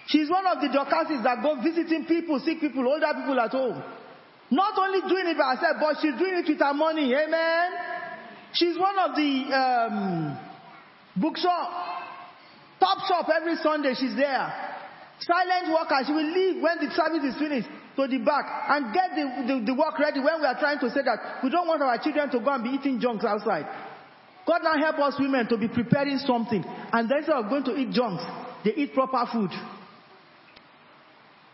She's 0.07 0.29
one 0.29 0.45
of 0.45 0.59
the 0.59 0.67
Dorcases 0.67 1.23
that 1.23 1.41
go 1.41 1.61
visiting 1.61 2.05
people, 2.05 2.39
sick 2.39 2.59
people, 2.59 2.85
older 2.85 3.07
people 3.15 3.39
at 3.39 3.51
home. 3.51 3.81
Not 4.53 4.77
only 4.77 5.01
doing 5.09 5.25
it 5.33 5.37
by 5.37 5.57
herself, 5.57 5.81
but 5.81 5.97
she's 5.97 6.13
doing 6.13 6.37
it 6.37 6.45
with 6.45 6.61
her 6.61 6.77
money. 6.77 7.09
Amen. 7.09 7.71
She's 8.53 8.77
one 8.77 8.93
of 9.01 9.15
the 9.17 9.49
um, 9.49 10.37
bookshop, 11.17 11.73
top 12.79 13.01
shop 13.09 13.25
every 13.33 13.55
Sunday. 13.57 13.97
She's 13.97 14.15
there. 14.15 14.45
Silent 15.25 15.73
worker. 15.73 15.97
She 16.05 16.13
will 16.13 16.29
leave 16.29 16.61
when 16.61 16.77
the 16.85 16.93
service 16.93 17.33
is 17.33 17.39
finished 17.41 17.67
to 17.97 18.05
the 18.05 18.21
back 18.21 18.45
and 18.69 18.93
get 18.93 19.17
the, 19.17 19.25
the, 19.49 19.55
the 19.65 19.73
work 19.73 19.97
ready 19.97 20.19
when 20.21 20.37
we 20.37 20.45
are 20.45 20.59
trying 20.59 20.77
to 20.85 20.89
say 20.93 21.01
that 21.01 21.41
we 21.43 21.49
don't 21.49 21.67
want 21.67 21.81
our 21.81 21.97
children 21.97 22.29
to 22.29 22.39
go 22.39 22.53
and 22.53 22.63
be 22.63 22.77
eating 22.77 22.99
junks 23.01 23.25
outside. 23.25 23.65
God 24.45 24.61
now 24.61 24.77
help 24.77 24.99
us 24.99 25.17
women 25.17 25.47
to 25.49 25.57
be 25.57 25.67
preparing 25.67 26.19
something 26.19 26.63
and 26.63 27.09
instead 27.09 27.33
of 27.33 27.49
going 27.49 27.63
to 27.65 27.73
eat 27.73 27.89
junks, 27.89 28.21
they 28.65 28.73
eat 28.77 28.93
proper 28.93 29.25
food. 29.33 29.49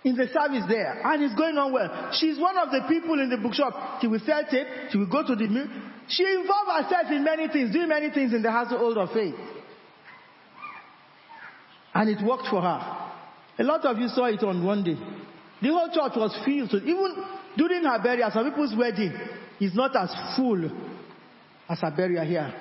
In 0.04 0.16
the 0.16 0.28
service 0.28 0.64
there, 0.70 1.02
and 1.04 1.24
it's 1.24 1.36
going 1.36 1.58
on 1.58 1.74
well. 1.74 2.12
She's 2.14 2.40
one 2.40 2.58
of 2.58 2.72
the 2.72 2.82
people 2.88 3.20
in 3.20 3.30
the 3.30 3.38
bookshop. 3.38 4.00
She 4.02 4.08
will 4.08 4.22
sell 4.26 4.44
tape. 4.50 4.68
She 4.92 4.98
will 4.98 5.10
go 5.10 5.26
to 5.28 5.36
the 5.36 5.48
mill. 5.48 5.68
She 6.08 6.24
involved 6.24 6.72
herself 6.72 7.12
in 7.12 7.24
many 7.24 7.48
things, 7.50 7.74
doing 7.74 7.90
many 7.90 8.10
things 8.10 8.34
in 8.34 8.42
the 8.42 8.52
household 8.52 8.98
of 8.98 9.12
faith. 9.12 9.36
And 11.94 12.10
it 12.10 12.26
worked 12.26 12.48
for 12.50 12.62
her. 12.62 13.10
A 13.60 13.64
lot 13.64 13.84
of 13.86 13.98
you 13.98 14.08
saw 14.08 14.26
it 14.26 14.42
on 14.42 14.64
one 14.64 14.84
day. 14.84 14.98
The 15.62 15.68
whole 15.68 15.90
church 15.90 16.16
was 16.16 16.38
filled. 16.46 16.70
So 16.70 16.78
even 16.78 17.16
during 17.58 17.84
her 17.84 18.00
burial, 18.02 18.32
some 18.32 18.50
people's 18.50 18.76
wedding 18.78 19.14
is 19.60 19.76
not 19.76 19.94
as 19.96 20.16
full 20.38 20.64
as 21.68 21.80
her 21.82 21.92
burial 21.92 22.26
here 22.26 22.54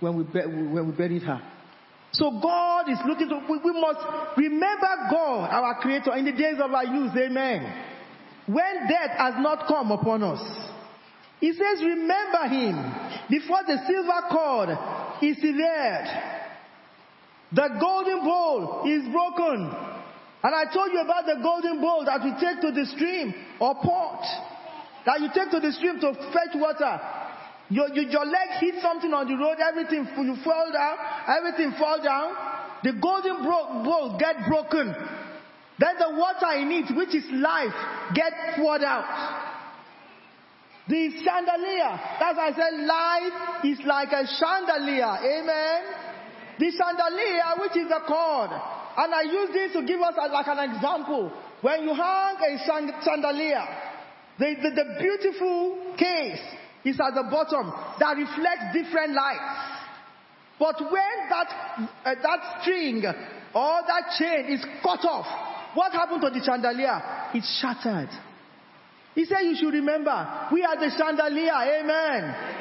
when 0.00 0.16
we, 0.16 0.24
when 0.24 0.86
we 0.86 0.92
buried 0.92 1.22
her. 1.22 1.40
So 2.12 2.40
God 2.42 2.90
is 2.90 2.98
looking 3.06 3.28
to, 3.28 3.40
we, 3.48 3.58
we 3.58 3.80
must 3.80 4.00
remember 4.36 4.88
God, 5.10 5.50
our 5.50 5.80
creator, 5.80 6.14
in 6.16 6.24
the 6.24 6.32
days 6.32 6.56
of 6.62 6.72
our 6.72 6.84
youth. 6.84 7.12
Amen. 7.16 7.62
When 8.46 8.88
death 8.88 9.16
has 9.16 9.34
not 9.38 9.68
come 9.68 9.92
upon 9.92 10.22
us. 10.22 10.42
He 11.40 11.52
says, 11.52 11.82
remember 11.82 12.48
him 12.48 12.76
before 13.30 13.60
the 13.66 13.78
silver 13.86 14.20
cord 14.30 14.68
is 15.22 15.36
severed. 15.36 16.40
The 17.52 17.68
golden 17.80 18.24
bowl 18.24 18.82
is 18.86 19.08
broken. 19.10 19.72
And 20.42 20.54
I 20.54 20.72
told 20.72 20.92
you 20.92 21.00
about 21.00 21.26
the 21.26 21.40
golden 21.42 21.80
bowl 21.80 22.04
that 22.06 22.22
we 22.22 22.32
take 22.40 22.60
to 22.60 22.72
the 22.72 22.86
stream 22.94 23.34
or 23.60 23.74
pot. 23.74 24.22
That 25.06 25.20
you 25.20 25.28
take 25.34 25.50
to 25.50 25.60
the 25.60 25.72
stream 25.72 26.00
to 26.00 26.12
fetch 26.32 26.54
water. 26.54 27.00
Your, 27.70 27.88
your, 27.94 28.26
leg 28.26 28.58
hit 28.58 28.82
something 28.82 29.14
on 29.14 29.28
the 29.30 29.38
road, 29.38 29.56
everything, 29.62 30.02
you 30.02 30.36
fall 30.42 30.72
down, 30.74 30.98
everything 31.30 31.70
fall 31.78 32.02
down. 32.02 32.34
The 32.82 32.98
golden 32.98 33.46
bro- 33.46 33.84
bowl 33.86 34.18
get 34.18 34.42
broken. 34.48 34.90
Then 35.78 35.94
the 35.96 36.10
water 36.18 36.58
in 36.58 36.70
it, 36.72 36.90
which 36.96 37.14
is 37.14 37.24
life, 37.30 37.72
get 38.12 38.32
poured 38.56 38.82
out. 38.82 39.06
The 40.88 41.22
chandelier, 41.22 41.94
that's 42.18 42.38
I 42.42 42.50
said 42.58 42.74
life 42.82 43.64
is 43.64 43.78
like 43.86 44.10
a 44.10 44.26
chandelier. 44.26 45.14
Amen. 45.22 45.82
The 46.58 46.72
chandelier, 46.74 47.54
which 47.62 47.76
is 47.78 47.86
a 47.86 48.02
cord. 48.02 48.50
And 48.50 49.14
I 49.14 49.22
use 49.22 49.50
this 49.54 49.72
to 49.74 49.86
give 49.86 50.00
us 50.00 50.14
a, 50.18 50.26
like 50.26 50.48
an 50.48 50.74
example. 50.74 51.30
When 51.60 51.84
you 51.84 51.94
hang 51.94 52.34
a 52.34 52.58
chandelier, 53.04 53.62
the, 54.38 54.56
the, 54.60 54.70
the 54.74 54.96
beautiful 54.98 55.94
case 55.96 56.42
is 56.84 56.98
at 57.00 57.14
the 57.14 57.28
bottom 57.30 57.72
that 57.98 58.16
reflects 58.16 58.72
different 58.72 59.14
lights. 59.14 59.80
But 60.58 60.80
when 60.80 61.16
that, 61.30 61.48
uh, 62.04 62.14
that 62.22 62.60
string 62.60 63.04
or 63.54 63.74
that 63.86 64.04
chain 64.18 64.52
is 64.52 64.64
cut 64.82 65.04
off, 65.04 65.26
what 65.74 65.92
happened 65.92 66.22
to 66.22 66.30
the 66.30 66.44
chandelier? 66.44 67.00
It 67.34 67.44
shattered. 67.60 68.10
He 69.14 69.24
said 69.24 69.40
you 69.42 69.56
should 69.56 69.74
remember, 69.74 70.48
we 70.52 70.62
are 70.62 70.76
the 70.76 70.90
chandelier, 70.96 71.52
amen. 71.52 72.24
amen. 72.24 72.60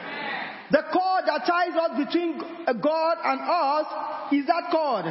The 0.71 0.83
cord 0.93 1.23
that 1.25 1.45
ties 1.45 1.75
us 1.75 2.05
between 2.05 2.39
God 2.39 3.17
and 3.23 3.41
us 3.41 4.33
is 4.33 4.45
that 4.45 4.69
cord. 4.71 5.05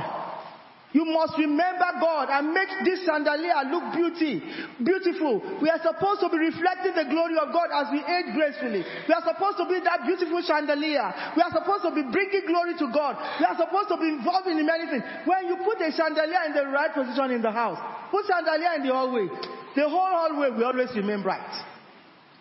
You 0.99 1.07
must 1.07 1.39
remember 1.39 1.87
God 2.03 2.27
and 2.27 2.51
make 2.51 2.67
this 2.83 3.07
chandelier 3.07 3.71
look 3.71 3.95
beauty, 3.95 4.43
beautiful. 4.83 5.39
We 5.63 5.71
are 5.71 5.79
supposed 5.79 6.27
to 6.27 6.29
be 6.29 6.43
reflecting 6.43 6.99
the 6.99 7.07
glory 7.07 7.39
of 7.39 7.55
God 7.55 7.71
as 7.71 7.87
we 7.95 8.03
age 8.03 8.35
gracefully. 8.35 8.83
We 8.83 9.15
are 9.15 9.23
supposed 9.23 9.63
to 9.63 9.71
be 9.71 9.79
that 9.79 10.03
beautiful 10.03 10.43
chandelier. 10.43 11.07
We 11.39 11.43
are 11.47 11.55
supposed 11.55 11.87
to 11.87 11.95
be 11.95 12.03
bringing 12.03 12.51
glory 12.51 12.75
to 12.83 12.91
God. 12.91 13.15
We 13.39 13.47
are 13.47 13.55
supposed 13.55 13.95
to 13.95 13.97
be 14.03 14.11
involved 14.11 14.51
in 14.51 14.59
many 14.67 14.91
things. 14.91 15.07
When 15.23 15.47
you 15.47 15.63
put 15.63 15.79
a 15.79 15.95
chandelier 15.95 16.51
in 16.51 16.59
the 16.59 16.67
right 16.67 16.91
position 16.91 17.31
in 17.31 17.47
the 17.47 17.55
house, 17.55 17.79
put 18.11 18.27
chandelier 18.27 18.83
in 18.83 18.83
the 18.83 18.91
hallway. 18.91 19.31
The 19.79 19.87
whole 19.87 20.11
hallway 20.11 20.51
will 20.51 20.67
always 20.67 20.91
remain 20.99 21.23
bright. 21.23 21.47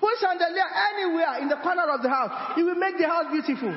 Put 0.01 0.17
chandelier 0.17 0.65
anywhere 0.97 1.45
in 1.45 1.47
the 1.53 1.61
corner 1.61 1.93
of 1.93 2.01
the 2.01 2.09
house. 2.09 2.57
It 2.57 2.65
will 2.65 2.81
make 2.81 2.97
the 2.97 3.05
house 3.05 3.29
beautiful. 3.29 3.69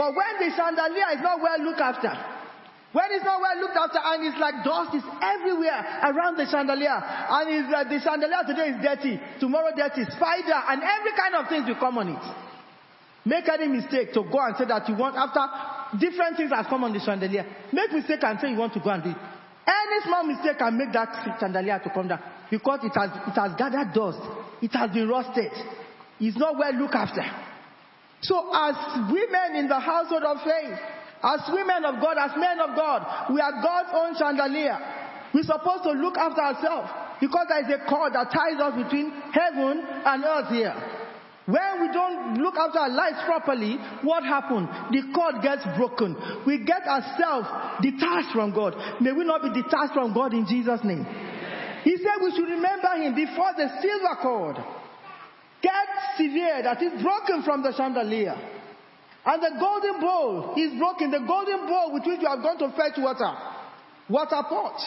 But 0.00 0.16
when 0.16 0.48
the 0.48 0.48
chandelier 0.56 1.12
is 1.12 1.20
not 1.20 1.44
well 1.44 1.60
looked 1.60 1.84
after, 1.84 2.39
when 2.92 3.06
it's 3.14 3.24
not 3.24 3.38
well 3.40 3.54
looked 3.62 3.78
after 3.78 4.02
and 4.02 4.26
it's 4.26 4.38
like 4.42 4.66
dust 4.66 4.98
is 4.98 5.06
everywhere 5.22 5.78
around 6.10 6.34
the 6.34 6.46
chandelier. 6.50 6.98
And 6.98 7.46
it's, 7.46 7.70
uh, 7.70 7.86
the 7.86 8.02
chandelier 8.02 8.42
today 8.42 8.74
is 8.74 8.78
dirty, 8.82 9.14
tomorrow 9.38 9.70
dirty, 9.70 10.02
spider 10.10 10.58
and 10.58 10.82
every 10.82 11.14
kind 11.14 11.38
of 11.38 11.46
things 11.46 11.70
will 11.70 11.78
come 11.78 11.98
on 11.98 12.18
it. 12.18 12.24
Make 13.24 13.46
any 13.48 13.68
mistake 13.68 14.10
to 14.14 14.26
go 14.26 14.42
and 14.42 14.56
say 14.58 14.66
that 14.66 14.88
you 14.88 14.96
want 14.98 15.14
after 15.14 15.46
different 16.02 16.36
things 16.36 16.50
have 16.50 16.66
come 16.66 16.82
on 16.82 16.92
the 16.92 16.98
chandelier. 16.98 17.46
Make 17.70 17.92
mistake 17.92 18.24
and 18.26 18.40
say 18.40 18.50
you 18.50 18.58
want 18.58 18.74
to 18.74 18.80
go 18.80 18.90
and 18.90 19.04
do 19.04 19.10
it. 19.10 19.20
Any 19.70 19.98
small 20.02 20.24
mistake 20.26 20.58
can 20.58 20.74
make 20.76 20.90
that 20.92 21.38
chandelier 21.38 21.78
to 21.78 21.90
come 21.94 22.08
down 22.08 22.22
because 22.50 22.80
it 22.82 22.94
has, 22.98 23.10
it 23.28 23.38
has 23.38 23.54
gathered 23.54 23.94
dust. 23.94 24.18
It 24.62 24.74
has 24.74 24.90
been 24.90 25.06
rusted. 25.06 25.52
It's 26.18 26.36
not 26.36 26.58
well 26.58 26.74
looked 26.74 26.94
after. 26.98 27.22
So 28.22 28.50
as 28.52 28.74
women 29.10 29.56
in 29.56 29.68
the 29.68 29.78
household 29.78 30.24
of 30.24 30.38
faith, 30.42 30.78
as 31.22 31.40
women 31.52 31.84
of 31.84 32.00
God, 32.00 32.16
as 32.18 32.32
men 32.36 32.60
of 32.60 32.74
God, 32.76 33.32
we 33.32 33.40
are 33.40 33.62
God's 33.62 33.90
own 33.92 34.16
chandelier. 34.16 34.78
We're 35.34 35.44
supposed 35.44 35.84
to 35.84 35.92
look 35.92 36.16
after 36.16 36.40
ourselves 36.40 36.90
because 37.20 37.46
there 37.48 37.60
is 37.60 37.70
a 37.70 37.84
cord 37.88 38.14
that 38.14 38.32
ties 38.32 38.58
us 38.58 38.74
between 38.74 39.12
heaven 39.30 39.84
and 39.84 40.24
earth 40.24 40.48
here. 40.48 40.74
When 41.46 41.80
we 41.80 41.92
don't 41.92 42.38
look 42.38 42.54
after 42.56 42.78
our 42.78 42.90
lives 42.90 43.18
properly, 43.26 43.76
what 44.02 44.22
happens? 44.24 44.68
The 44.90 45.12
cord 45.14 45.42
gets 45.42 45.64
broken. 45.76 46.16
We 46.46 46.64
get 46.64 46.82
ourselves 46.86 47.48
detached 47.82 48.32
from 48.32 48.54
God. 48.54 48.74
May 49.00 49.12
we 49.12 49.24
not 49.24 49.42
be 49.42 49.62
detached 49.62 49.94
from 49.94 50.14
God 50.14 50.32
in 50.32 50.46
Jesus' 50.46 50.80
name. 50.84 51.04
He 51.82 51.96
said 51.96 52.22
we 52.22 52.30
should 52.32 52.48
remember 52.48 52.88
Him 52.96 53.14
before 53.14 53.52
the 53.56 53.68
silver 53.80 54.16
cord 54.22 54.56
gets 55.62 56.16
severe, 56.16 56.62
that 56.62 56.82
is 56.82 57.02
broken 57.02 57.42
from 57.42 57.62
the 57.62 57.72
chandelier. 57.76 58.36
And 59.24 59.42
the 59.42 59.52
golden 59.60 60.00
bowl 60.00 60.54
is 60.56 60.72
broken. 60.78 61.10
The 61.10 61.20
golden 61.26 61.66
bowl 61.66 61.92
with 61.92 62.06
which 62.06 62.20
you 62.20 62.28
are 62.28 62.40
going 62.40 62.58
to 62.58 62.70
fetch 62.76 62.96
water. 62.96 63.30
Water 64.08 64.42
pot. 64.48 64.80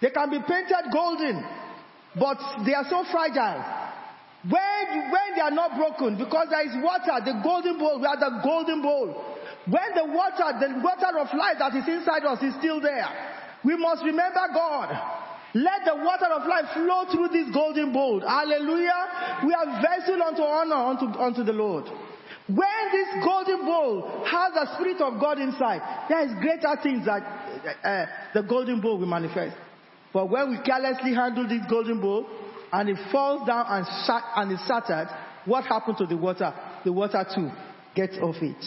They 0.00 0.10
can 0.10 0.30
be 0.30 0.38
painted 0.38 0.92
golden, 0.92 1.42
but 2.14 2.38
they 2.64 2.74
are 2.74 2.84
so 2.88 3.04
fragile. 3.10 3.64
When, 4.44 5.10
when 5.10 5.28
they 5.34 5.40
are 5.40 5.50
not 5.50 5.74
broken, 5.74 6.16
because 6.16 6.48
there 6.50 6.62
is 6.62 6.76
water, 6.78 7.18
the 7.24 7.40
golden 7.42 7.78
bowl, 7.78 7.98
we 7.98 8.06
are 8.06 8.20
the 8.20 8.40
golden 8.44 8.82
bowl. 8.82 9.08
When 9.66 9.90
the 9.96 10.04
water, 10.04 10.46
the 10.60 10.78
water 10.78 11.18
of 11.18 11.34
life 11.34 11.58
that 11.58 11.74
is 11.74 11.88
inside 11.88 12.22
us 12.24 12.42
is 12.42 12.54
still 12.60 12.80
there, 12.80 13.08
we 13.64 13.74
must 13.76 14.04
remember 14.04 14.46
God. 14.54 14.94
Let 15.54 15.84
the 15.86 15.96
water 15.96 16.26
of 16.26 16.46
life 16.46 16.70
flow 16.74 17.10
through 17.10 17.28
this 17.32 17.52
golden 17.52 17.92
bowl. 17.92 18.20
Hallelujah. 18.20 19.42
We 19.46 19.54
are 19.54 19.82
vessel 19.82 20.22
unto 20.22 20.42
honor 20.42 20.76
unto, 20.76 21.18
unto 21.18 21.42
the 21.42 21.52
Lord. 21.52 21.88
When 22.48 22.92
this 22.92 23.24
golden 23.24 23.64
bowl 23.64 24.24
has 24.24 24.52
the 24.54 24.74
Spirit 24.76 25.00
of 25.00 25.20
God 25.20 25.40
inside, 25.40 26.06
there 26.08 26.22
is 26.24 26.32
greater 26.40 26.76
things 26.80 27.04
that 27.06 27.22
uh, 27.22 27.86
uh, 27.86 28.06
the 28.34 28.42
golden 28.42 28.80
bowl 28.80 28.98
will 28.98 29.06
manifest. 29.06 29.56
But 30.12 30.30
when 30.30 30.50
we 30.50 30.58
carelessly 30.64 31.12
handle 31.12 31.48
this 31.48 31.62
golden 31.68 32.00
bowl 32.00 32.26
and 32.72 32.88
it 32.88 32.98
falls 33.10 33.46
down 33.46 33.66
and, 33.68 33.84
sh- 33.84 34.30
and 34.36 34.52
is 34.52 34.60
shattered, 34.66 35.08
what 35.44 35.64
happened 35.64 35.98
to 35.98 36.06
the 36.06 36.16
water? 36.16 36.54
The 36.84 36.92
water 36.92 37.24
too 37.34 37.50
gets 37.96 38.16
off 38.18 38.36
it. 38.40 38.64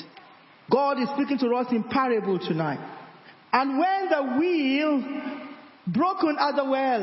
God 0.69 0.99
is 0.99 1.07
speaking 1.15 1.37
to 1.39 1.55
us 1.55 1.67
in 1.71 1.83
parable 1.83 2.37
tonight. 2.37 2.79
And 3.53 3.79
when 3.79 4.09
the 4.09 4.37
wheel 4.39 5.01
broken 5.87 6.35
at 6.39 6.55
the 6.55 6.65
well, 6.65 7.01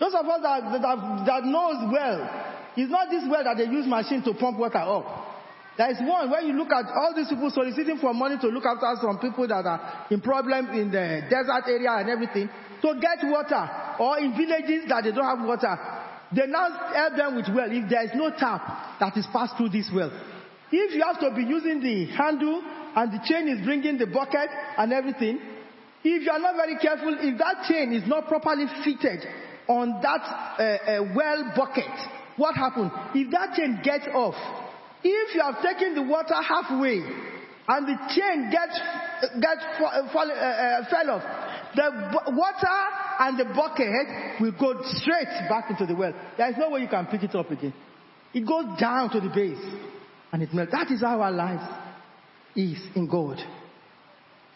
those 0.00 0.14
of 0.14 0.24
us 0.26 0.40
that, 0.42 0.80
that, 0.80 1.24
that 1.26 1.44
knows 1.44 1.92
well, 1.92 2.52
it's 2.76 2.90
not 2.90 3.10
this 3.10 3.24
well 3.28 3.44
that 3.44 3.56
they 3.56 3.64
use 3.64 3.86
machine 3.86 4.22
to 4.22 4.34
pump 4.34 4.58
water 4.58 4.78
up. 4.78 5.23
There 5.76 5.90
is 5.90 5.98
one 6.00 6.30
where 6.30 6.42
you 6.42 6.52
look 6.54 6.70
at 6.70 6.86
all 6.86 7.12
these 7.16 7.28
people 7.28 7.50
soliciting 7.50 7.98
for 7.98 8.14
money 8.14 8.38
to 8.38 8.46
look 8.46 8.64
after 8.64 8.94
some 9.02 9.18
people 9.18 9.48
that 9.48 9.66
are 9.66 10.06
in 10.10 10.20
problem 10.20 10.70
in 10.70 10.90
the 10.90 11.26
desert 11.28 11.66
area 11.66 11.90
and 11.98 12.08
everything 12.08 12.48
to 12.80 12.94
get 13.00 13.18
water 13.26 13.68
or 13.98 14.18
in 14.18 14.36
villages 14.36 14.86
that 14.88 15.02
they 15.02 15.10
don't 15.10 15.26
have 15.26 15.44
water. 15.44 15.74
They 16.30 16.46
now 16.46 16.70
help 16.94 17.16
them 17.16 17.36
with 17.36 17.48
well 17.50 17.66
if 17.70 17.90
there 17.90 18.04
is 18.04 18.10
no 18.14 18.30
tap 18.30 19.00
that 19.00 19.16
is 19.16 19.26
passed 19.32 19.56
through 19.56 19.70
this 19.70 19.90
well. 19.92 20.10
If 20.70 20.94
you 20.94 21.02
have 21.02 21.18
to 21.20 21.34
be 21.34 21.42
using 21.42 21.80
the 21.80 22.06
handle 22.06 22.62
and 22.94 23.12
the 23.12 23.20
chain 23.26 23.48
is 23.48 23.64
bringing 23.64 23.98
the 23.98 24.06
bucket 24.06 24.50
and 24.78 24.92
everything, 24.92 25.40
if 26.04 26.22
you 26.22 26.30
are 26.30 26.38
not 26.38 26.54
very 26.54 26.78
careful, 26.78 27.16
if 27.18 27.38
that 27.38 27.66
chain 27.66 27.92
is 27.92 28.06
not 28.06 28.28
properly 28.28 28.66
fitted 28.84 29.26
on 29.66 30.00
that 30.02 30.22
uh, 30.22 30.62
uh, 30.62 31.14
well 31.16 31.52
bucket, 31.56 31.90
what 32.36 32.54
happens? 32.54 32.92
If 33.14 33.30
that 33.30 33.54
chain 33.56 33.80
gets 33.82 34.06
off, 34.12 34.34
if 35.04 35.34
you 35.34 35.42
have 35.42 35.62
taken 35.62 35.94
the 35.94 36.02
water 36.02 36.34
halfway 36.34 36.98
and 37.68 37.86
the 37.86 37.96
chain 38.14 38.50
gets, 38.50 38.80
gets 39.40 39.64
fall, 40.12 40.30
uh, 40.30 40.34
uh, 40.34 40.90
fell 40.90 41.10
off, 41.10 41.22
the 41.76 42.32
water 42.32 42.78
and 43.20 43.38
the 43.38 43.44
bucket 43.44 44.40
will 44.40 44.52
go 44.52 44.80
straight 44.84 45.48
back 45.48 45.70
into 45.70 45.86
the 45.86 45.94
well. 45.94 46.12
There 46.36 46.48
is 46.50 46.56
no 46.58 46.70
way 46.70 46.80
you 46.80 46.88
can 46.88 47.06
pick 47.06 47.22
it 47.22 47.34
up 47.34 47.50
again. 47.50 47.74
It 48.32 48.46
goes 48.46 48.78
down 48.80 49.10
to 49.10 49.20
the 49.20 49.28
base 49.28 49.62
and 50.32 50.42
it 50.42 50.52
melts. 50.52 50.72
That 50.72 50.90
is 50.90 51.00
how 51.00 51.20
our 51.20 51.32
life 51.32 51.68
is 52.56 52.78
in 52.94 53.06
God. 53.08 53.38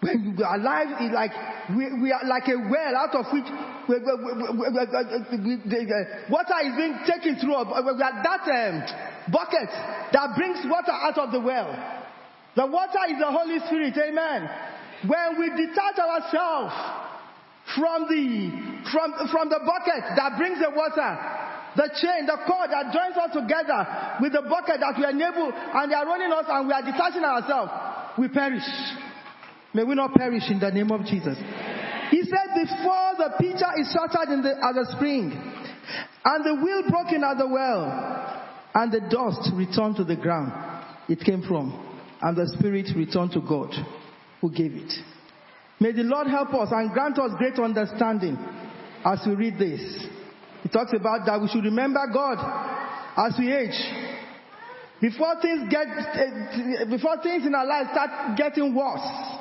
When 0.00 0.38
are 0.44 0.54
alive, 0.54 0.94
it's 1.00 1.14
like 1.14 1.34
we, 1.74 1.90
we 2.00 2.12
are 2.12 2.22
like 2.22 2.46
a 2.46 2.54
well 2.54 2.94
out 2.94 3.18
of 3.18 3.26
which 3.34 3.50
we, 3.90 3.98
we, 3.98 5.58
water 6.30 6.58
is 6.62 6.74
being 6.78 6.94
taken 7.02 7.34
through. 7.42 7.66
We 7.66 7.98
are 7.98 8.22
that 8.22 8.46
um, 8.46 8.78
bucket 9.32 9.70
that 10.14 10.38
brings 10.38 10.62
water 10.70 10.94
out 10.94 11.18
of 11.18 11.32
the 11.32 11.40
well. 11.40 11.74
The 12.54 12.66
water 12.66 13.10
is 13.10 13.18
the 13.18 13.26
Holy 13.26 13.58
Spirit. 13.66 13.98
Amen. 13.98 14.48
When 15.02 15.38
we 15.38 15.66
detach 15.66 15.98
ourselves 15.98 16.74
from 17.74 18.06
the 18.06 18.54
from 18.94 19.12
from 19.34 19.50
the 19.50 19.58
bucket 19.66 20.14
that 20.14 20.38
brings 20.38 20.62
the 20.62 20.70
water, 20.70 21.10
the 21.74 21.90
chain, 21.98 22.26
the 22.26 22.38
cord 22.46 22.70
that 22.70 22.94
joins 22.94 23.18
us 23.18 23.34
together 23.34 23.82
with 24.22 24.30
the 24.30 24.46
bucket 24.46 24.78
that 24.78 24.94
we 24.94 25.02
enable, 25.10 25.50
and 25.50 25.90
they 25.90 25.96
are 25.98 26.06
running 26.06 26.30
us, 26.30 26.46
and 26.46 26.66
we 26.66 26.72
are 26.72 26.86
detaching 26.86 27.26
ourselves, 27.26 27.70
we 28.16 28.28
perish. 28.28 28.62
May 29.78 29.84
we 29.84 29.94
not 29.94 30.12
perish 30.12 30.42
in 30.50 30.58
the 30.58 30.72
name 30.72 30.90
of 30.90 31.06
Jesus. 31.06 31.38
He 32.10 32.24
said, 32.24 32.50
before 32.66 33.14
the 33.14 33.30
pitcher 33.38 33.70
is 33.78 33.94
shattered 33.94 34.28
in 34.34 34.42
the, 34.42 34.50
at 34.58 34.74
the 34.74 34.84
spring, 34.96 35.30
and 35.30 36.44
the 36.44 36.60
wheel 36.60 36.82
broken 36.90 37.22
at 37.22 37.38
the 37.38 37.46
well, 37.46 37.86
and 38.74 38.90
the 38.90 38.98
dust 39.08 39.54
returned 39.54 39.94
to 39.94 40.02
the 40.02 40.16
ground 40.16 40.50
it 41.08 41.20
came 41.20 41.42
from, 41.46 41.70
and 42.20 42.36
the 42.36 42.50
spirit 42.58 42.88
returned 42.96 43.30
to 43.34 43.40
God 43.40 43.70
who 44.40 44.50
gave 44.50 44.74
it. 44.74 44.92
May 45.78 45.92
the 45.92 46.02
Lord 46.02 46.26
help 46.26 46.52
us 46.54 46.70
and 46.72 46.90
grant 46.90 47.16
us 47.20 47.30
great 47.38 47.60
understanding 47.60 48.36
as 49.04 49.22
we 49.28 49.36
read 49.36 49.60
this. 49.60 50.08
He 50.64 50.70
talks 50.70 50.90
about 50.92 51.24
that 51.26 51.40
we 51.40 51.46
should 51.46 51.62
remember 51.62 52.02
God 52.12 52.42
as 53.16 53.38
we 53.38 53.54
age. 53.54 53.78
Before 55.00 55.40
things 55.40 55.70
get, 55.70 55.86
eh, 55.86 56.84
before 56.90 57.22
things 57.22 57.46
in 57.46 57.54
our 57.54 57.64
lives 57.64 57.90
start 57.92 58.36
getting 58.36 58.74
worse, 58.74 59.37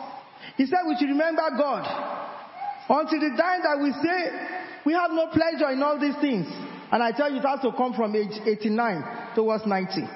he 0.56 0.66
said 0.66 0.80
we 0.88 0.96
should 0.98 1.10
remember 1.10 1.44
God. 1.58 1.84
Until 2.90 3.20
the 3.20 3.36
time 3.36 3.60
that 3.68 3.80
we 3.84 3.92
say 4.00 4.48
we 4.86 4.94
have 4.94 5.12
no 5.12 5.28
pleasure 5.28 5.70
in 5.72 5.84
all 5.84 6.00
these 6.00 6.16
things. 6.22 6.48
And 6.90 7.04
I 7.04 7.12
tell 7.12 7.30
you, 7.30 7.40
it 7.40 7.46
has 7.46 7.60
to 7.62 7.74
come 7.76 7.94
from 7.94 8.16
age 8.16 8.40
89 8.46 9.36
towards 9.36 9.66
90. 9.66 10.08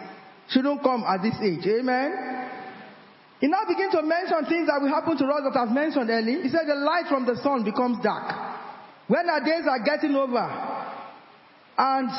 Shouldn't 0.47 0.81
come 0.81 1.03
at 1.03 1.21
this 1.21 1.35
age. 1.43 1.67
Amen. 1.67 2.47
He 3.41 3.47
now 3.47 3.67
begins 3.67 3.91
to 3.91 4.03
mention 4.03 4.45
things 4.47 4.67
that 4.67 4.79
will 4.79 4.87
happen 4.87 5.17
to 5.17 5.25
us 5.25 5.41
that 5.43 5.59
I've 5.59 5.73
mentioned 5.75 6.09
earlier. 6.09 6.41
He 6.43 6.49
said 6.49 6.67
the 6.67 6.75
light 6.75 7.05
from 7.09 7.25
the 7.25 7.35
sun 7.43 7.65
becomes 7.65 7.97
dark. 8.01 8.31
When 9.07 9.27
our 9.27 9.43
days 9.43 9.67
are 9.67 9.83
getting 9.83 10.15
over 10.15 10.39
and 11.77 12.09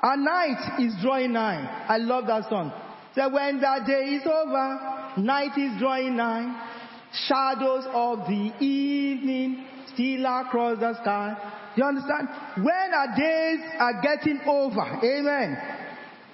our 0.00 0.16
night 0.16 0.80
is 0.80 0.94
drawing 1.02 1.32
nigh. 1.32 1.86
I 1.88 1.98
love 1.98 2.26
that 2.28 2.48
song. 2.48 2.72
So 3.14 3.28
when 3.28 3.60
that 3.60 3.86
day 3.86 4.16
is 4.16 4.22
over, 4.26 5.20
night 5.20 5.58
is 5.58 5.78
drawing 5.78 6.16
nigh. 6.16 6.71
Shadows 7.12 7.84
of 7.92 8.26
the 8.26 8.52
evening 8.60 9.66
still 9.92 10.24
across 10.24 10.78
the 10.80 10.94
sky. 11.02 11.36
You 11.76 11.84
understand? 11.84 12.28
When 12.64 12.94
our 12.94 13.16
days 13.16 13.60
are 13.78 14.00
getting 14.02 14.40
over, 14.46 14.80
amen, 15.04 15.56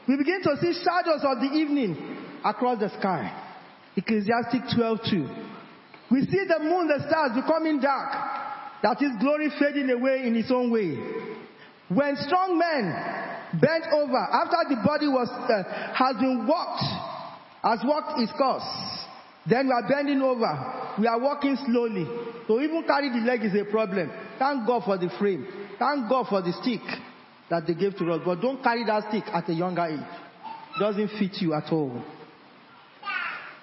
we 0.08 0.16
begin 0.16 0.42
to 0.42 0.56
see 0.60 0.72
shadows 0.82 1.22
of 1.22 1.38
the 1.40 1.50
evening 1.54 2.16
across 2.44 2.78
the 2.78 2.88
sky. 2.98 3.30
Ecclesiastic 3.96 4.62
12 4.74 4.98
2. 5.10 5.28
We 6.10 6.22
see 6.22 6.44
the 6.48 6.60
moon, 6.60 6.88
the 6.88 7.04
stars 7.06 7.32
becoming 7.34 7.80
dark, 7.80 8.12
that 8.82 9.02
is 9.02 9.12
glory 9.20 9.50
fading 9.58 9.90
away 9.90 10.26
in 10.26 10.36
its 10.36 10.50
own 10.50 10.70
way. 10.70 10.96
When 11.88 12.16
strong 12.16 12.58
men 12.58 13.60
bent 13.60 13.84
over 13.92 14.16
after 14.16 14.74
the 14.74 14.80
body 14.84 15.08
was 15.08 15.28
uh, 15.28 15.62
has 15.94 16.16
been 16.16 16.46
walked, 16.46 16.84
has 17.62 17.80
walked 17.84 18.20
its 18.20 18.32
course, 18.32 18.64
then 19.48 19.66
we 19.66 19.72
are 19.72 19.88
bending 19.88 20.20
over. 20.20 20.94
We 20.98 21.06
are 21.06 21.18
walking 21.18 21.56
slowly. 21.66 22.06
So 22.46 22.60
even 22.60 22.84
carry 22.86 23.08
the 23.10 23.24
leg 23.24 23.44
is 23.44 23.54
a 23.54 23.64
problem. 23.70 24.10
Thank 24.38 24.66
God 24.66 24.84
for 24.84 24.98
the 24.98 25.10
frame. 25.18 25.46
Thank 25.78 26.08
God 26.08 26.26
for 26.28 26.42
the 26.42 26.52
stick 26.62 26.80
that 27.50 27.66
they 27.66 27.74
gave 27.74 27.96
to 27.96 28.12
us. 28.12 28.22
But 28.24 28.40
don't 28.40 28.62
carry 28.62 28.84
that 28.84 29.08
stick 29.08 29.24
at 29.32 29.48
a 29.48 29.52
younger 29.52 29.86
age. 29.86 30.00
Doesn't 30.78 31.08
fit 31.18 31.40
you 31.40 31.54
at 31.54 31.72
all. 31.72 32.02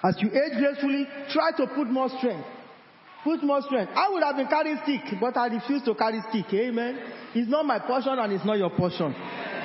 As 0.02 0.16
you 0.20 0.28
age 0.28 0.58
gracefully, 0.58 1.06
try 1.30 1.50
to 1.56 1.66
put 1.74 1.88
more 1.88 2.08
strength. 2.18 2.46
Put 3.24 3.42
more 3.42 3.60
strength. 3.62 3.92
I 3.94 4.08
would 4.10 4.22
have 4.22 4.36
been 4.36 4.46
carrying 4.46 4.78
stick, 4.84 5.18
but 5.20 5.36
I 5.36 5.48
refuse 5.48 5.82
to 5.82 5.94
carry 5.94 6.20
stick. 6.30 6.46
Amen. 6.52 6.98
It's 7.34 7.50
not 7.50 7.66
my 7.66 7.80
portion 7.80 8.18
and 8.18 8.32
it's 8.32 8.44
not 8.44 8.58
your 8.58 8.70
portion. 8.70 9.14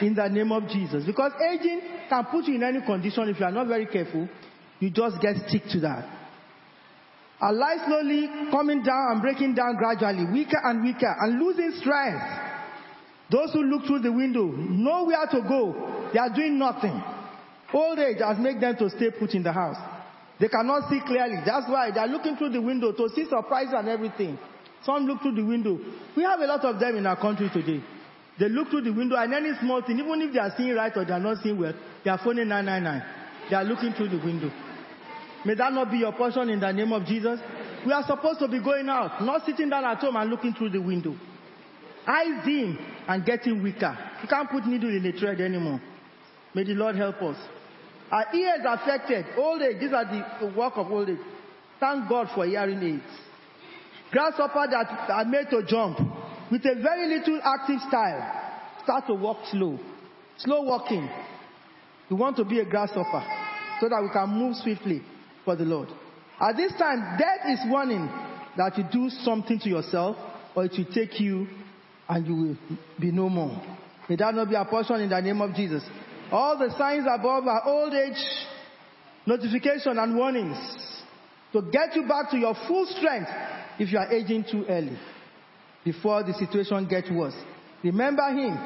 In 0.01 0.15
the 0.15 0.28
name 0.30 0.51
of 0.51 0.67
Jesus. 0.67 1.05
Because 1.05 1.32
aging 1.47 1.82
can 2.09 2.26
put 2.26 2.45
you 2.45 2.55
in 2.55 2.63
any 2.63 2.82
condition 2.82 3.30
if 3.30 3.39
you 3.39 3.45
are 3.45 3.51
not 3.51 3.67
very 3.67 3.86
careful. 3.86 4.28
You 4.82 4.89
just 4.89 5.21
get 5.21 5.38
stick 5.47 5.63
to 5.71 5.79
that. 5.82 6.09
Our 7.39 7.53
life 7.53 7.79
slowly 7.88 8.27
coming 8.51 8.84
down 8.84 9.13
and 9.13 9.21
breaking 9.21 9.55
down 9.55 9.77
gradually, 9.77 10.25
weaker 10.25 10.59
and 10.63 10.84
weaker, 10.84 11.15
and 11.21 11.39
losing 11.39 11.71
strength. 11.79 12.25
Those 13.32 13.53
who 13.53 13.63
look 13.63 13.86
through 13.86 13.99
the 14.01 14.11
window 14.11 14.45
know 14.45 15.05
where 15.05 15.25
to 15.25 15.41
go. 15.47 16.09
They 16.11 16.19
are 16.19 16.34
doing 16.34 16.59
nothing. 16.59 17.01
Old 17.73 17.97
age 17.99 18.17
has 18.19 18.38
made 18.38 18.59
them 18.59 18.75
to 18.77 18.89
stay 18.89 19.09
put 19.11 19.34
in 19.34 19.43
the 19.43 19.53
house. 19.53 19.77
They 20.39 20.49
cannot 20.49 20.89
see 20.89 20.99
clearly. 21.05 21.38
That's 21.45 21.69
why 21.69 21.91
they 21.91 21.99
are 21.99 22.07
looking 22.07 22.36
through 22.36 22.49
the 22.49 22.61
window 22.61 22.91
to 22.91 23.09
see 23.15 23.25
surprise 23.29 23.69
and 23.71 23.88
everything. 23.88 24.38
Some 24.84 25.05
look 25.05 25.21
through 25.21 25.36
the 25.36 25.45
window. 25.45 25.79
We 26.17 26.23
have 26.23 26.39
a 26.39 26.47
lot 26.47 26.65
of 26.65 26.79
them 26.79 26.97
in 26.97 27.05
our 27.05 27.15
country 27.15 27.49
today. 27.53 27.82
They 28.39 28.49
look 28.49 28.69
through 28.69 28.82
the 28.82 28.93
window 28.93 29.15
and 29.15 29.34
any 29.34 29.51
small 29.61 29.82
thing, 29.82 29.99
even 29.99 30.21
if 30.21 30.34
they 30.34 30.39
are 30.39 30.53
seeing 30.57 30.73
right 30.73 30.91
or 30.95 31.05
they 31.05 31.13
are 31.13 31.19
not 31.19 31.38
seeing 31.43 31.59
well, 31.59 31.73
they 32.03 32.09
are 32.09 32.17
phoning 32.17 32.47
999. 32.49 33.49
They 33.49 33.55
are 33.55 33.63
looking 33.63 33.93
through 33.93 34.09
the 34.09 34.17
window. 34.17 34.51
May 35.45 35.55
that 35.55 35.73
not 35.73 35.89
be 35.89 35.97
your 35.97 36.13
portion 36.13 36.49
in 36.49 36.59
the 36.59 36.71
name 36.71 36.93
of 36.93 37.05
Jesus. 37.05 37.39
We 37.85 37.91
are 37.91 38.03
supposed 38.05 38.39
to 38.39 38.47
be 38.47 38.59
going 38.63 38.87
out, 38.89 39.23
not 39.23 39.45
sitting 39.45 39.69
down 39.69 39.85
at 39.85 39.97
home 39.97 40.15
and 40.15 40.29
looking 40.29 40.53
through 40.53 40.69
the 40.69 40.81
window. 40.81 41.15
Eyes 42.07 42.45
dim 42.45 42.77
and 43.07 43.25
getting 43.25 43.61
weaker. 43.63 43.97
You 44.21 44.27
can't 44.27 44.49
put 44.49 44.65
needle 44.65 44.89
in 44.89 45.05
a 45.05 45.11
thread 45.17 45.41
anymore. 45.41 45.81
May 46.53 46.63
the 46.63 46.73
Lord 46.73 46.95
help 46.95 47.21
us. 47.21 47.37
Our 48.11 48.35
ears 48.35 48.61
affected. 48.67 49.25
Old 49.37 49.61
age. 49.61 49.79
These 49.79 49.93
are 49.93 50.05
the 50.05 50.53
work 50.55 50.73
of 50.75 50.91
old 50.91 51.09
age. 51.09 51.17
Thank 51.79 52.07
God 52.09 52.27
for 52.35 52.45
hearing 52.45 52.83
aids. 52.83 53.19
Grasshopper 54.11 54.67
that 54.69 55.09
are 55.09 55.25
made 55.25 55.49
to 55.49 55.63
jump 55.65 55.97
with 56.51 56.65
a 56.65 56.75
very 56.81 57.07
little 57.17 57.39
active 57.43 57.79
style. 57.87 58.41
Start 58.83 59.07
to 59.07 59.15
walk 59.15 59.37
slow. 59.49 59.79
Slow 60.37 60.61
walking. 60.63 61.09
We 62.09 62.17
want 62.17 62.35
to 62.37 62.45
be 62.45 62.59
a 62.59 62.65
grasshopper 62.65 63.23
so 63.79 63.89
that 63.89 64.01
we 64.03 64.09
can 64.11 64.29
move 64.29 64.55
swiftly 64.57 65.01
for 65.45 65.55
the 65.55 65.63
Lord. 65.63 65.89
At 66.39 66.57
this 66.57 66.71
time, 66.77 67.17
death 67.17 67.49
is 67.49 67.59
warning 67.67 68.09
that 68.57 68.77
you 68.77 68.83
do 68.91 69.09
something 69.09 69.59
to 69.59 69.69
yourself 69.69 70.17
or 70.55 70.65
it 70.65 70.73
will 70.77 70.93
take 70.93 71.19
you 71.19 71.47
and 72.09 72.27
you 72.27 72.35
will 72.35 72.77
be 72.99 73.11
no 73.11 73.29
more. 73.29 73.61
May 74.09 74.15
that 74.17 74.33
not 74.33 74.49
be 74.49 74.55
a 74.55 74.65
portion 74.65 75.01
in 75.01 75.09
the 75.09 75.21
name 75.21 75.41
of 75.41 75.55
Jesus. 75.55 75.83
All 76.31 76.57
the 76.57 76.75
signs 76.77 77.05
above 77.07 77.45
are 77.45 77.63
old 77.65 77.93
age 77.93 78.21
notification 79.25 79.97
and 79.97 80.15
warnings 80.17 80.57
to 81.53 81.61
get 81.71 81.95
you 81.95 82.07
back 82.07 82.31
to 82.31 82.37
your 82.37 82.55
full 82.67 82.85
strength 82.97 83.29
if 83.79 83.91
you 83.91 83.97
are 83.97 84.11
aging 84.11 84.45
too 84.49 84.65
early 84.67 84.97
before 85.83 86.23
the 86.23 86.33
situation 86.33 86.87
gets 86.87 87.09
worse. 87.11 87.35
Remember 87.83 88.27
him 88.29 88.57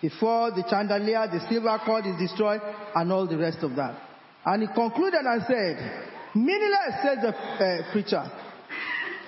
before 0.00 0.50
the 0.52 0.64
chandelier, 0.68 1.26
the 1.30 1.40
silver 1.48 1.78
cord 1.84 2.06
is 2.06 2.16
destroyed 2.18 2.60
and 2.94 3.12
all 3.12 3.26
the 3.26 3.36
rest 3.36 3.58
of 3.62 3.74
that. 3.76 4.07
And 4.44 4.62
he 4.62 4.68
concluded 4.74 5.20
and 5.24 5.42
said, 5.46 6.10
meaningless, 6.34 7.02
says 7.02 7.18
the 7.22 7.34
uh, 7.34 7.92
preacher. 7.92 8.24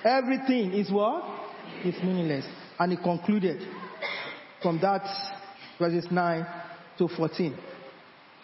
Everything 0.03 0.73
is 0.73 0.91
what? 0.91 1.23
Is 1.83 1.95
meaningless. 2.03 2.45
And 2.79 2.91
he 2.91 2.97
concluded 2.97 3.61
from 4.61 4.79
that 4.81 5.01
verses 5.77 6.07
9 6.09 6.45
to 6.97 7.07
14. 7.07 7.57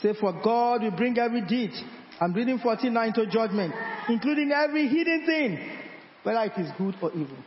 Say, 0.01 0.13
for 0.19 0.33
God 0.43 0.83
will 0.83 0.91
bring 0.91 1.17
every 1.17 1.41
deed. 1.41 1.71
I'm 2.19 2.33
reading 2.33 2.59
14 2.59 2.93
9 2.93 3.13
to 3.13 3.25
judgment, 3.27 3.73
including 4.09 4.51
every 4.51 4.87
hidden 4.87 5.25
thing, 5.25 5.69
whether 6.23 6.43
it 6.43 6.59
is 6.59 6.69
good 6.77 6.95
or 7.01 7.11
evil. 7.11 7.37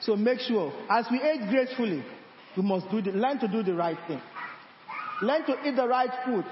So 0.00 0.16
make 0.16 0.40
sure, 0.40 0.72
as 0.90 1.06
we 1.10 1.20
age 1.20 1.48
gracefully, 1.50 2.04
we 2.56 2.62
must 2.62 2.90
do 2.90 3.02
the, 3.02 3.12
learn 3.12 3.38
to 3.40 3.48
do 3.48 3.62
the 3.62 3.74
right 3.74 3.98
thing. 4.06 4.20
Learn 5.22 5.44
to 5.46 5.68
eat 5.68 5.74
the 5.76 5.86
right 5.86 6.10
food. 6.24 6.44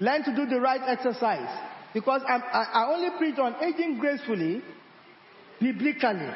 Learn 0.00 0.24
to 0.24 0.34
do 0.34 0.46
the 0.46 0.60
right 0.60 0.80
exercise. 0.86 1.48
Because 1.92 2.22
I, 2.26 2.38
I 2.72 2.92
only 2.92 3.10
preach 3.18 3.38
on 3.38 3.54
aging 3.62 3.98
gracefully, 3.98 4.62
biblically. 5.60 6.30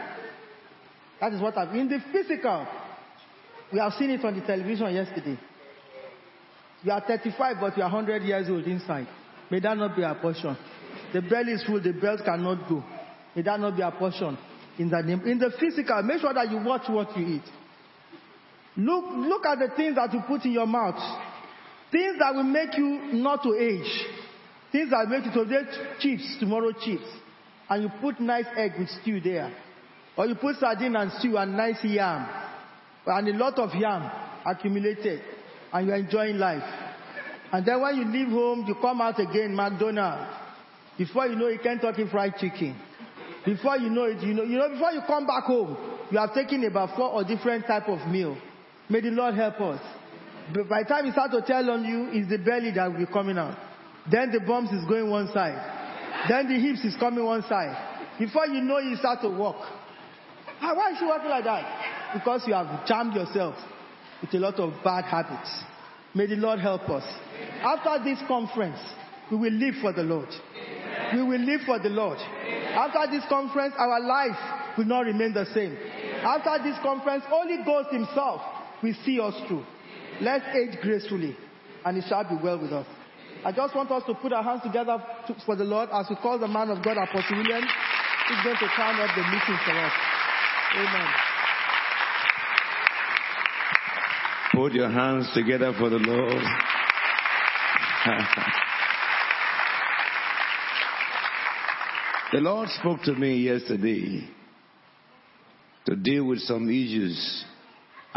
That 1.20 1.32
is 1.32 1.40
what 1.40 1.58
I've 1.58 1.74
in 1.74 1.88
the 1.88 1.98
physical. 2.12 2.66
We 3.72 3.80
have 3.80 3.92
seen 3.94 4.10
it 4.10 4.24
on 4.24 4.38
the 4.38 4.46
television 4.46 4.94
yesterday. 4.94 5.38
You 6.84 6.92
are 6.92 7.02
35, 7.06 7.56
but 7.60 7.76
you 7.76 7.82
are 7.82 7.92
100 7.92 8.22
years 8.22 8.48
old 8.48 8.64
inside. 8.64 9.08
May 9.50 9.60
that 9.60 9.76
not 9.76 9.96
be 9.96 10.02
a 10.02 10.14
portion. 10.14 10.56
The 11.12 11.22
belly 11.22 11.52
is 11.52 11.64
full, 11.64 11.80
the 11.80 11.92
belt 11.92 12.20
cannot 12.24 12.68
go. 12.68 12.84
May 13.34 13.42
that 13.42 13.58
not 13.58 13.76
be 13.76 13.82
a 13.82 13.90
portion. 13.90 14.38
In 14.78 14.88
the 14.88 15.02
name, 15.02 15.22
in 15.26 15.38
the 15.38 15.50
physical, 15.58 16.00
make 16.04 16.20
sure 16.20 16.32
that 16.32 16.50
you 16.50 16.58
watch 16.58 16.88
what 16.88 17.16
you 17.16 17.26
eat. 17.26 17.42
Look, 18.76 19.04
look 19.16 19.44
at 19.44 19.58
the 19.58 19.74
things 19.74 19.96
that 19.96 20.12
you 20.14 20.20
put 20.26 20.44
in 20.44 20.52
your 20.52 20.66
mouth. 20.66 20.94
Things 21.90 22.16
that 22.18 22.34
will 22.34 22.44
make 22.44 22.76
you 22.76 23.12
not 23.14 23.42
to 23.42 23.54
age. 23.54 24.06
Things 24.70 24.90
that 24.90 25.08
make 25.08 25.24
you 25.24 25.32
today 25.32 25.62
chips, 26.00 26.36
tomorrow 26.38 26.72
chips. 26.72 27.04
and 27.70 27.82
you 27.82 27.90
put 28.00 28.20
nice 28.20 28.46
egg 28.56 28.72
with 28.78 28.88
stew 28.88 29.20
there. 29.20 29.54
Or 30.16 30.26
you 30.26 30.34
put 30.34 30.56
sardine 30.56 30.96
and 30.96 31.12
stew 31.12 31.36
and 31.36 31.56
nice 31.56 31.82
yam. 31.84 32.28
And 33.06 33.28
a 33.28 33.32
lot 33.36 33.58
of 33.58 33.70
yam 33.74 34.10
accumulated. 34.44 35.22
And 35.72 35.86
you're 35.86 35.96
enjoying 35.96 36.38
life. 36.38 36.62
And 37.52 37.64
then 37.64 37.80
when 37.80 37.96
you 37.96 38.04
leave 38.04 38.28
home, 38.28 38.64
you 38.66 38.74
come 38.80 39.00
out 39.00 39.18
again, 39.18 39.54
McDonald's. 39.54 40.30
Before 40.98 41.26
you 41.26 41.36
know 41.36 41.46
it, 41.46 41.62
can't 41.62 41.80
Kentucky 41.80 42.10
Fried 42.10 42.34
Chicken. 42.38 42.76
Before 43.44 43.76
you 43.78 43.88
know 43.88 44.04
it, 44.04 44.20
you 44.20 44.34
know, 44.34 44.42
you 44.42 44.58
know, 44.58 44.68
before 44.68 44.92
you 44.92 45.00
come 45.06 45.26
back 45.26 45.44
home, 45.44 45.76
you 46.10 46.18
have 46.18 46.34
taken 46.34 46.64
about 46.64 46.96
four 46.96 47.10
or 47.10 47.24
different 47.24 47.66
type 47.66 47.88
of 47.88 48.06
meal. 48.08 48.36
May 48.90 49.00
the 49.00 49.10
Lord 49.10 49.34
help 49.34 49.60
us. 49.60 49.80
But 50.54 50.68
by 50.68 50.82
the 50.82 50.88
time 50.88 51.06
you 51.06 51.12
start 51.12 51.30
to 51.32 51.42
tell 51.42 51.70
on 51.70 51.84
you, 51.84 52.08
it's 52.12 52.28
the 52.30 52.38
belly 52.38 52.70
that 52.72 52.90
will 52.90 52.98
be 52.98 53.12
coming 53.12 53.38
out. 53.38 53.56
Then 54.10 54.32
the 54.32 54.40
bumps 54.40 54.72
is 54.72 54.84
going 54.86 55.10
one 55.10 55.28
side. 55.32 55.58
Then 56.28 56.48
the 56.48 56.58
hips 56.58 56.84
is 56.84 56.96
coming 56.98 57.24
one 57.24 57.42
side. 57.42 57.76
Before 58.18 58.46
you 58.46 58.62
know, 58.62 58.78
you 58.78 58.96
start 58.96 59.20
to 59.22 59.28
walk. 59.28 59.60
Ah, 60.60 60.74
why 60.74 60.90
is 60.92 60.98
she 60.98 61.04
walking 61.04 61.30
like 61.30 61.44
that? 61.44 62.14
Because 62.14 62.42
you 62.46 62.54
have 62.54 62.86
charmed 62.86 63.14
yourself 63.14 63.54
with 64.20 64.32
a 64.34 64.38
lot 64.38 64.58
of 64.58 64.72
bad 64.82 65.04
habits. 65.04 65.50
May 66.14 66.26
the 66.26 66.36
Lord 66.36 66.58
help 66.58 66.88
us. 66.88 67.04
After 67.62 68.02
this 68.02 68.18
conference, 68.26 68.78
we 69.30 69.36
will 69.36 69.52
live 69.52 69.74
for 69.80 69.92
the 69.92 70.02
Lord. 70.02 70.28
We 71.14 71.22
will 71.22 71.40
live 71.40 71.60
for 71.66 71.78
the 71.78 71.90
Lord. 71.90 72.18
After 72.18 73.10
this 73.10 73.24
conference, 73.28 73.74
our 73.78 74.00
life 74.00 74.76
will 74.76 74.86
not 74.86 75.00
remain 75.04 75.34
the 75.34 75.46
same. 75.54 75.76
After 76.22 76.62
this 76.62 76.76
conference, 76.82 77.24
Holy 77.28 77.58
Ghost 77.64 77.90
Himself 77.92 78.40
will 78.82 78.94
see 79.04 79.20
us 79.20 79.34
through. 79.46 79.64
Let's 80.20 80.44
age 80.56 80.76
gracefully, 80.82 81.36
and 81.84 81.96
it 81.96 82.04
shall 82.08 82.24
be 82.24 82.34
well 82.42 82.58
with 82.60 82.72
us. 82.72 82.86
I 83.44 83.52
just 83.52 83.72
want 83.74 83.90
us 83.92 84.02
to 84.06 84.14
put 84.14 84.32
our 84.32 84.42
hands 84.42 84.62
together 84.64 85.00
to, 85.28 85.36
for 85.46 85.54
the 85.54 85.62
Lord 85.64 85.90
as 85.92 86.06
we 86.10 86.16
call 86.16 86.36
the 86.38 86.48
man 86.48 86.70
of 86.70 86.82
God, 86.82 86.96
Apostle 86.96 87.36
William. 87.36 87.62
He's 88.28 88.42
going 88.42 88.56
to 88.56 88.68
turn 88.76 88.98
up 89.00 89.14
the 89.14 89.22
meeting 89.22 89.58
for 89.64 89.78
us. 89.78 89.92
Amen. 90.74 91.06
Put 94.54 94.72
your 94.72 94.90
hands 94.90 95.30
together 95.34 95.72
for 95.78 95.88
the 95.88 95.98
Lord. 95.98 96.32
the 102.32 102.40
Lord 102.40 102.68
spoke 102.70 103.02
to 103.02 103.12
me 103.12 103.36
yesterday 103.36 104.28
to 105.86 105.94
deal 105.94 106.24
with 106.24 106.40
some 106.40 106.68
issues 106.68 107.44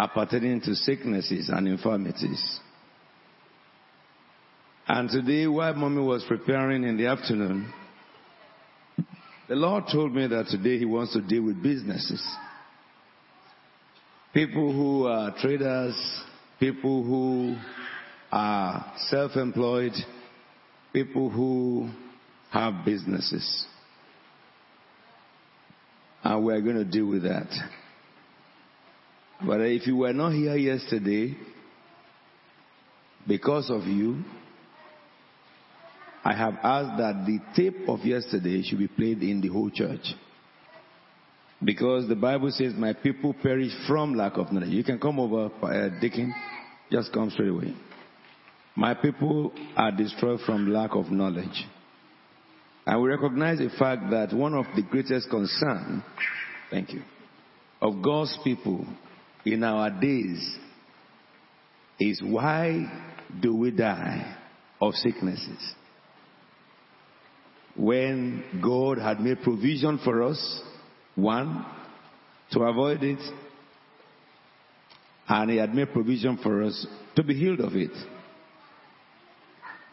appertaining 0.01 0.61
to 0.61 0.73
sicknesses 0.73 1.49
and 1.49 1.67
infirmities. 1.67 2.59
And 4.87 5.09
today, 5.09 5.45
while 5.45 5.75
mommy 5.75 6.01
was 6.01 6.25
preparing 6.27 6.83
in 6.83 6.97
the 6.97 7.05
afternoon, 7.05 7.71
the 9.47 9.55
Lord 9.55 9.83
told 9.91 10.13
me 10.15 10.25
that 10.25 10.47
today 10.47 10.79
He 10.79 10.85
wants 10.85 11.13
to 11.13 11.21
deal 11.21 11.43
with 11.43 11.61
businesses. 11.61 12.21
People 14.33 14.73
who 14.73 15.05
are 15.05 15.35
traders, 15.39 15.95
people 16.59 17.03
who 17.03 17.55
are 18.31 18.93
self 19.09 19.35
employed, 19.35 19.93
people 20.93 21.29
who 21.29 21.89
have 22.49 22.83
businesses. 22.83 23.67
And 26.23 26.43
we're 26.43 26.61
going 26.61 26.77
to 26.77 26.85
deal 26.85 27.07
with 27.07 27.23
that. 27.23 27.47
But 29.45 29.61
if 29.61 29.87
you 29.87 29.97
were 29.97 30.13
not 30.13 30.33
here 30.33 30.55
yesterday, 30.55 31.35
because 33.27 33.69
of 33.69 33.83
you, 33.83 34.23
I 36.23 36.33
have 36.35 36.53
asked 36.61 36.97
that 36.97 37.25
the 37.25 37.39
tape 37.55 37.89
of 37.89 38.01
yesterday 38.05 38.61
should 38.61 38.77
be 38.77 38.87
played 38.87 39.23
in 39.23 39.41
the 39.41 39.47
whole 39.47 39.71
church. 39.71 40.05
Because 41.63 42.07
the 42.07 42.15
Bible 42.15 42.51
says, 42.51 42.73
My 42.75 42.93
people 42.93 43.33
perish 43.33 43.71
from 43.87 44.13
lack 44.13 44.37
of 44.37 44.51
knowledge. 44.51 44.69
You 44.69 44.83
can 44.83 44.99
come 44.99 45.19
over, 45.19 45.45
uh, 45.45 45.89
Dickin. 46.01 46.31
Just 46.91 47.13
come 47.13 47.29
straight 47.29 47.49
away. 47.49 47.75
My 48.75 48.93
people 48.93 49.51
are 49.75 49.91
destroyed 49.91 50.39
from 50.45 50.71
lack 50.71 50.91
of 50.95 51.11
knowledge. 51.11 51.65
And 52.85 53.01
we 53.01 53.09
recognize 53.09 53.59
the 53.59 53.69
fact 53.77 54.09
that 54.11 54.33
one 54.33 54.53
of 54.53 54.65
the 54.75 54.81
greatest 54.81 55.29
concern, 55.29 56.03
thank 56.69 56.91
you, 56.93 57.01
of 57.81 58.01
God's 58.03 58.37
people 58.43 58.85
in 59.45 59.63
our 59.63 59.89
days 59.89 60.57
is 61.99 62.21
why 62.23 62.85
do 63.41 63.55
we 63.55 63.71
die 63.71 64.37
of 64.81 64.93
sicknesses? 64.95 65.73
When 67.75 68.43
God 68.61 68.97
had 68.97 69.19
made 69.19 69.41
provision 69.43 69.99
for 70.03 70.23
us, 70.23 70.61
one, 71.15 71.65
to 72.51 72.61
avoid 72.61 73.03
it, 73.03 73.19
and 75.27 75.51
He 75.51 75.57
had 75.57 75.73
made 75.73 75.93
provision 75.93 76.37
for 76.43 76.63
us 76.63 76.85
to 77.15 77.23
be 77.23 77.33
healed 77.33 77.61
of 77.61 77.75
it. 77.75 77.91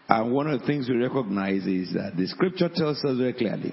And 0.08 0.32
one 0.32 0.48
of 0.48 0.60
the 0.60 0.66
things 0.66 0.88
we 0.88 0.96
recognize 0.96 1.66
is 1.66 1.92
that 1.92 2.16
the 2.16 2.26
scripture 2.26 2.70
tells 2.74 3.04
us 3.04 3.16
very 3.16 3.34
clearly, 3.34 3.72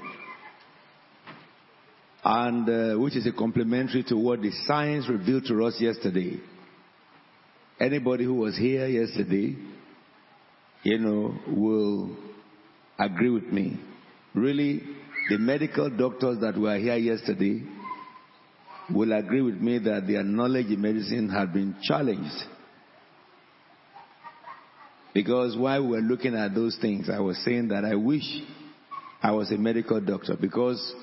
and 2.27 2.67
uh, 2.67 2.99
which 2.99 3.15
is 3.15 3.27
a 3.27 3.31
complementary 3.31 4.03
to 4.03 4.17
what 4.17 4.41
the 4.41 4.51
science 4.65 5.07
revealed 5.07 5.45
to 5.45 5.63
us 5.63 5.75
yesterday. 5.79 6.39
Anybody 7.79 8.23
who 8.23 8.33
was 8.33 8.57
here 8.57 8.87
yesterday, 8.87 9.55
you 10.81 10.97
know, 10.97 11.37
will 11.47 12.17
agree 12.97 13.29
with 13.29 13.43
me. 13.43 13.79
Really, 14.33 14.81
the 15.29 15.37
medical 15.37 15.89
doctors 15.95 16.39
that 16.41 16.57
were 16.57 16.77
here 16.79 16.95
yesterday 16.95 17.61
will 18.91 19.13
agree 19.13 19.41
with 19.41 19.55
me 19.55 19.77
that 19.79 20.07
their 20.07 20.23
knowledge 20.23 20.67
in 20.67 20.81
medicine 20.81 21.29
had 21.29 21.53
been 21.53 21.75
challenged. 21.83 22.43
Because 25.13 25.55
while 25.55 25.83
we 25.83 25.89
were 25.89 26.01
looking 26.01 26.35
at 26.35 26.55
those 26.55 26.75
things, 26.81 27.07
I 27.07 27.19
was 27.19 27.37
saying 27.45 27.67
that 27.67 27.85
I 27.85 27.95
wish 27.95 28.25
I 29.21 29.31
was 29.31 29.51
a 29.51 29.57
medical 29.57 30.01
doctor 30.01 30.35
because 30.39 30.93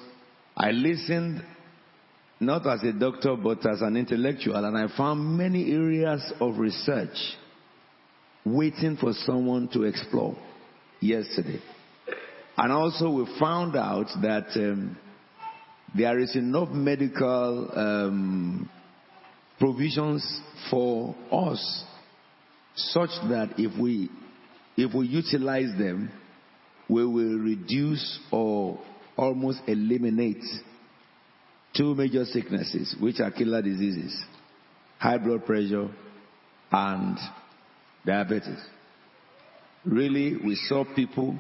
I 0.56 0.70
listened 0.70 1.42
not 2.40 2.66
as 2.66 2.82
a 2.82 2.92
doctor 2.92 3.36
but 3.36 3.64
as 3.66 3.80
an 3.82 3.96
intellectual 3.96 4.56
and 4.56 4.76
I 4.76 4.94
found 4.96 5.36
many 5.36 5.72
areas 5.72 6.32
of 6.40 6.58
research 6.58 7.16
waiting 8.44 8.96
for 8.96 9.12
someone 9.12 9.68
to 9.68 9.84
explore 9.84 10.36
yesterday. 11.00 11.60
And 12.56 12.72
also 12.72 13.10
we 13.10 13.38
found 13.38 13.76
out 13.76 14.06
that 14.22 14.48
um, 14.56 14.98
there 15.94 16.18
is 16.18 16.34
enough 16.36 16.70
medical 16.70 17.70
um, 17.74 18.70
provisions 19.58 20.40
for 20.70 21.14
us 21.30 21.84
such 22.74 23.10
that 23.28 23.54
if 23.58 23.78
we 23.80 24.08
if 24.76 24.94
we 24.94 25.06
utilize 25.06 25.70
them, 25.78 26.10
we 26.88 27.04
will 27.04 27.38
reduce 27.38 28.18
or 28.30 28.80
almost 29.16 29.60
eliminate 29.66 30.42
two 31.76 31.94
major 31.94 32.24
sicknesses, 32.24 32.96
which 33.00 33.20
are 33.20 33.30
killer 33.30 33.62
diseases: 33.62 34.18
high 34.98 35.18
blood 35.18 35.44
pressure 35.44 35.88
and 36.70 37.18
diabetes. 38.06 38.60
Really, 39.84 40.36
we 40.36 40.54
saw 40.68 40.84
people 40.94 41.38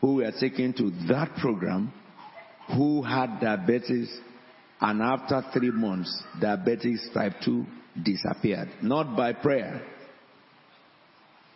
who 0.00 0.16
were 0.16 0.32
taken 0.38 0.72
to 0.74 0.90
that 1.08 1.34
program 1.40 1.92
who 2.76 3.02
had 3.02 3.40
diabetes 3.40 4.08
and 4.80 5.00
after 5.00 5.42
three 5.52 5.70
months, 5.70 6.22
diabetes 6.40 7.08
type 7.14 7.34
2 7.44 7.64
disappeared. 8.02 8.68
Not 8.82 9.16
by 9.16 9.32
prayer, 9.32 9.82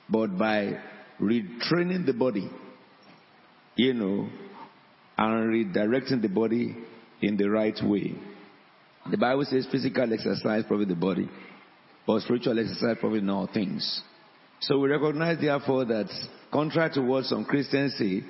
but 0.09 0.39
by 0.39 0.79
retraining 1.21 2.07
the 2.07 2.15
body, 2.15 2.49
you 3.77 3.93
know, 3.93 4.29
and 5.19 5.53
redirecting 5.53 6.23
the 6.23 6.29
body 6.29 6.77
in 7.21 7.37
the 7.37 7.51
right 7.51 7.77
way. 7.83 8.15
The 9.11 9.19
Bible 9.19 9.45
says 9.45 9.67
physical 9.71 10.13
exercise 10.13 10.65
profit 10.67 10.89
the 10.89 10.95
body, 10.95 11.29
but 12.07 12.21
spiritual 12.23 12.59
exercise 12.59 12.97
profit 13.01 13.19
in 13.19 13.29
all 13.29 13.49
things. 13.53 14.03
So 14.61 14.79
we 14.79 14.89
recognize 14.89 15.41
therefore 15.41 15.85
that 15.87 16.07
contrary 16.53 16.91
to 16.95 17.03
what 17.03 17.25
some 17.25 17.45
Christians 17.45 17.97
say, 17.99 18.23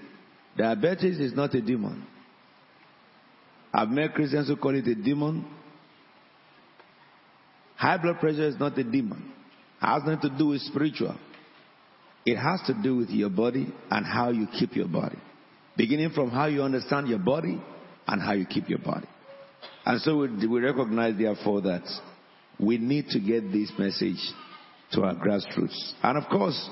diabetes 0.57 1.19
is 1.19 1.35
not 1.35 1.55
a 1.55 1.61
demon. 1.61 2.07
I've 3.73 3.89
met 3.89 4.15
Christians 4.15 4.49
who 4.49 4.57
call 4.57 4.75
it 4.75 4.87
a 4.87 4.95
demon. 4.95 5.47
High 7.77 7.99
blood 7.99 8.19
pressure 8.19 8.49
is 8.49 8.59
not 8.59 8.79
a 8.79 8.85
demon. 8.85 9.33
It 9.81 9.87
has 9.87 10.03
nothing 10.05 10.31
to 10.31 10.39
do 10.39 10.49
with 10.49 10.63
spiritual. 10.63 11.17
It 12.25 12.37
has 12.37 12.61
to 12.67 12.75
do 12.83 12.97
with 12.97 13.11
your 13.11 13.31
body 13.31 13.73
and 13.91 14.07
how 14.07 14.31
you 14.31 14.47
keep 14.59 14.75
your 14.75 14.89
body. 14.89 15.19
Beginning 15.79 16.11
from 16.11 16.31
how 16.31 16.47
you 16.47 16.63
understand 16.63 17.09
your 17.09 17.21
body 17.21 17.63
and 18.07 18.21
how 18.21 18.33
you 18.33 18.45
keep 18.45 18.69
your 18.69 18.81
body. 18.81 19.07
And 19.87 20.01
so 20.01 20.19
we, 20.19 20.47
we 20.47 20.61
recognize 20.61 21.17
therefore 21.17 21.63
that 21.63 21.89
we 22.59 22.79
need 22.79 23.07
to 23.11 23.21
get 23.21 23.53
this 23.53 23.71
message 23.79 24.19
to 24.93 25.03
our 25.03 25.15
grassroots. 25.15 25.93
And 26.03 26.19
of 26.19 26.29
course, 26.29 26.69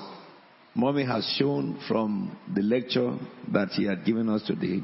Mommy 0.75 1.05
has 1.05 1.25
shown 1.39 1.79
from 1.87 2.37
the 2.53 2.61
lecture 2.61 3.17
that 3.53 3.69
he 3.69 3.85
had 3.85 4.03
given 4.05 4.27
us 4.29 4.43
today 4.45 4.81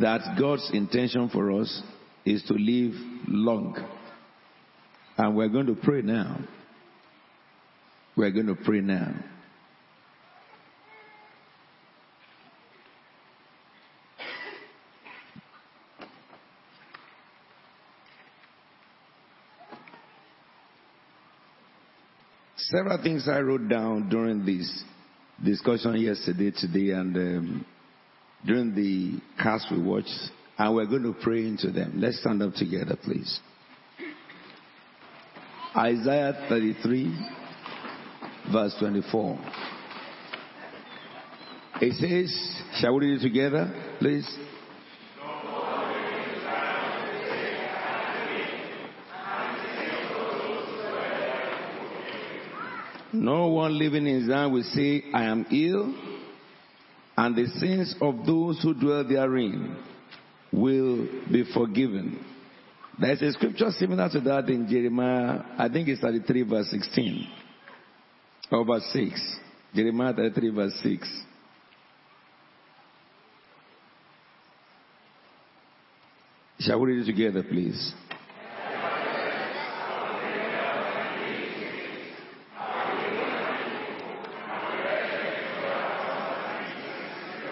that 0.00 0.38
God's 0.40 0.70
intention 0.72 1.28
for 1.28 1.60
us 1.60 1.82
is 2.24 2.42
to 2.44 2.54
live 2.54 2.94
long. 3.28 3.76
And 5.16 5.36
we're 5.36 5.48
going 5.48 5.66
to 5.66 5.74
pray 5.74 6.00
now. 6.00 6.38
We're 8.16 8.30
going 8.30 8.46
to 8.46 8.54
pray 8.54 8.80
now. 8.80 9.14
Several 22.70 23.02
things 23.02 23.26
I 23.26 23.38
wrote 23.40 23.66
down 23.66 24.10
during 24.10 24.44
this 24.44 24.84
discussion 25.42 25.96
yesterday, 25.96 26.50
today, 26.50 26.90
and 26.90 27.16
um, 27.16 27.66
during 28.44 28.74
the 28.74 29.42
cast 29.42 29.68
we 29.72 29.80
watched, 29.80 30.12
and 30.58 30.74
we're 30.74 30.84
going 30.84 31.04
to 31.04 31.14
pray 31.22 31.46
into 31.46 31.70
them. 31.70 31.94
Let's 31.96 32.20
stand 32.20 32.42
up 32.42 32.52
together, 32.52 32.98
please. 33.02 33.40
Isaiah 35.74 36.44
33, 36.50 37.28
verse 38.52 38.76
24. 38.78 39.38
It 41.80 41.94
says, 41.94 42.80
shall 42.82 42.98
we 42.98 43.06
read 43.06 43.20
it 43.20 43.22
together, 43.22 43.94
please? 43.98 44.28
No 53.18 53.48
one 53.48 53.76
living 53.76 54.06
in 54.06 54.28
Zion 54.28 54.52
will 54.52 54.62
say, 54.62 55.02
I 55.12 55.24
am 55.24 55.44
ill, 55.50 55.92
and 57.16 57.34
the 57.34 57.46
sins 57.58 57.96
of 58.00 58.24
those 58.24 58.62
who 58.62 58.74
dwell 58.74 59.06
therein 59.06 59.76
will 60.52 61.08
be 61.30 61.44
forgiven. 61.52 62.24
There's 63.00 63.20
a 63.22 63.32
scripture 63.32 63.70
similar 63.72 64.08
to 64.10 64.20
that 64.20 64.48
in 64.48 64.68
Jeremiah, 64.68 65.40
I 65.58 65.68
think 65.68 65.88
it's 65.88 66.00
33 66.00 66.42
verse 66.42 66.70
16, 66.70 67.28
or 68.52 68.64
verse 68.64 68.88
6. 68.92 69.36
Jeremiah 69.74 70.14
33 70.14 70.50
verse 70.50 70.80
6. 70.80 71.22
Shall 76.60 76.80
we 76.80 76.92
read 76.92 77.02
it 77.02 77.06
together, 77.06 77.42
please? 77.42 77.92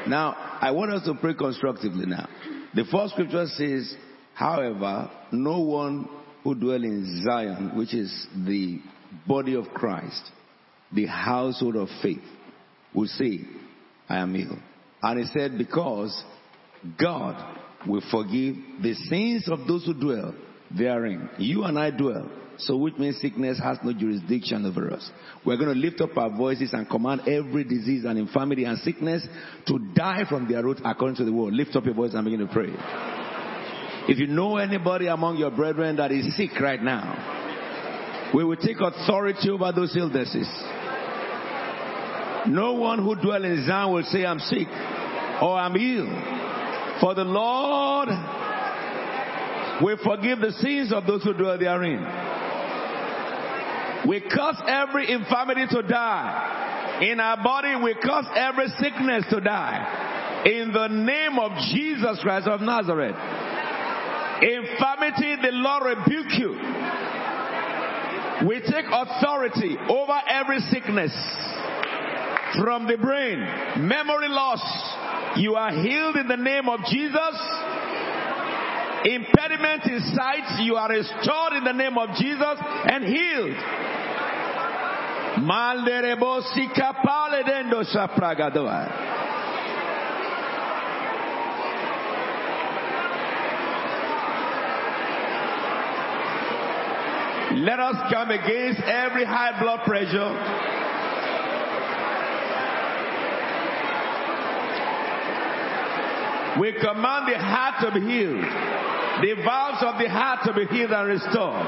Now, 0.08 0.34
I 0.60 0.70
want 0.70 0.92
us 0.92 1.04
to 1.04 1.14
pray 1.14 1.34
constructively 1.34 2.06
now. 2.06 2.28
The 2.74 2.84
first 2.90 3.14
scripture 3.14 3.46
says, 3.46 3.94
however, 4.34 5.10
no 5.32 5.60
one 5.60 6.08
who 6.44 6.54
dwell 6.54 6.82
in 6.82 7.22
Zion, 7.24 7.76
which 7.76 7.94
is 7.94 8.26
the 8.46 8.80
body 9.26 9.54
of 9.54 9.66
Christ, 9.74 10.30
the 10.92 11.06
household 11.06 11.76
of 11.76 11.88
faith, 12.02 12.22
will 12.94 13.08
say, 13.08 13.40
I 14.08 14.18
am 14.18 14.36
ill. 14.36 14.58
And 15.02 15.20
he 15.20 15.26
said, 15.38 15.58
because 15.58 16.22
God 17.00 17.58
will 17.86 18.02
forgive 18.10 18.56
the 18.82 18.94
sins 19.08 19.48
of 19.48 19.66
those 19.66 19.84
who 19.84 19.94
dwell 19.94 20.34
therein. 20.76 21.28
You 21.38 21.64
and 21.64 21.78
I 21.78 21.90
dwell. 21.90 22.30
So 22.58 22.76
which 22.76 22.96
means 22.96 23.20
sickness 23.20 23.58
has 23.62 23.78
no 23.84 23.92
jurisdiction 23.92 24.64
over 24.64 24.92
us. 24.92 25.10
We're 25.44 25.56
going 25.56 25.74
to 25.74 25.78
lift 25.78 26.00
up 26.00 26.16
our 26.16 26.30
voices 26.30 26.72
and 26.72 26.88
command 26.88 27.22
every 27.28 27.64
disease 27.64 28.04
and 28.04 28.18
infirmity 28.18 28.64
and 28.64 28.78
sickness 28.78 29.26
to 29.66 29.78
die 29.94 30.24
from 30.28 30.50
their 30.50 30.62
root 30.62 30.80
according 30.84 31.16
to 31.16 31.24
the 31.24 31.32
word. 31.32 31.52
Lift 31.52 31.76
up 31.76 31.84
your 31.84 31.94
voice 31.94 32.14
and 32.14 32.24
begin 32.24 32.40
to 32.40 32.52
pray. 32.52 32.72
If 34.08 34.18
you 34.18 34.26
know 34.26 34.56
anybody 34.56 35.08
among 35.08 35.36
your 35.36 35.50
brethren 35.50 35.96
that 35.96 36.12
is 36.12 36.34
sick 36.36 36.58
right 36.60 36.82
now, 36.82 38.30
we 38.34 38.44
will 38.44 38.56
take 38.56 38.76
authority 38.80 39.50
over 39.50 39.72
those 39.72 39.94
illnesses. 39.96 40.48
No 42.48 42.74
one 42.74 43.00
who 43.02 43.16
dwells 43.16 43.44
in 43.44 43.66
Zion 43.66 43.92
will 43.92 44.04
say, 44.04 44.24
I'm 44.24 44.38
sick 44.38 44.68
or 45.42 45.58
I'm 45.58 45.76
ill. 45.76 47.00
For 47.00 47.14
the 47.14 47.24
Lord 47.24 48.08
will 49.82 49.98
forgive 50.02 50.40
the 50.40 50.52
sins 50.60 50.92
of 50.92 51.06
those 51.06 51.22
who 51.22 51.34
dwell 51.34 51.58
therein. 51.58 52.25
We 54.06 54.20
curse 54.20 54.60
every 54.66 55.10
infirmity 55.10 55.66
to 55.70 55.82
die. 55.82 57.00
In 57.02 57.20
our 57.20 57.36
body, 57.42 57.74
we 57.82 57.94
curse 57.94 58.26
every 58.34 58.68
sickness 58.78 59.24
to 59.30 59.40
die. 59.40 60.42
In 60.44 60.72
the 60.72 60.88
name 60.88 61.38
of 61.38 61.52
Jesus 61.72 62.18
Christ 62.22 62.46
of 62.46 62.60
Nazareth. 62.60 63.16
Infirmity, 64.42 65.36
the 65.42 65.52
Lord 65.52 65.96
rebuke 65.96 66.38
you. 66.38 66.52
We 68.48 68.60
take 68.60 68.84
authority 68.92 69.76
over 69.88 70.20
every 70.28 70.60
sickness 70.70 71.12
from 72.60 72.86
the 72.86 72.96
brain, 72.96 73.40
memory 73.88 74.28
loss. 74.28 74.60
You 75.36 75.54
are 75.54 75.72
healed 75.72 76.16
in 76.16 76.28
the 76.28 76.36
name 76.36 76.68
of 76.68 76.80
Jesus. 76.90 77.34
Impediment 79.06 79.86
in 79.86 80.00
sight, 80.16 80.64
you 80.64 80.74
are 80.74 80.88
restored 80.88 81.52
in 81.54 81.62
the 81.62 81.72
name 81.72 81.96
of 81.96 82.08
Jesus 82.16 82.58
and 82.90 83.04
healed. 83.04 83.56
Let 97.58 97.78
us 97.78 98.12
come 98.12 98.30
against 98.30 98.80
every 98.80 99.24
high 99.24 99.58
blood 99.60 99.80
pressure. 99.86 100.34
We 106.60 106.72
command 106.72 107.28
the 107.28 107.38
heart 107.38 107.84
to 107.84 107.92
be 107.92 108.06
healed, 108.06 108.42
the 109.20 109.32
valves 109.44 109.82
of 109.82 109.98
the 109.98 110.08
heart 110.08 110.44
to 110.44 110.52
be 110.52 110.66
healed 110.66 110.92
and 110.92 111.08
restored. 111.08 111.66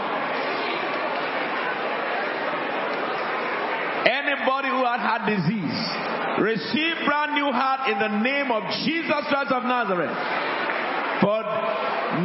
Anybody 4.09 4.69
who 4.69 4.85
had 4.85 5.01
heart 5.01 5.25
disease, 5.29 5.81
receive 6.41 6.97
brand 7.05 7.35
new 7.35 7.51
heart 7.53 7.89
in 7.89 7.99
the 7.99 8.21
name 8.21 8.53
of 8.53 8.63
Jesus 8.85 9.25
Christ 9.29 9.53
of 9.53 9.65
Nazareth. 9.65 10.17
For 11.21 11.43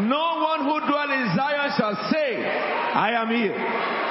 no 0.06 0.28
one 0.44 0.62
who 0.68 0.78
dwells 0.86 1.12
in 1.12 1.26
Zion 1.36 1.70
shall 1.76 1.96
say, 2.12 2.46
I 2.94 3.18
am 3.18 3.30
here. 3.34 3.58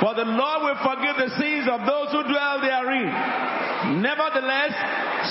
For 0.01 0.15
the 0.15 0.27
Lord 0.27 0.59
will 0.67 0.81
forgive 0.83 1.17
the 1.17 1.31
sins 1.39 1.71
of 1.71 1.87
those 1.87 2.11
who 2.11 2.27
dwell 2.27 2.61
therein. 2.61 4.03
Nevertheless, 4.03 4.75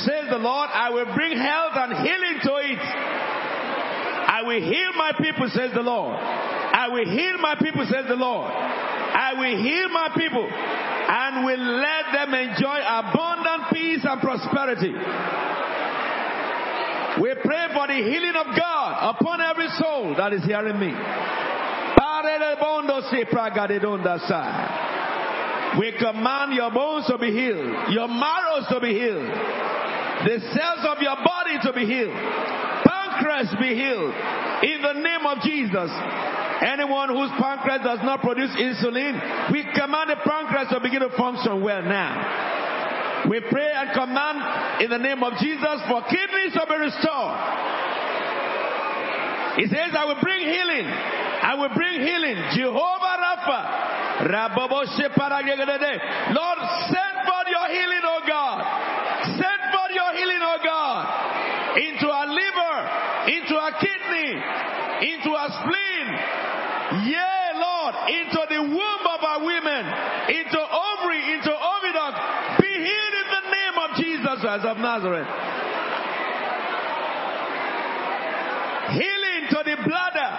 says 0.07 0.31
the 0.31 0.39
Lord, 0.39 0.69
I 0.71 0.89
will 0.89 1.13
bring 1.13 1.35
health 1.35 1.75
and 1.75 1.91
healing 1.99 2.37
to 2.47 2.53
it. 2.63 2.79
I 4.41 4.43
will 4.43 4.61
heal 4.61 4.91
my 4.97 5.11
people, 5.21 5.47
says 5.53 5.69
the 5.73 5.85
Lord. 5.85 6.17
I 6.17 6.87
will 6.89 7.05
heal 7.05 7.37
my 7.37 7.53
people, 7.61 7.85
says 7.85 8.05
the 8.09 8.15
Lord. 8.15 8.49
I 8.49 9.37
will 9.37 9.53
heal 9.61 9.89
my 9.89 10.09
people 10.17 10.49
and 10.49 11.45
will 11.45 11.61
let 11.77 12.09
them 12.09 12.33
enjoy 12.33 12.79
abundant 12.81 13.69
peace 13.71 14.01
and 14.01 14.17
prosperity. 14.19 14.97
We 17.21 17.35
pray 17.45 17.69
for 17.69 17.85
the 17.85 18.01
healing 18.01 18.33
of 18.33 18.49
God 18.57 19.13
upon 19.13 19.41
every 19.41 19.69
soul 19.77 20.15
that 20.17 20.33
is 20.33 20.43
hearing 20.43 20.79
me. 20.79 20.89
We 25.77 25.91
command 26.01 26.53
your 26.53 26.71
bones 26.71 27.05
to 27.07 27.17
be 27.19 27.29
healed, 27.29 27.93
your 27.93 28.07
marrows 28.07 28.65
to 28.73 28.79
be 28.81 28.97
healed, 28.97 29.29
the 30.25 30.39
cells 30.49 30.85
of 30.89 30.97
your 30.97 31.15
body 31.21 31.61
to 31.61 31.73
be 31.73 31.85
healed, 31.85 32.15
pancreas 33.31 33.55
be 33.59 33.75
healed 33.75 34.13
in 34.63 34.81
the 34.81 34.93
name 34.99 35.25
of 35.25 35.39
Jesus. 35.43 35.91
Anyone 36.61 37.09
whose 37.09 37.31
pancreas 37.39 37.81
does 37.83 37.99
not 38.03 38.21
produce 38.21 38.51
insulin, 38.59 39.51
we 39.51 39.65
command 39.73 40.11
the 40.11 40.17
pancreas 40.23 40.69
to 40.69 40.79
begin 40.79 41.01
to 41.01 41.09
function 41.17 41.63
well 41.63 41.81
now. 41.81 43.25
We 43.29 43.39
pray 43.39 43.71
and 43.73 43.89
command 43.93 44.81
in 44.81 44.89
the 44.89 44.97
name 44.97 45.23
of 45.23 45.33
Jesus 45.39 45.81
for 45.89 46.01
kidneys 46.05 46.53
to 46.53 46.65
be 46.67 46.77
restored. 46.77 47.37
He 49.57 49.65
says, 49.67 49.93
I 49.93 50.05
will 50.05 50.21
bring 50.21 50.41
healing. 50.41 50.87
I 50.87 51.55
will 51.55 51.73
bring 51.75 52.01
healing. 52.01 52.37
Jehovah 52.55 53.15
Rapha. 53.19 54.21
Lord, 56.33 56.59
send 56.93 57.15
for 57.25 57.41
your 57.49 57.67
healing, 57.73 58.05
oh 58.05 58.21
God. 58.27 58.57
Send 59.33 59.61
for 59.73 59.87
your 59.93 60.13
healing, 60.13 60.41
oh 60.41 60.59
God. 60.63 61.31
Into 61.77 62.07
our 62.09 62.27
liver, 62.27 63.01
into 63.27 63.53
our 63.55 63.73
kidney, 63.77 64.33
into 65.13 65.29
our 65.29 65.49
spleen. 65.61 66.07
Yea, 67.05 67.53
Lord, 67.55 67.95
into 68.11 68.41
the 68.51 68.61
womb 68.61 69.03
of 69.07 69.21
our 69.23 69.39
women, 69.39 69.83
into 70.27 70.59
ovary, 70.59 71.21
into 71.33 71.51
oviduct. 71.51 72.17
Be 72.59 72.71
healed 72.71 73.15
in 73.23 73.27
the 73.31 73.43
name 73.47 73.75
of 73.79 73.89
Jesus 73.95 74.35
Christ 74.41 74.65
of 74.65 74.77
Nazareth. 74.77 75.27
Heal 78.91 79.21
bladder, 79.85 80.31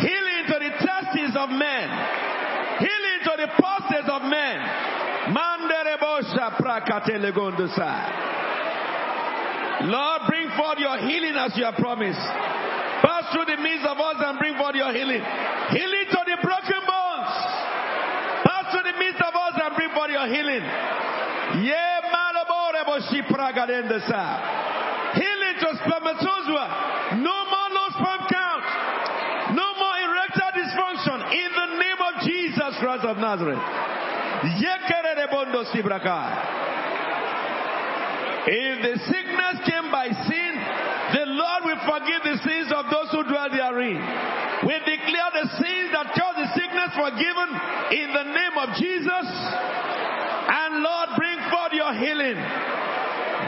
healing 0.00 0.42
to 0.48 0.56
the 0.60 0.72
testes 0.80 1.34
of 1.36 1.48
men, 1.50 1.86
healing 2.78 3.20
to 3.24 3.32
the 3.38 3.48
prostate 3.56 4.08
of 4.08 4.22
men. 4.22 4.58
Lord, 9.90 10.20
bring 10.28 10.48
forth 10.56 10.78
your 10.78 10.98
healing 10.98 11.36
as 11.36 11.56
you 11.56 11.64
have 11.64 11.74
promised. 11.74 12.22
Pass 13.02 13.28
through 13.34 13.44
the 13.44 13.60
midst 13.60 13.84
of 13.86 13.98
us 13.98 14.16
and 14.24 14.38
bring 14.38 14.56
forth 14.56 14.74
your 14.74 14.92
healing. 14.92 15.20
Healing 15.70 16.06
to 16.10 16.20
the 16.24 16.38
broken 16.40 16.80
bones. 16.86 17.34
Pass 18.46 18.72
through 18.72 18.86
the 18.88 18.96
midst 18.98 19.20
of 19.20 19.34
us 19.34 19.54
and 19.60 19.76
your 20.26 20.34
healing. 20.34 20.64
Ye 21.62 21.84
malaboreboshi 22.10 23.22
pragadendesa. 23.30 25.14
Healing 25.14 25.56
to 25.60 25.68
spermatozoa. 25.78 27.18
No 27.22 27.36
more 27.46 27.70
low 27.70 27.88
sperm 27.94 28.22
count. 28.26 28.64
No 29.54 29.66
more 29.78 29.96
erectile 30.02 30.52
dysfunction. 30.58 31.18
In 31.32 31.50
the 31.54 31.68
name 31.78 32.00
of 32.02 32.14
Jesus 32.26 32.74
Christ 32.80 33.04
of 33.04 33.16
Nazareth. 33.18 33.62
Yekerebondo 34.58 35.64
sibraka. 35.72 36.54
If 38.48 38.82
the 38.82 38.94
sickness 39.10 39.56
came 39.66 39.90
by 39.90 40.06
sin, 40.06 40.52
the 41.14 41.26
Lord 41.26 41.62
will 41.64 41.82
forgive 41.82 42.22
the 42.22 42.38
sins 42.46 42.70
of 42.74 42.86
those 42.90 43.10
who 43.10 43.24
dwell 43.26 43.50
therein. 43.50 43.98
We 44.62 44.74
declare 44.86 45.30
the 45.34 45.46
sins 45.58 45.90
that 45.94 46.14
cause 46.14 46.36
the 46.38 46.48
sickness 46.54 46.90
forgiven 46.94 47.48
in 47.90 48.08
the 48.14 48.26
name 48.30 48.56
of 48.56 48.68
Jesus. 48.78 49.26
And 50.46 50.82
Lord, 50.82 51.08
bring 51.18 51.38
forth 51.50 51.74
your 51.74 51.85
healing. 51.96 52.36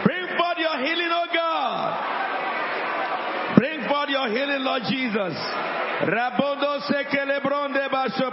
Bring 0.05 0.27
forth 0.37 0.59
your 0.59 0.79
healing, 0.85 1.11
oh 1.11 1.27
God. 1.33 2.19
Bring 3.57 3.81
forth 3.89 4.09
your 4.09 4.29
healing, 4.29 4.61
Lord 4.61 4.83
Jesus. 4.89 5.35
Rabondo 6.09 6.81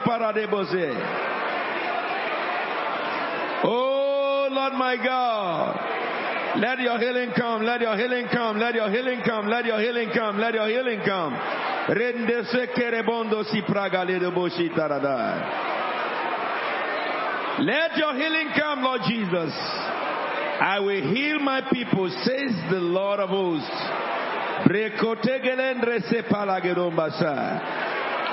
paradebose. 0.06 0.94
Oh 3.64 4.48
Lord 4.52 4.74
my 4.74 4.98
God. 5.04 5.80
Let 6.58 6.80
your 6.80 6.98
healing 7.00 7.32
come, 7.36 7.64
let 7.64 7.82
your 7.82 7.98
healing 7.98 8.28
come, 8.32 8.58
let 8.58 8.76
your 8.76 8.90
healing 8.90 9.22
come, 9.26 9.48
let 9.50 9.66
your 9.66 9.80
healing 9.82 10.10
come, 10.14 10.38
let 10.38 10.54
your 10.54 10.70
healing 10.70 11.02
come. 11.06 11.34
Rende 11.90 12.46
si 12.46 13.62
le 14.20 14.32
boshi 14.32 14.70
taradai. 14.74 15.76
Let 17.60 17.98
your 17.98 18.14
healing 18.16 18.50
come, 18.58 18.84
Lord 18.84 19.02
Jesus. 19.08 19.54
I 20.62 20.80
will 20.80 21.02
heal 21.14 21.40
my 21.40 21.62
people, 21.72 22.10
says 22.10 22.56
the 22.72 22.80
Lord 22.80 23.20
of 23.20 23.30
hosts. 23.30 23.70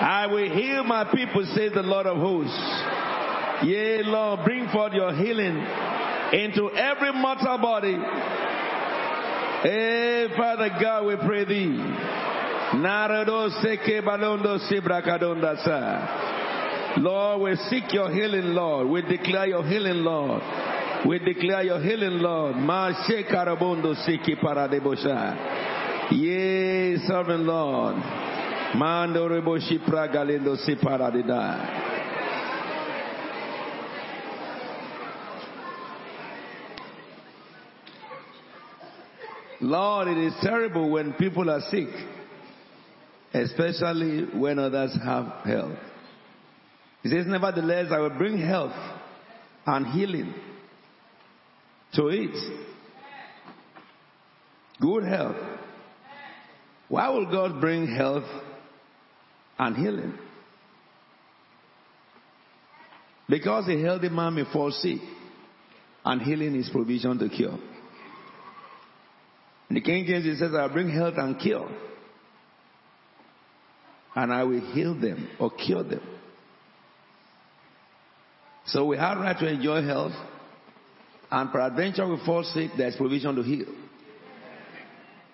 I 0.01 0.27
will 0.31 0.51
heal 0.51 0.85
my 0.85 1.05
people, 1.13 1.45
says 1.55 1.73
the 1.75 1.83
Lord 1.83 2.07
of 2.07 2.17
hosts. 2.17 2.57
Yea, 3.65 4.03
Lord, 4.05 4.41
bring 4.45 4.69
forth 4.69 4.93
your 4.93 5.13
healing 5.15 5.57
into 6.33 6.71
every 6.71 7.13
mortal 7.13 7.59
body. 7.59 7.97
Hey, 9.63 10.29
Father 10.37 10.71
God, 10.81 11.07
we 11.07 11.17
pray 11.17 11.45
thee. 11.45 11.77
Lord, 16.97 17.41
we 17.43 17.57
seek 17.69 17.93
your 17.93 18.11
healing, 18.11 18.55
Lord. 18.55 18.89
We 18.89 19.03
declare 19.03 19.47
your 19.47 19.65
healing, 19.67 20.03
Lord. 20.05 20.43
We 21.05 21.19
declare 21.19 21.65
your 21.65 21.81
healing, 21.81 22.21
Lord. 22.21 22.57
Ma 22.57 22.93
shekarabondo 22.93 23.95
siki 24.07 24.41
paradebosha. 24.41 26.13
Yea, 26.13 26.97
sovereign 27.09 27.45
Lord. 27.45 27.97
Mando 28.77 29.29
reboshi 29.29 29.85
pragalendo 29.85 30.57
si 30.59 30.77
paradida. 30.77 31.81
Lord, 39.61 40.09
it 40.09 40.19
is 40.19 40.35
terrible 40.41 40.91
when 40.91 41.13
people 41.15 41.49
are 41.51 41.61
sick, 41.71 41.89
especially 43.35 44.25
when 44.39 44.59
others 44.59 44.97
have 45.05 45.27
health. 45.45 45.79
He 47.03 47.09
says, 47.09 47.27
Nevertheless, 47.27 47.87
I 47.93 47.99
will 47.99 48.11
bring 48.11 48.39
health 48.39 48.73
and 49.67 49.87
healing 49.89 50.33
to 51.95 52.11
eat. 52.11 52.35
Good 54.81 55.05
health. 55.05 55.37
Why 56.89 57.09
will 57.09 57.31
God 57.31 57.61
bring 57.61 57.87
health 57.87 58.25
and 59.59 59.77
healing? 59.77 60.15
Because 63.29 63.69
a 63.69 63.81
healthy 63.81 64.09
man 64.09 64.35
may 64.35 64.45
fall 64.53 64.71
sick, 64.71 64.99
and 66.05 66.21
healing 66.21 66.55
is 66.55 66.69
provision 66.71 67.19
to 67.19 67.29
cure. 67.29 67.59
The 69.71 69.81
King 69.81 70.05
James, 70.07 70.27
it 70.27 70.37
says, 70.39 70.53
I'll 70.55 70.69
bring 70.69 70.91
health 70.91 71.15
and 71.17 71.39
cure. 71.39 71.69
And 74.15 74.31
I 74.31 74.43
will 74.45 74.61
heal 74.61 75.01
them 75.01 75.31
or 75.41 75.51
cure 75.51 75.83
them. 75.83 76.03
So 78.67 78.85
we 78.85 78.99
have 78.99 79.17
right 79.17 79.39
to 79.39 79.49
enjoy 79.49 79.83
health. 79.83 80.13
And 81.33 81.51
peradventure 81.51 82.07
we 82.07 82.23
fall 82.27 82.45
sick, 82.45 82.73
there's 82.77 82.95
provision 82.95 83.35
to 83.37 83.43
heal. 83.43 83.65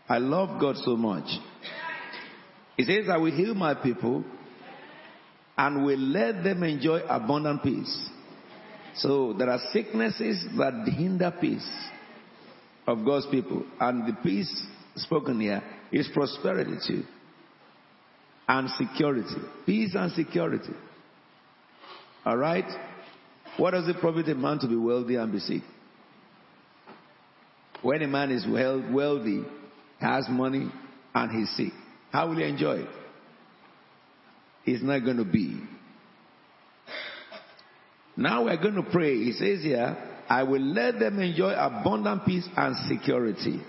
I 0.08 0.18
love 0.18 0.60
God 0.60 0.76
so 0.76 0.96
much. 0.96 1.28
He 2.76 2.84
says, 2.84 3.08
I 3.10 3.16
will 3.16 3.32
heal 3.32 3.52
my 3.54 3.74
people 3.74 4.22
and 5.56 5.84
will 5.84 5.98
let 5.98 6.44
them 6.44 6.62
enjoy 6.62 7.00
abundant 7.00 7.64
peace. 7.64 8.10
So 8.94 9.32
there 9.32 9.50
are 9.50 9.58
sicknesses 9.72 10.46
that 10.56 10.88
hinder 10.96 11.34
peace 11.40 11.68
of 12.86 13.04
God's 13.04 13.26
people. 13.26 13.64
And 13.80 14.06
the 14.06 14.16
peace 14.22 14.66
spoken 14.94 15.40
here 15.40 15.64
is 15.90 16.08
prosperity 16.14 16.76
too. 16.86 17.02
And 18.46 18.70
security. 18.70 19.34
Peace 19.66 19.96
and 19.96 20.12
security. 20.12 20.74
Alright? 22.24 22.70
What 23.56 23.72
does 23.72 23.88
it 23.88 23.96
profit 23.98 24.28
a 24.28 24.36
man 24.36 24.60
to 24.60 24.68
be 24.68 24.76
wealthy 24.76 25.16
and 25.16 25.32
be 25.32 25.40
sick? 25.40 25.62
When 27.82 28.02
a 28.02 28.08
man 28.08 28.30
is 28.30 28.46
well, 28.46 28.82
wealthy, 28.92 29.44
has 30.00 30.26
money, 30.28 30.70
and 31.14 31.30
he's 31.30 31.56
sick, 31.56 31.72
how 32.10 32.28
will 32.28 32.36
he 32.36 32.44
enjoy 32.44 32.78
it? 32.78 32.88
It's 34.64 34.82
not 34.82 35.00
going 35.00 35.16
to 35.18 35.24
be. 35.24 35.60
Now 38.16 38.44
we're 38.44 38.60
going 38.60 38.74
to 38.74 38.82
pray. 38.82 39.14
He 39.16 39.32
says 39.32 39.62
here, 39.62 39.96
I 40.28 40.42
will 40.42 40.60
let 40.60 40.98
them 40.98 41.18
enjoy 41.20 41.52
abundant 41.52 42.26
peace 42.26 42.46
and 42.56 42.76
security. 42.88 43.60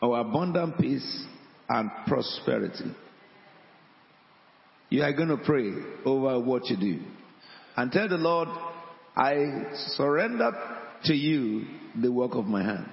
Or 0.00 0.20
abundant 0.20 0.78
peace 0.78 1.24
and 1.68 1.90
prosperity. 2.06 2.94
You 4.90 5.02
are 5.02 5.12
going 5.14 5.30
to 5.30 5.38
pray 5.38 5.72
over 6.04 6.38
what 6.38 6.66
you 6.66 6.76
do. 6.76 7.00
And 7.76 7.90
tell 7.90 8.08
the 8.08 8.18
Lord, 8.18 8.48
I 9.16 9.64
surrender 9.96 10.52
to 11.04 11.14
you 11.14 11.66
the 12.00 12.10
work 12.10 12.34
of 12.34 12.46
my 12.46 12.62
hand. 12.62 12.88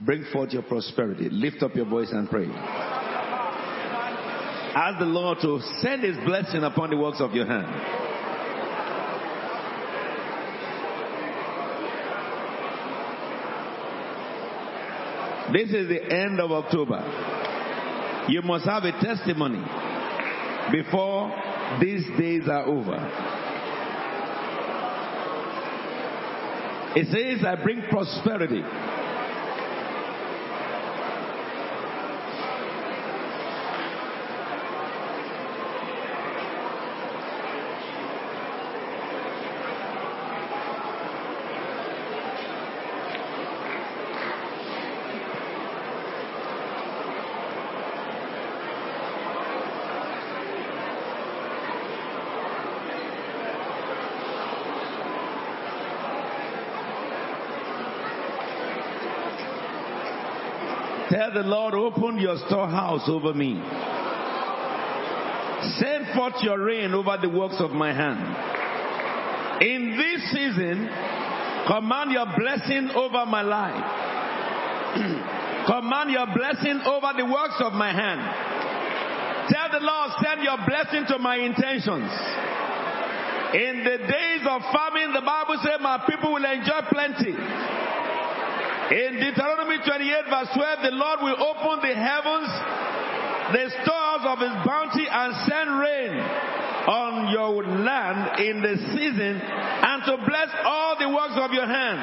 Bring 0.00 0.24
forth 0.32 0.52
your 0.52 0.62
prosperity. 0.62 1.28
Lift 1.30 1.62
up 1.62 1.74
your 1.74 1.84
voice 1.84 2.08
and 2.10 2.28
pray. 2.28 2.46
Ask 4.72 4.98
the 4.98 5.04
Lord 5.04 5.38
to 5.42 5.60
send 5.82 6.04
his 6.04 6.16
blessing 6.24 6.62
upon 6.62 6.90
the 6.90 6.96
works 6.96 7.20
of 7.20 7.32
your 7.34 7.46
hand. 7.46 7.66
This 15.52 15.70
is 15.70 15.88
the 15.88 16.00
end 16.12 16.38
of 16.38 16.52
October. 16.52 17.02
You 18.28 18.42
must 18.42 18.64
have 18.66 18.84
a 18.84 18.92
testimony 18.92 19.64
before 20.70 21.34
these 21.80 22.06
days 22.16 22.48
are 22.48 22.64
over. 22.66 23.39
It 26.96 27.06
says, 27.06 27.46
I 27.46 27.62
bring 27.62 27.82
prosperity. 27.88 28.62
Tell 61.32 61.42
the 61.42 61.48
Lord, 61.48 61.74
open 61.74 62.18
your 62.18 62.36
storehouse 62.46 63.06
over 63.06 63.32
me. 63.34 63.54
Send 65.78 66.08
forth 66.14 66.42
your 66.42 66.58
rain 66.58 66.92
over 66.92 67.18
the 67.20 67.28
works 67.28 67.56
of 67.60 67.70
my 67.70 67.92
hand. 67.92 68.18
In 69.62 69.94
this 69.96 70.30
season, 70.32 70.88
command 71.68 72.10
your 72.10 72.26
blessing 72.34 72.90
over 72.96 73.26
my 73.26 73.42
life. 73.42 73.84
Command 75.70 76.10
your 76.10 76.26
blessing 76.34 76.80
over 76.82 77.12
the 77.14 77.26
works 77.26 77.60
of 77.60 77.74
my 77.74 77.92
hand. 77.92 78.18
Tell 79.50 79.78
the 79.78 79.84
Lord, 79.86 80.10
send 80.24 80.42
your 80.42 80.56
blessing 80.66 81.04
to 81.14 81.18
my 81.18 81.36
intentions. 81.36 82.10
In 83.54 83.84
the 83.84 83.98
days 84.02 84.42
of 84.48 84.62
famine, 84.72 85.12
the 85.12 85.22
Bible 85.22 85.60
says, 85.62 85.78
my 85.80 86.02
people 86.08 86.32
will 86.32 86.44
enjoy 86.44 86.80
plenty. 86.90 87.36
In 88.90 89.22
Deuteronomy 89.22 89.78
28 89.86 90.26
verse 90.26 90.50
12, 90.50 90.82
the 90.82 90.96
Lord 90.98 91.18
will 91.22 91.38
open 91.38 91.78
the 91.78 91.94
heavens, 91.94 92.50
the 93.54 93.66
stores 93.86 94.24
of 94.26 94.42
his 94.42 94.56
bounty 94.66 95.06
and 95.06 95.30
send 95.46 95.68
rain 95.78 96.12
on 96.90 97.30
your 97.30 97.62
land 97.86 98.42
in 98.42 98.58
the 98.58 98.74
season 98.90 99.38
and 99.38 100.02
to 100.10 100.18
bless 100.26 100.50
all 100.66 100.98
the 100.98 101.06
works 101.06 101.38
of 101.38 101.54
your 101.54 101.70
hand. 101.70 102.02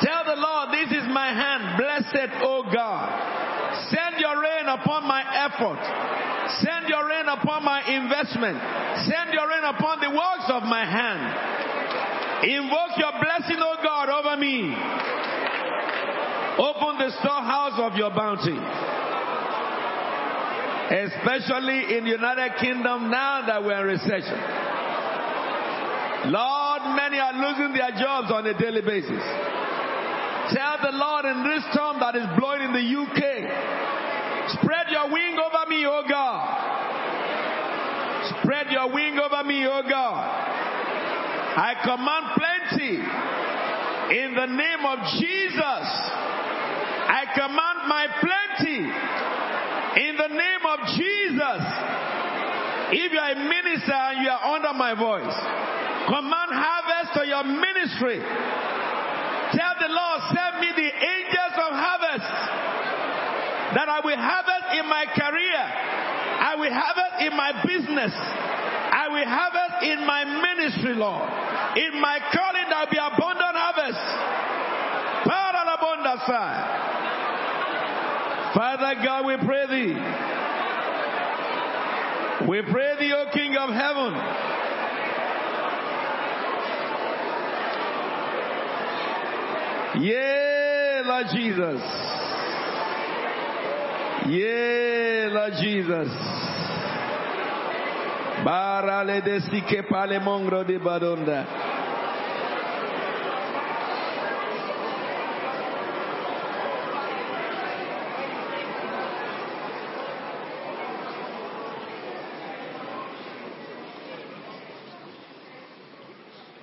Tell 0.00 0.24
the 0.32 0.40
Lord, 0.40 0.72
this 0.80 0.88
is 0.96 1.04
my 1.12 1.28
hand. 1.28 1.76
Blessed, 1.76 2.32
O 2.48 2.64
God. 2.72 3.12
Send 3.92 4.16
your 4.16 4.40
rain 4.40 4.64
upon 4.64 5.04
my 5.04 5.20
effort. 5.44 5.76
Send 6.64 6.88
your 6.88 7.04
rain 7.04 7.28
upon 7.28 7.62
my 7.68 7.84
investment. 7.84 8.56
Send 9.04 9.36
your 9.36 9.44
rain 9.44 9.64
upon 9.76 10.00
the 10.00 10.08
works 10.08 10.48
of 10.48 10.64
my 10.64 10.88
hand. 10.88 11.20
Invoke 12.42 12.98
your 12.98 13.12
blessing, 13.22 13.60
O 13.62 13.76
God, 13.78 13.91
over 14.08 14.36
me. 14.36 14.74
Open 16.58 16.98
the 16.98 17.10
storehouse 17.20 17.80
of 17.80 17.96
your 17.96 18.10
bounty. 18.10 18.58
Especially 20.92 21.96
in 21.96 22.04
the 22.04 22.10
United 22.10 22.52
Kingdom 22.60 23.10
now 23.10 23.46
that 23.46 23.62
we're 23.62 23.80
in 23.80 23.86
recession. 23.86 24.36
Lord, 26.30 26.82
many 26.94 27.18
are 27.18 27.32
losing 27.32 27.72
their 27.72 27.90
jobs 27.98 28.30
on 28.30 28.46
a 28.46 28.54
daily 28.58 28.82
basis. 28.82 29.24
Tell 30.52 30.76
the 30.84 30.92
Lord 30.92 31.24
in 31.24 31.42
this 31.48 31.64
storm 31.72 31.98
that 31.98 32.14
is 32.14 32.28
blowing 32.38 32.62
in 32.62 32.72
the 32.76 32.84
UK, 32.84 33.18
spread 34.60 34.86
your 34.90 35.08
wing 35.10 35.38
over 35.40 35.64
me, 35.70 35.86
O 35.86 36.02
God. 36.06 36.62
Spread 38.38 38.70
your 38.70 38.92
wing 38.92 39.18
over 39.18 39.42
me, 39.44 39.64
O 39.66 39.82
God. 39.88 40.42
I 41.56 41.74
command 41.84 42.26
plenty 42.36 43.21
in 44.12 44.34
the 44.36 44.44
name 44.44 44.84
of 44.84 44.98
Jesus. 45.16 45.84
I 47.08 47.24
command 47.32 47.78
my 47.88 48.04
plenty 48.20 48.84
in 48.84 50.12
the 50.20 50.28
name 50.28 50.64
of 50.68 50.78
Jesus. 50.92 51.60
If 52.92 53.08
you 53.08 53.18
are 53.18 53.32
a 53.32 53.40
minister 53.40 53.96
and 53.96 54.20
you 54.20 54.28
are 54.28 54.44
under 54.52 54.76
my 54.76 54.92
voice, 54.92 55.32
command 56.12 56.52
harvest 56.52 57.16
to 57.16 57.22
your 57.24 57.44
ministry. 57.44 58.20
Tell 59.56 59.74
the 59.80 59.88
Lord, 59.88 60.18
send 60.28 60.60
me 60.60 60.68
the 60.76 60.90
angels 60.92 61.56
of 61.56 61.72
harvest 61.72 62.28
that 63.80 63.88
I 63.88 64.00
will 64.04 64.20
harvest 64.20 64.76
in 64.76 64.84
my 64.92 65.08
career. 65.08 65.60
I 66.36 66.52
will 66.60 66.72
harvest 66.72 67.16
in 67.24 67.32
my 67.32 67.52
business. 67.64 68.12
I 68.12 69.08
will 69.08 69.24
harvest 69.24 69.88
in 69.88 70.04
my 70.04 70.24
ministry, 70.28 70.92
Lord. 71.00 71.24
In 71.80 71.96
my 71.96 72.20
calling, 72.28 72.52
will 72.82 72.90
be 72.90 72.98
abundant 72.98 73.51
Father 78.54 78.94
God, 79.02 79.26
we 79.26 79.36
pray 79.44 79.66
thee. 79.66 79.94
We 82.48 82.62
pray 82.62 82.96
thee, 82.98 83.12
O 83.14 83.26
King 83.32 83.56
of 83.56 83.70
heaven. 83.70 84.14
Yeah, 90.02 91.02
Lord 91.04 91.26
Jesus. 91.34 91.82
Yeah, 94.28 95.28
Lord 95.32 95.52
Jesus. 95.60 96.08
Barale 98.44 99.20
de 99.22 99.40
sike 99.40 99.82
pale 99.88 100.18
mongro 100.20 100.64
de 100.66 100.78
badonda. 100.78 101.46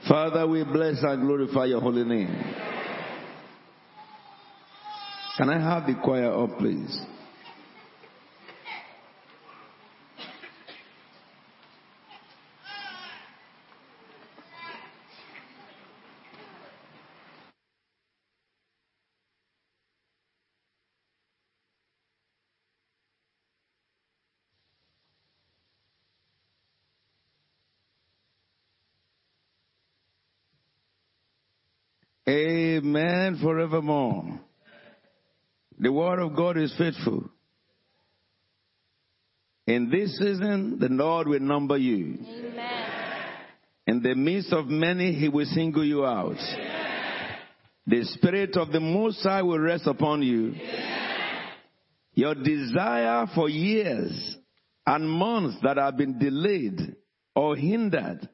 Father, 0.09 0.47
we 0.47 0.63
bless 0.63 1.03
and 1.03 1.21
glorify 1.21 1.65
your 1.65 1.79
holy 1.79 2.03
name. 2.03 2.35
Can 5.37 5.51
I 5.51 5.59
have 5.59 5.85
the 5.85 6.01
choir 6.03 6.33
up, 6.33 6.57
please? 6.57 6.99
Amen 32.29 33.39
forevermore. 33.41 34.39
The 35.79 35.91
word 35.91 36.19
of 36.19 36.35
God 36.35 36.57
is 36.57 36.71
faithful. 36.77 37.27
In 39.65 39.89
this 39.89 40.15
season, 40.19 40.77
the 40.79 40.89
Lord 40.89 41.27
will 41.27 41.39
number 41.39 41.77
you. 41.77 42.19
Amen. 42.21 42.85
In 43.87 44.03
the 44.03 44.13
midst 44.13 44.53
of 44.53 44.67
many, 44.67 45.13
He 45.13 45.27
will 45.27 45.47
single 45.47 45.83
you 45.83 46.05
out. 46.05 46.37
The 47.87 48.03
Spirit 48.03 48.55
of 48.57 48.71
the 48.71 48.79
Most 48.79 49.23
High 49.23 49.41
will 49.41 49.57
rest 49.57 49.87
upon 49.87 50.21
you. 50.21 50.53
Your 52.13 52.35
desire 52.35 53.25
for 53.33 53.49
years 53.49 54.37
and 54.85 55.09
months 55.09 55.57
that 55.63 55.77
have 55.77 55.97
been 55.97 56.19
delayed 56.19 56.95
or 57.35 57.55
hindered, 57.55 58.29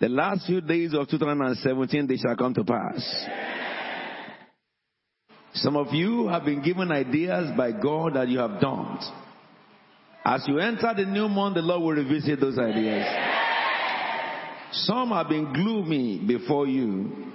the 0.00 0.08
last 0.08 0.46
few 0.46 0.60
days 0.60 0.94
of 0.94 1.08
2017, 1.08 2.06
they 2.06 2.16
shall 2.16 2.36
come 2.36 2.54
to 2.54 2.64
pass. 2.64 3.26
Some 5.54 5.76
of 5.76 5.92
you 5.92 6.28
have 6.28 6.44
been 6.44 6.62
given 6.62 6.92
ideas 6.92 7.50
by 7.56 7.72
God 7.72 8.14
that 8.14 8.28
you 8.28 8.38
have 8.38 8.60
done. 8.60 8.98
As 10.24 10.44
you 10.46 10.58
enter 10.58 10.92
the 10.96 11.04
new 11.04 11.28
month, 11.28 11.56
the 11.56 11.62
Lord 11.62 11.82
will 11.82 12.04
revisit 12.04 12.38
those 12.38 12.58
ideas. 12.58 13.06
Some 14.72 15.08
have 15.10 15.28
been 15.28 15.52
gloomy 15.52 16.22
before 16.26 16.66
you 16.66 17.32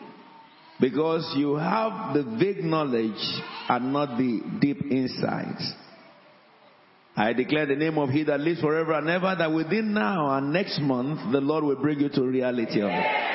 because 0.79 1.33
you 1.35 1.55
have 1.55 2.13
the 2.13 2.23
vague 2.39 2.63
knowledge 2.63 3.11
and 3.67 3.91
not 3.91 4.17
the 4.17 4.41
deep 4.59 4.81
insights. 4.89 5.73
I 7.15 7.33
declare 7.33 7.67
the 7.67 7.75
name 7.75 7.97
of 7.97 8.09
He 8.09 8.23
that 8.23 8.39
lives 8.39 8.61
forever 8.61 8.93
and 8.93 9.07
ever 9.07 9.35
that 9.37 9.51
within 9.51 9.93
now 9.93 10.35
and 10.35 10.51
next 10.51 10.79
month 10.81 11.31
the 11.31 11.41
Lord 11.41 11.63
will 11.63 11.81
bring 11.81 11.99
you 11.99 12.09
to 12.09 12.23
reality 12.23 12.81
of 12.81 12.89
it. 12.89 13.33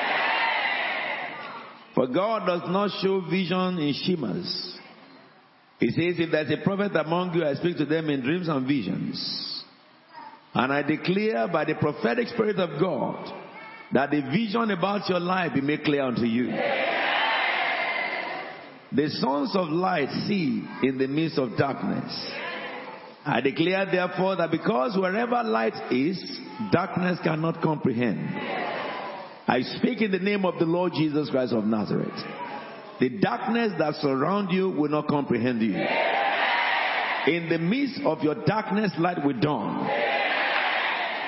For 1.95 2.07
God 2.07 2.45
does 2.45 2.61
not 2.69 2.91
show 3.01 3.21
vision 3.29 3.77
in 3.77 3.93
shimmers. 3.93 4.77
He 5.79 5.89
says, 5.89 6.15
if 6.19 6.31
there's 6.31 6.51
a 6.51 6.63
prophet 6.63 6.93
among 6.95 7.33
you, 7.33 7.45
I 7.45 7.53
speak 7.53 7.77
to 7.77 7.85
them 7.85 8.09
in 8.09 8.21
dreams 8.21 8.49
and 8.49 8.67
visions. 8.67 9.63
And 10.53 10.73
I 10.73 10.81
declare 10.81 11.47
by 11.47 11.63
the 11.63 11.75
prophetic 11.75 12.27
spirit 12.27 12.57
of 12.57 12.79
God 12.81 13.31
that 13.93 14.11
the 14.11 14.21
vision 14.21 14.71
about 14.71 15.07
your 15.09 15.19
life 15.19 15.53
be 15.53 15.61
made 15.61 15.83
clear 15.83 16.03
unto 16.03 16.25
you. 16.25 16.47
The 18.91 19.09
sons 19.21 19.55
of 19.55 19.69
light 19.69 20.09
see 20.27 20.67
in 20.83 20.97
the 20.97 21.07
midst 21.07 21.37
of 21.37 21.55
darkness. 21.57 22.11
I 23.25 23.41
declare 23.41 23.85
therefore 23.85 24.37
that 24.37 24.51
because 24.51 24.97
wherever 24.97 25.43
light 25.43 25.91
is, 25.91 26.17
darkness 26.71 27.19
cannot 27.23 27.61
comprehend. 27.61 28.19
I 29.47 29.61
speak 29.77 30.01
in 30.01 30.11
the 30.11 30.19
name 30.19 30.45
of 30.45 30.59
the 30.59 30.65
Lord 30.65 30.93
Jesus 30.93 31.29
Christ 31.29 31.53
of 31.53 31.65
Nazareth. 31.65 32.13
The 32.99 33.09
darkness 33.19 33.73
that 33.79 33.95
surround 33.95 34.51
you 34.51 34.69
will 34.69 34.89
not 34.89 35.07
comprehend 35.07 35.61
you. 35.61 35.73
In 37.27 37.49
the 37.49 37.57
midst 37.57 38.01
of 38.05 38.21
your 38.21 38.35
darkness, 38.45 38.91
light 38.97 39.23
will 39.25 39.39
dawn. 39.39 39.89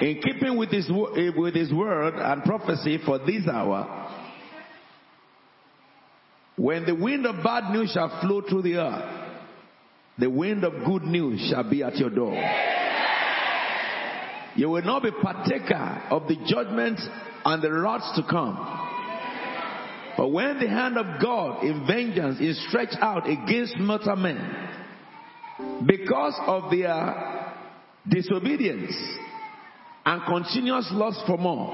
In 0.01 0.21
keeping 0.21 0.57
with 0.57 0.69
his, 0.69 0.89
eh, 0.89 1.29
with 1.35 1.53
his 1.53 1.71
word 1.71 2.15
and 2.15 2.43
prophecy 2.43 2.99
for 3.05 3.19
this 3.19 3.47
hour, 3.47 4.09
when 6.55 6.85
the 6.85 6.95
wind 6.95 7.25
of 7.25 7.43
bad 7.43 7.71
news 7.71 7.91
shall 7.91 8.19
flow 8.21 8.41
through 8.41 8.63
the 8.63 8.77
earth, 8.77 9.20
the 10.21 10.29
wind 10.29 10.63
of 10.63 10.85
good 10.85 11.01
news 11.01 11.49
shall 11.49 11.67
be 11.67 11.81
at 11.81 11.97
your 11.97 12.11
door. 12.11 12.35
You 14.55 14.69
will 14.69 14.83
not 14.83 15.01
be 15.01 15.09
partaker 15.11 16.03
of 16.11 16.27
the 16.27 16.35
judgment 16.45 16.99
and 17.43 17.63
the 17.63 17.71
wrath 17.71 18.15
to 18.15 18.23
come. 18.29 18.55
But 20.15 20.27
when 20.27 20.59
the 20.59 20.69
hand 20.69 20.99
of 20.99 21.19
God 21.19 21.63
in 21.63 21.87
vengeance 21.87 22.39
is 22.39 22.63
stretched 22.67 22.97
out 23.01 23.27
against 23.27 23.77
mortal 23.79 24.15
men, 24.15 24.69
because 25.87 26.39
of 26.45 26.69
their 26.69 27.55
disobedience 28.07 28.93
and 30.05 30.21
continuous 30.27 30.87
lust 30.91 31.21
for 31.25 31.39
more, 31.39 31.73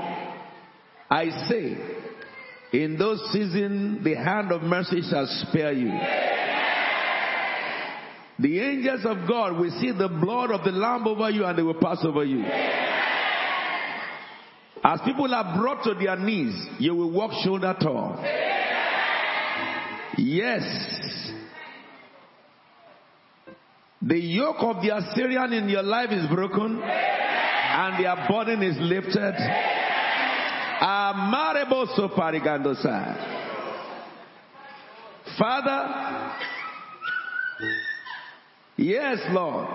I 1.09 1.29
say, 1.49 1.77
in 2.71 2.97
those 2.97 3.19
seasons, 3.33 4.05
the 4.05 4.15
hand 4.15 4.53
of 4.53 4.61
mercy 4.61 5.01
shall 5.01 5.27
spare 5.49 5.73
you. 5.73 5.91
The 8.39 8.59
angels 8.59 9.01
of 9.05 9.27
God 9.27 9.57
will 9.57 9.71
see 9.79 9.91
the 9.91 10.07
blood 10.07 10.51
of 10.51 10.63
the 10.63 10.71
Lamb 10.71 11.07
over 11.07 11.29
you 11.29 11.43
and 11.45 11.57
they 11.57 11.63
will 11.63 11.73
pass 11.81 11.97
over 12.03 12.23
you. 12.23 12.43
As 14.83 15.01
people 15.03 15.33
are 15.33 15.57
brought 15.57 15.83
to 15.85 15.95
their 15.95 16.15
knees, 16.17 16.53
you 16.79 16.95
will 16.95 17.11
walk 17.11 17.31
shoulder 17.43 17.75
tall. 17.81 18.23
Yes. 20.17 20.63
The 24.01 24.17
yoke 24.19 24.57
of 24.59 24.81
the 24.81 24.95
Assyrian 24.95 25.53
in 25.53 25.69
your 25.69 25.83
life 25.83 26.11
is 26.11 26.27
broken 26.27 26.79
and 26.81 28.03
their 28.03 28.27
burden 28.29 28.61
is 28.63 28.77
lifted. 28.79 29.33
Parigandosa. 32.15 33.15
Father, 35.37 36.33
yes, 38.77 39.19
Lord, 39.29 39.67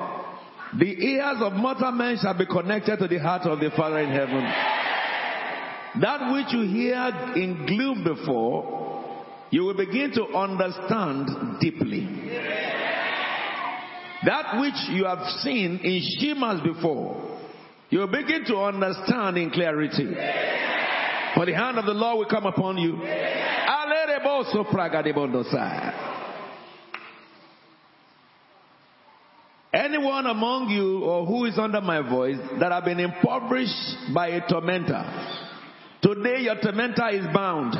the 0.78 0.86
ears 0.86 1.36
of 1.40 1.52
mortal 1.52 1.92
men 1.92 2.16
shall 2.20 2.36
be 2.36 2.46
connected 2.46 2.98
to 2.98 3.08
the 3.08 3.18
heart 3.18 3.42
of 3.42 3.60
the 3.60 3.70
Father 3.76 3.98
in 3.98 4.10
heaven. 4.10 4.42
That 6.00 6.32
which 6.32 6.52
you 6.52 6.62
hear 6.62 7.34
in 7.36 7.66
gloom 7.66 8.04
before, 8.04 8.82
you 9.50 9.64
will 9.64 9.76
begin 9.76 10.12
to 10.14 10.24
understand 10.34 11.60
deeply. 11.60 12.06
That 14.24 14.60
which 14.60 14.96
you 14.96 15.04
have 15.04 15.26
seen 15.42 15.80
in 15.82 16.00
shimmers 16.18 16.62
before, 16.62 17.38
you 17.90 17.98
will 17.98 18.06
begin 18.06 18.44
to 18.46 18.56
understand 18.56 19.36
in 19.36 19.50
clarity. 19.50 20.14
For 21.34 21.44
the 21.44 21.52
hand 21.52 21.78
of 21.78 21.84
the 21.84 21.92
Lord 21.92 22.18
will 22.18 22.26
come 22.26 22.46
upon 22.46 22.78
you. 22.78 22.96
Anyone 29.72 30.26
among 30.26 30.68
you 30.68 31.02
or 31.02 31.24
who 31.24 31.46
is 31.46 31.58
under 31.58 31.80
my 31.80 32.06
voice 32.06 32.36
that 32.60 32.72
have 32.72 32.84
been 32.84 33.00
impoverished 33.00 34.12
by 34.14 34.28
a 34.28 34.46
tormentor, 34.46 35.02
today 36.02 36.40
your 36.40 36.56
tormentor 36.60 37.08
is 37.08 37.24
bound. 37.32 37.72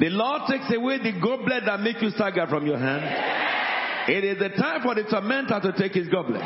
the 0.00 0.10
Lord 0.10 0.42
takes 0.50 0.68
away 0.74 0.98
the 0.98 1.12
goblet 1.22 1.62
that 1.66 1.78
make 1.78 2.02
you 2.02 2.10
stagger 2.10 2.48
from 2.48 2.66
your 2.66 2.78
hand. 2.78 3.04
It 4.08 4.24
is 4.24 4.38
the 4.40 4.48
time 4.48 4.82
for 4.82 4.96
the 4.96 5.04
tormentor 5.04 5.60
to 5.60 5.72
take 5.78 5.92
his 5.92 6.08
goblet. 6.08 6.42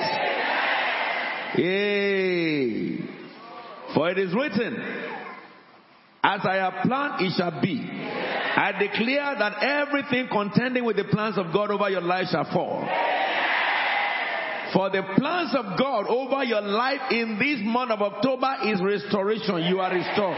Yay. 1.57 2.99
For 3.95 4.11
it 4.11 4.19
is 4.19 4.35
written, 4.35 4.77
as 6.23 6.41
I 6.45 6.57
have 6.57 6.83
planned, 6.85 7.23
it 7.23 7.33
shall 7.39 7.63
be. 7.63 7.81
I 8.67 8.73
declare 8.73 9.37
that 9.39 9.63
everything 9.63 10.27
contending 10.27 10.85
with 10.85 10.97
the 10.97 11.05
plans 11.05 11.39
of 11.39 11.53
God 11.53 11.71
over 11.71 11.89
your 11.89 12.01
life 12.01 12.27
shall 12.33 12.51
fall. 12.51 12.83
For 14.75 14.91
the 14.91 15.07
plans 15.15 15.55
of 15.55 15.79
God 15.79 16.11
over 16.11 16.43
your 16.43 16.63
life 16.63 16.99
in 17.13 17.39
this 17.39 17.63
month 17.63 17.93
of 17.93 18.03
October 18.03 18.67
is 18.67 18.83
restoration. 18.83 19.71
You 19.71 19.79
are 19.79 19.95
restored. 19.95 20.35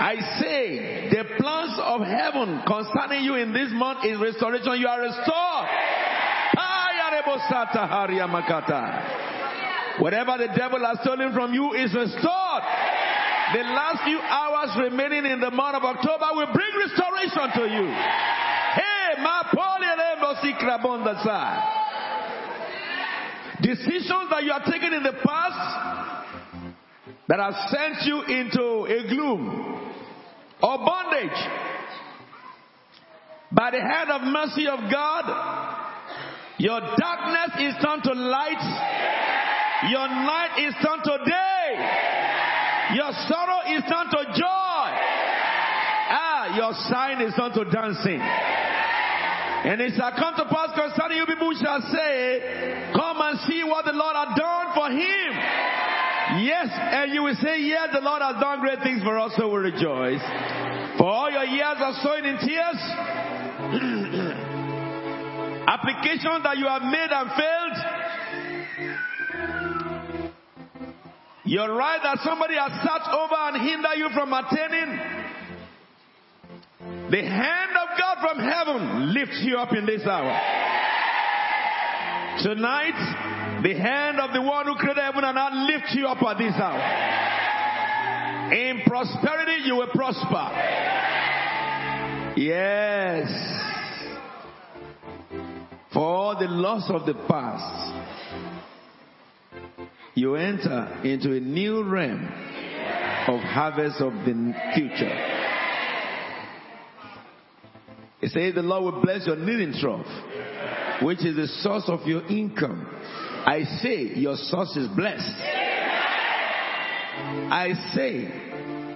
I 0.00 0.16
say 0.40 1.10
the 1.12 1.24
plans 1.36 1.76
of 1.76 2.00
heaven 2.00 2.64
concerning 2.64 3.22
you 3.22 3.36
in 3.36 3.52
this 3.52 3.68
month 3.76 4.00
is 4.08 4.18
restoration. 4.18 4.80
You 4.80 4.88
are 4.88 5.04
restored. 5.04 5.68
Whatever 10.00 10.38
the 10.38 10.48
devil 10.56 10.80
has 10.80 10.98
stolen 11.02 11.34
from 11.34 11.52
you 11.52 11.74
is 11.74 11.94
restored. 11.94 12.62
The 13.52 13.60
last 13.60 14.04
few 14.04 14.18
hours 14.18 14.70
remaining 14.78 15.30
in 15.30 15.40
the 15.40 15.50
month 15.50 15.76
of 15.76 15.84
October 15.84 16.26
will 16.32 16.52
bring 16.52 16.72
restoration 16.80 17.50
to 17.60 17.64
you. 17.68 17.86
Hey, 17.92 19.22
my 19.22 19.44
Decisions 23.60 24.30
that 24.30 24.44
you 24.44 24.52
are 24.52 24.64
taking 24.64 24.92
in 24.92 25.02
the 25.02 25.12
past 25.24 25.60
that 27.28 27.38
have 27.38 27.54
sent 27.68 28.06
you 28.06 28.22
into 28.22 28.84
a 28.84 29.08
gloom 29.08 29.92
or 30.62 30.78
bondage 30.78 31.38
by 33.52 33.70
the 33.70 33.80
hand 33.80 34.10
of 34.10 34.22
mercy 34.22 34.66
of 34.66 34.80
God, 34.90 35.24
your 36.58 36.80
darkness 36.80 37.50
is 37.60 37.74
turned 37.84 38.02
to 38.04 38.12
light. 38.12 38.64
Your 39.90 40.08
night 40.08 40.66
is 40.66 40.74
turned 40.84 41.04
to 41.04 41.18
day. 41.24 42.13
Your 42.94 43.10
sorrow 43.26 43.66
is 43.66 43.82
turned 43.90 44.14
to 44.14 44.22
joy. 44.38 44.86
Ah, 46.14 46.54
your 46.54 46.70
sign 46.86 47.18
is 47.22 47.34
turned 47.34 47.54
to 47.54 47.64
dancing. 47.66 48.20
And 49.64 49.80
it 49.80 49.94
shall 49.96 50.12
come 50.12 50.36
to 50.36 50.44
pass 50.46 50.70
concerning 50.76 51.16
you 51.18 51.26
people 51.26 51.52
shall 51.58 51.80
say, 51.90 52.92
Come 52.94 53.16
and 53.18 53.40
see 53.48 53.64
what 53.64 53.84
the 53.84 53.92
Lord 53.96 54.14
has 54.14 54.36
done 54.38 54.66
for 54.76 54.90
him. 54.92 55.32
Yes, 56.44 56.68
and 56.70 57.12
you 57.12 57.22
will 57.22 57.34
say, 57.40 57.60
Yes, 57.64 57.88
the 57.92 58.00
Lord 58.00 58.22
has 58.22 58.36
done 58.40 58.60
great 58.60 58.80
things 58.84 59.02
for 59.02 59.18
us, 59.18 59.32
so 59.36 59.48
we 59.48 59.58
rejoice. 59.72 60.20
For 61.00 61.08
all 61.08 61.30
your 61.30 61.44
years 61.44 61.76
are 61.80 61.94
sowing 62.04 62.24
in 62.28 62.36
tears, 62.38 62.76
applications 65.66 66.42
that 66.44 66.58
you 66.60 66.68
have 66.68 66.82
made 66.82 67.10
and 67.10 67.30
failed, 67.32 67.76
you're 71.44 71.74
right 71.74 72.00
that 72.02 72.18
somebody 72.24 72.54
has 72.54 72.72
sat 72.82 73.12
over 73.12 73.34
and 73.34 73.68
hindered 73.68 73.98
you 73.98 74.08
from 74.14 74.32
attaining. 74.32 74.98
The 77.10 77.22
hand 77.22 77.70
of 77.76 77.98
God 77.98 78.16
from 78.20 78.38
heaven 78.40 79.12
lifts 79.12 79.40
you 79.42 79.56
up 79.58 79.74
in 79.74 79.84
this 79.86 80.02
hour. 80.06 80.32
Tonight, 82.42 83.60
the 83.62 83.74
hand 83.74 84.20
of 84.20 84.32
the 84.32 84.42
one 84.42 84.66
who 84.66 84.74
created 84.74 85.02
heaven 85.02 85.24
and 85.24 85.38
earth 85.38 85.52
lifts 85.68 85.94
you 85.94 86.06
up 86.06 86.22
at 86.22 86.38
this 86.38 86.54
hour. 86.54 86.80
In 88.52 88.82
prosperity, 88.86 89.62
you 89.64 89.76
will 89.76 89.88
prosper. 89.88 90.50
Yes. 92.36 93.28
For 95.92 96.34
the 96.34 96.48
loss 96.48 96.90
of 96.90 97.06
the 97.06 97.14
past, 97.28 97.94
you 100.14 100.36
enter 100.36 101.00
into 101.02 101.34
a 101.34 101.40
new 101.40 101.82
realm 101.82 102.24
of 103.26 103.40
harvest 103.40 104.00
of 104.00 104.12
the 104.12 104.54
future. 104.74 105.44
It 108.20 108.30
says 108.30 108.54
the 108.54 108.62
Lord 108.62 108.94
will 108.94 109.02
bless 109.02 109.26
your 109.26 109.36
kneading 109.36 109.74
trough, 109.80 110.06
which 111.02 111.24
is 111.24 111.36
the 111.36 111.48
source 111.62 111.84
of 111.88 112.06
your 112.06 112.26
income. 112.26 112.86
I 113.46 113.64
say 113.82 114.14
your 114.14 114.36
source 114.36 114.76
is 114.76 114.88
blessed. 114.88 115.34
I 117.50 117.72
say 117.94 118.26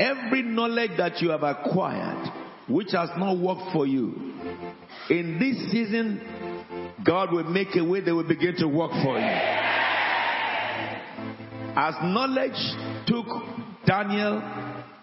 every 0.01 0.43
knowledge 0.43 0.93
that 0.99 1.20
you 1.20 1.31
have 1.31 1.43
acquired, 1.43 2.32
which 2.69 2.93
has 2.93 3.11
not 3.19 3.39
worked 3.39 3.73
for 3.73 3.86
you, 3.86 4.15
in 5.11 5.39
this 5.39 5.70
season, 5.73 6.20
God 7.05 7.32
will 7.32 7.45
make 7.45 7.74
a 7.77 7.85
way 7.85 8.01
that 8.01 8.15
will 8.15 8.27
begin 8.27 8.57
to 8.59 8.69
work 8.69 8.93
for 8.93 9.19
you. 9.19 9.68
As 11.80 11.94
knowledge 12.02 12.59
took 13.06 13.26
Daniel 13.86 14.42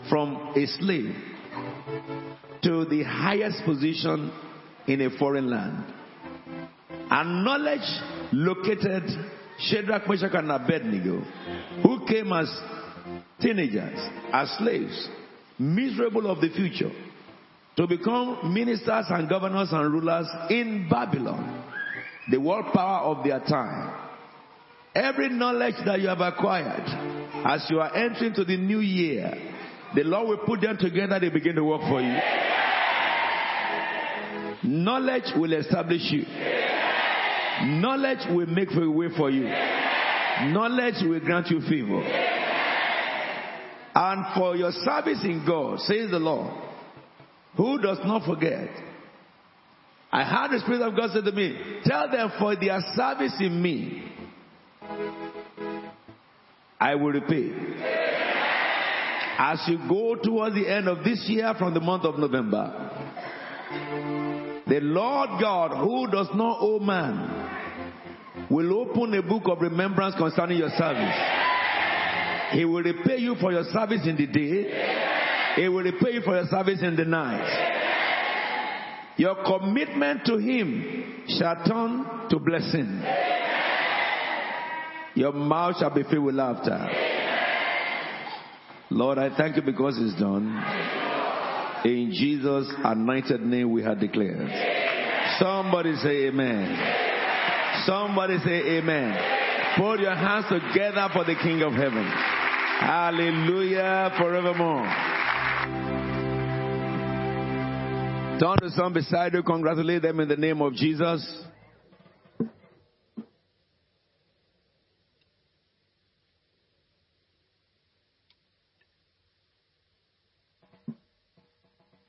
from 0.09 0.51
a 0.57 0.65
slave 0.65 1.15
to 2.63 2.83
the 2.83 3.01
highest 3.03 3.63
position 3.63 4.29
in 4.85 4.99
a 4.99 5.17
foreign 5.17 5.49
land. 5.49 5.85
And 7.09 7.45
knowledge 7.45 7.87
located 8.33 9.09
Shadrach, 9.57 10.05
Meshach, 10.09 10.33
and 10.33 10.51
Abednego, 10.51 11.21
who 11.81 12.05
came 12.07 12.33
as 12.33 12.53
teenagers, 13.39 13.97
as 14.33 14.49
slaves, 14.57 15.09
miserable 15.57 16.29
of 16.29 16.41
the 16.41 16.49
future, 16.49 16.91
to 17.77 17.87
become 17.87 18.53
ministers 18.53 19.05
and 19.11 19.29
governors 19.29 19.69
and 19.71 19.93
rulers 19.93 20.27
in 20.49 20.89
Babylon, 20.89 21.63
the 22.29 22.41
world 22.41 22.65
power 22.73 23.05
of 23.05 23.23
their 23.23 23.39
time. 23.39 24.04
Every 24.95 25.29
knowledge 25.29 25.75
that 25.85 25.99
you 25.99 26.07
have 26.07 26.21
acquired 26.21 26.83
as 27.45 27.65
you 27.69 27.81
are 27.81 27.93
entering 27.95 28.33
to 28.35 28.45
the 28.45 28.55
new 28.55 28.79
year, 28.79 29.29
the 29.93 30.03
Lord 30.03 30.29
will 30.29 30.45
put 30.45 30.61
them 30.61 30.77
together, 30.77 31.19
they 31.19 31.29
begin 31.29 31.55
to 31.55 31.63
work 31.63 31.81
for 31.81 32.01
you. 32.01 32.17
Knowledge 34.63 35.33
will 35.35 35.53
establish 35.53 36.01
you. 36.11 36.23
Knowledge 37.81 38.25
will 38.31 38.47
make 38.47 38.69
a 38.71 38.89
way 38.89 39.07
for 39.15 39.29
you. 39.29 39.43
Knowledge 39.43 40.95
will 41.03 41.19
grant 41.19 41.47
you 41.47 41.61
favor. 41.61 42.01
And 43.95 44.25
for 44.35 44.55
your 44.55 44.71
service 44.71 45.19
in 45.23 45.45
God, 45.47 45.79
says 45.79 46.11
the 46.11 46.19
Lord, 46.19 46.53
who 47.55 47.81
does 47.81 47.99
not 48.03 48.25
forget. 48.25 48.69
I 50.11 50.23
heard 50.23 50.51
the 50.51 50.59
Spirit 50.61 50.81
of 50.81 50.95
God 50.95 51.11
say 51.11 51.21
to 51.21 51.31
me, 51.31 51.81
Tell 51.85 52.09
them 52.09 52.31
for 52.39 52.55
their 52.55 52.79
service 52.95 53.35
in 53.39 53.61
me, 53.61 54.03
I 56.79 56.95
will 56.95 57.11
repay. 57.11 57.51
As 59.37 59.59
you 59.67 59.79
go 59.89 60.15
towards 60.15 60.55
the 60.55 60.67
end 60.67 60.87
of 60.87 61.03
this 61.03 61.25
year 61.27 61.53
from 61.57 61.73
the 61.73 61.79
month 61.79 62.03
of 62.03 62.17
November, 62.17 62.85
the 64.67 64.79
Lord 64.81 65.29
God, 65.41 65.83
who 65.83 66.09
does 66.09 66.29
not 66.33 66.57
owe 66.61 66.79
man, 66.79 68.47
will 68.49 68.79
open 68.79 69.13
a 69.13 69.21
book 69.21 69.43
of 69.45 69.61
remembrance 69.61 70.15
concerning 70.15 70.59
your 70.59 70.69
service. 70.77 71.15
He 72.51 72.65
will 72.65 72.83
repay 72.83 73.17
you 73.17 73.35
for 73.41 73.51
your 73.51 73.63
service 73.65 74.01
in 74.05 74.15
the 74.15 74.27
day. 74.27 75.55
He 75.55 75.67
will 75.67 75.83
repay 75.83 76.13
you 76.13 76.21
for 76.21 76.35
your 76.35 76.45
service 76.45 76.79
in 76.81 76.95
the 76.95 77.05
night. 77.05 77.73
Your 79.17 79.35
commitment 79.43 80.25
to 80.25 80.37
Him 80.37 81.23
shall 81.27 81.55
turn 81.65 82.29
to 82.29 82.39
blessing. 82.39 83.01
Your 85.15 85.31
mouth 85.31 85.77
shall 85.79 85.93
be 85.93 86.03
filled 86.03 86.25
with 86.25 86.35
laughter. 86.35 86.89
Lord, 88.91 89.17
I 89.17 89.35
thank 89.35 89.55
you 89.55 89.61
because 89.61 89.97
it's 89.97 90.19
done. 90.19 90.61
In 91.85 92.11
Jesus' 92.13 92.71
anointed 92.83 93.41
name 93.41 93.71
we 93.71 93.83
have 93.83 93.99
declared. 93.99 94.49
Somebody 95.39 95.95
say 95.97 96.27
amen. 96.27 97.83
Somebody 97.85 98.37
say 98.39 98.77
amen. 98.77 99.17
Put 99.77 99.99
your 99.99 100.15
hands 100.15 100.45
together 100.49 101.07
for 101.13 101.23
the 101.23 101.35
King 101.41 101.61
of 101.61 101.73
Heaven. 101.73 102.05
Hallelujah 102.79 104.13
forevermore. 104.17 104.85
Turn 108.39 108.57
to 108.59 108.69
some 108.75 108.93
beside 108.93 109.33
you, 109.33 109.43
congratulate 109.43 110.01
them 110.01 110.19
in 110.19 110.27
the 110.27 110.35
name 110.35 110.61
of 110.61 110.73
Jesus. 110.73 111.45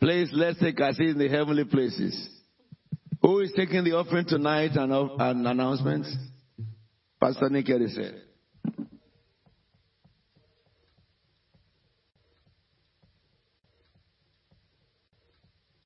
Please, 0.01 0.29
let's 0.33 0.59
take 0.61 0.81
our 0.81 0.93
seat 0.93 1.11
in 1.11 1.19
the 1.19 1.29
heavenly 1.29 1.65
places. 1.65 2.29
Who 3.23 3.41
is 3.41 3.53
taking 3.57 3.83
the 3.85 3.93
offering 3.93 4.27
tonight 4.27 4.73
and, 4.75 4.93
and 4.93 5.47
announcements? 5.47 6.15
Pastor 7.21 7.49
Nick 7.49 7.67
said. 7.67 8.23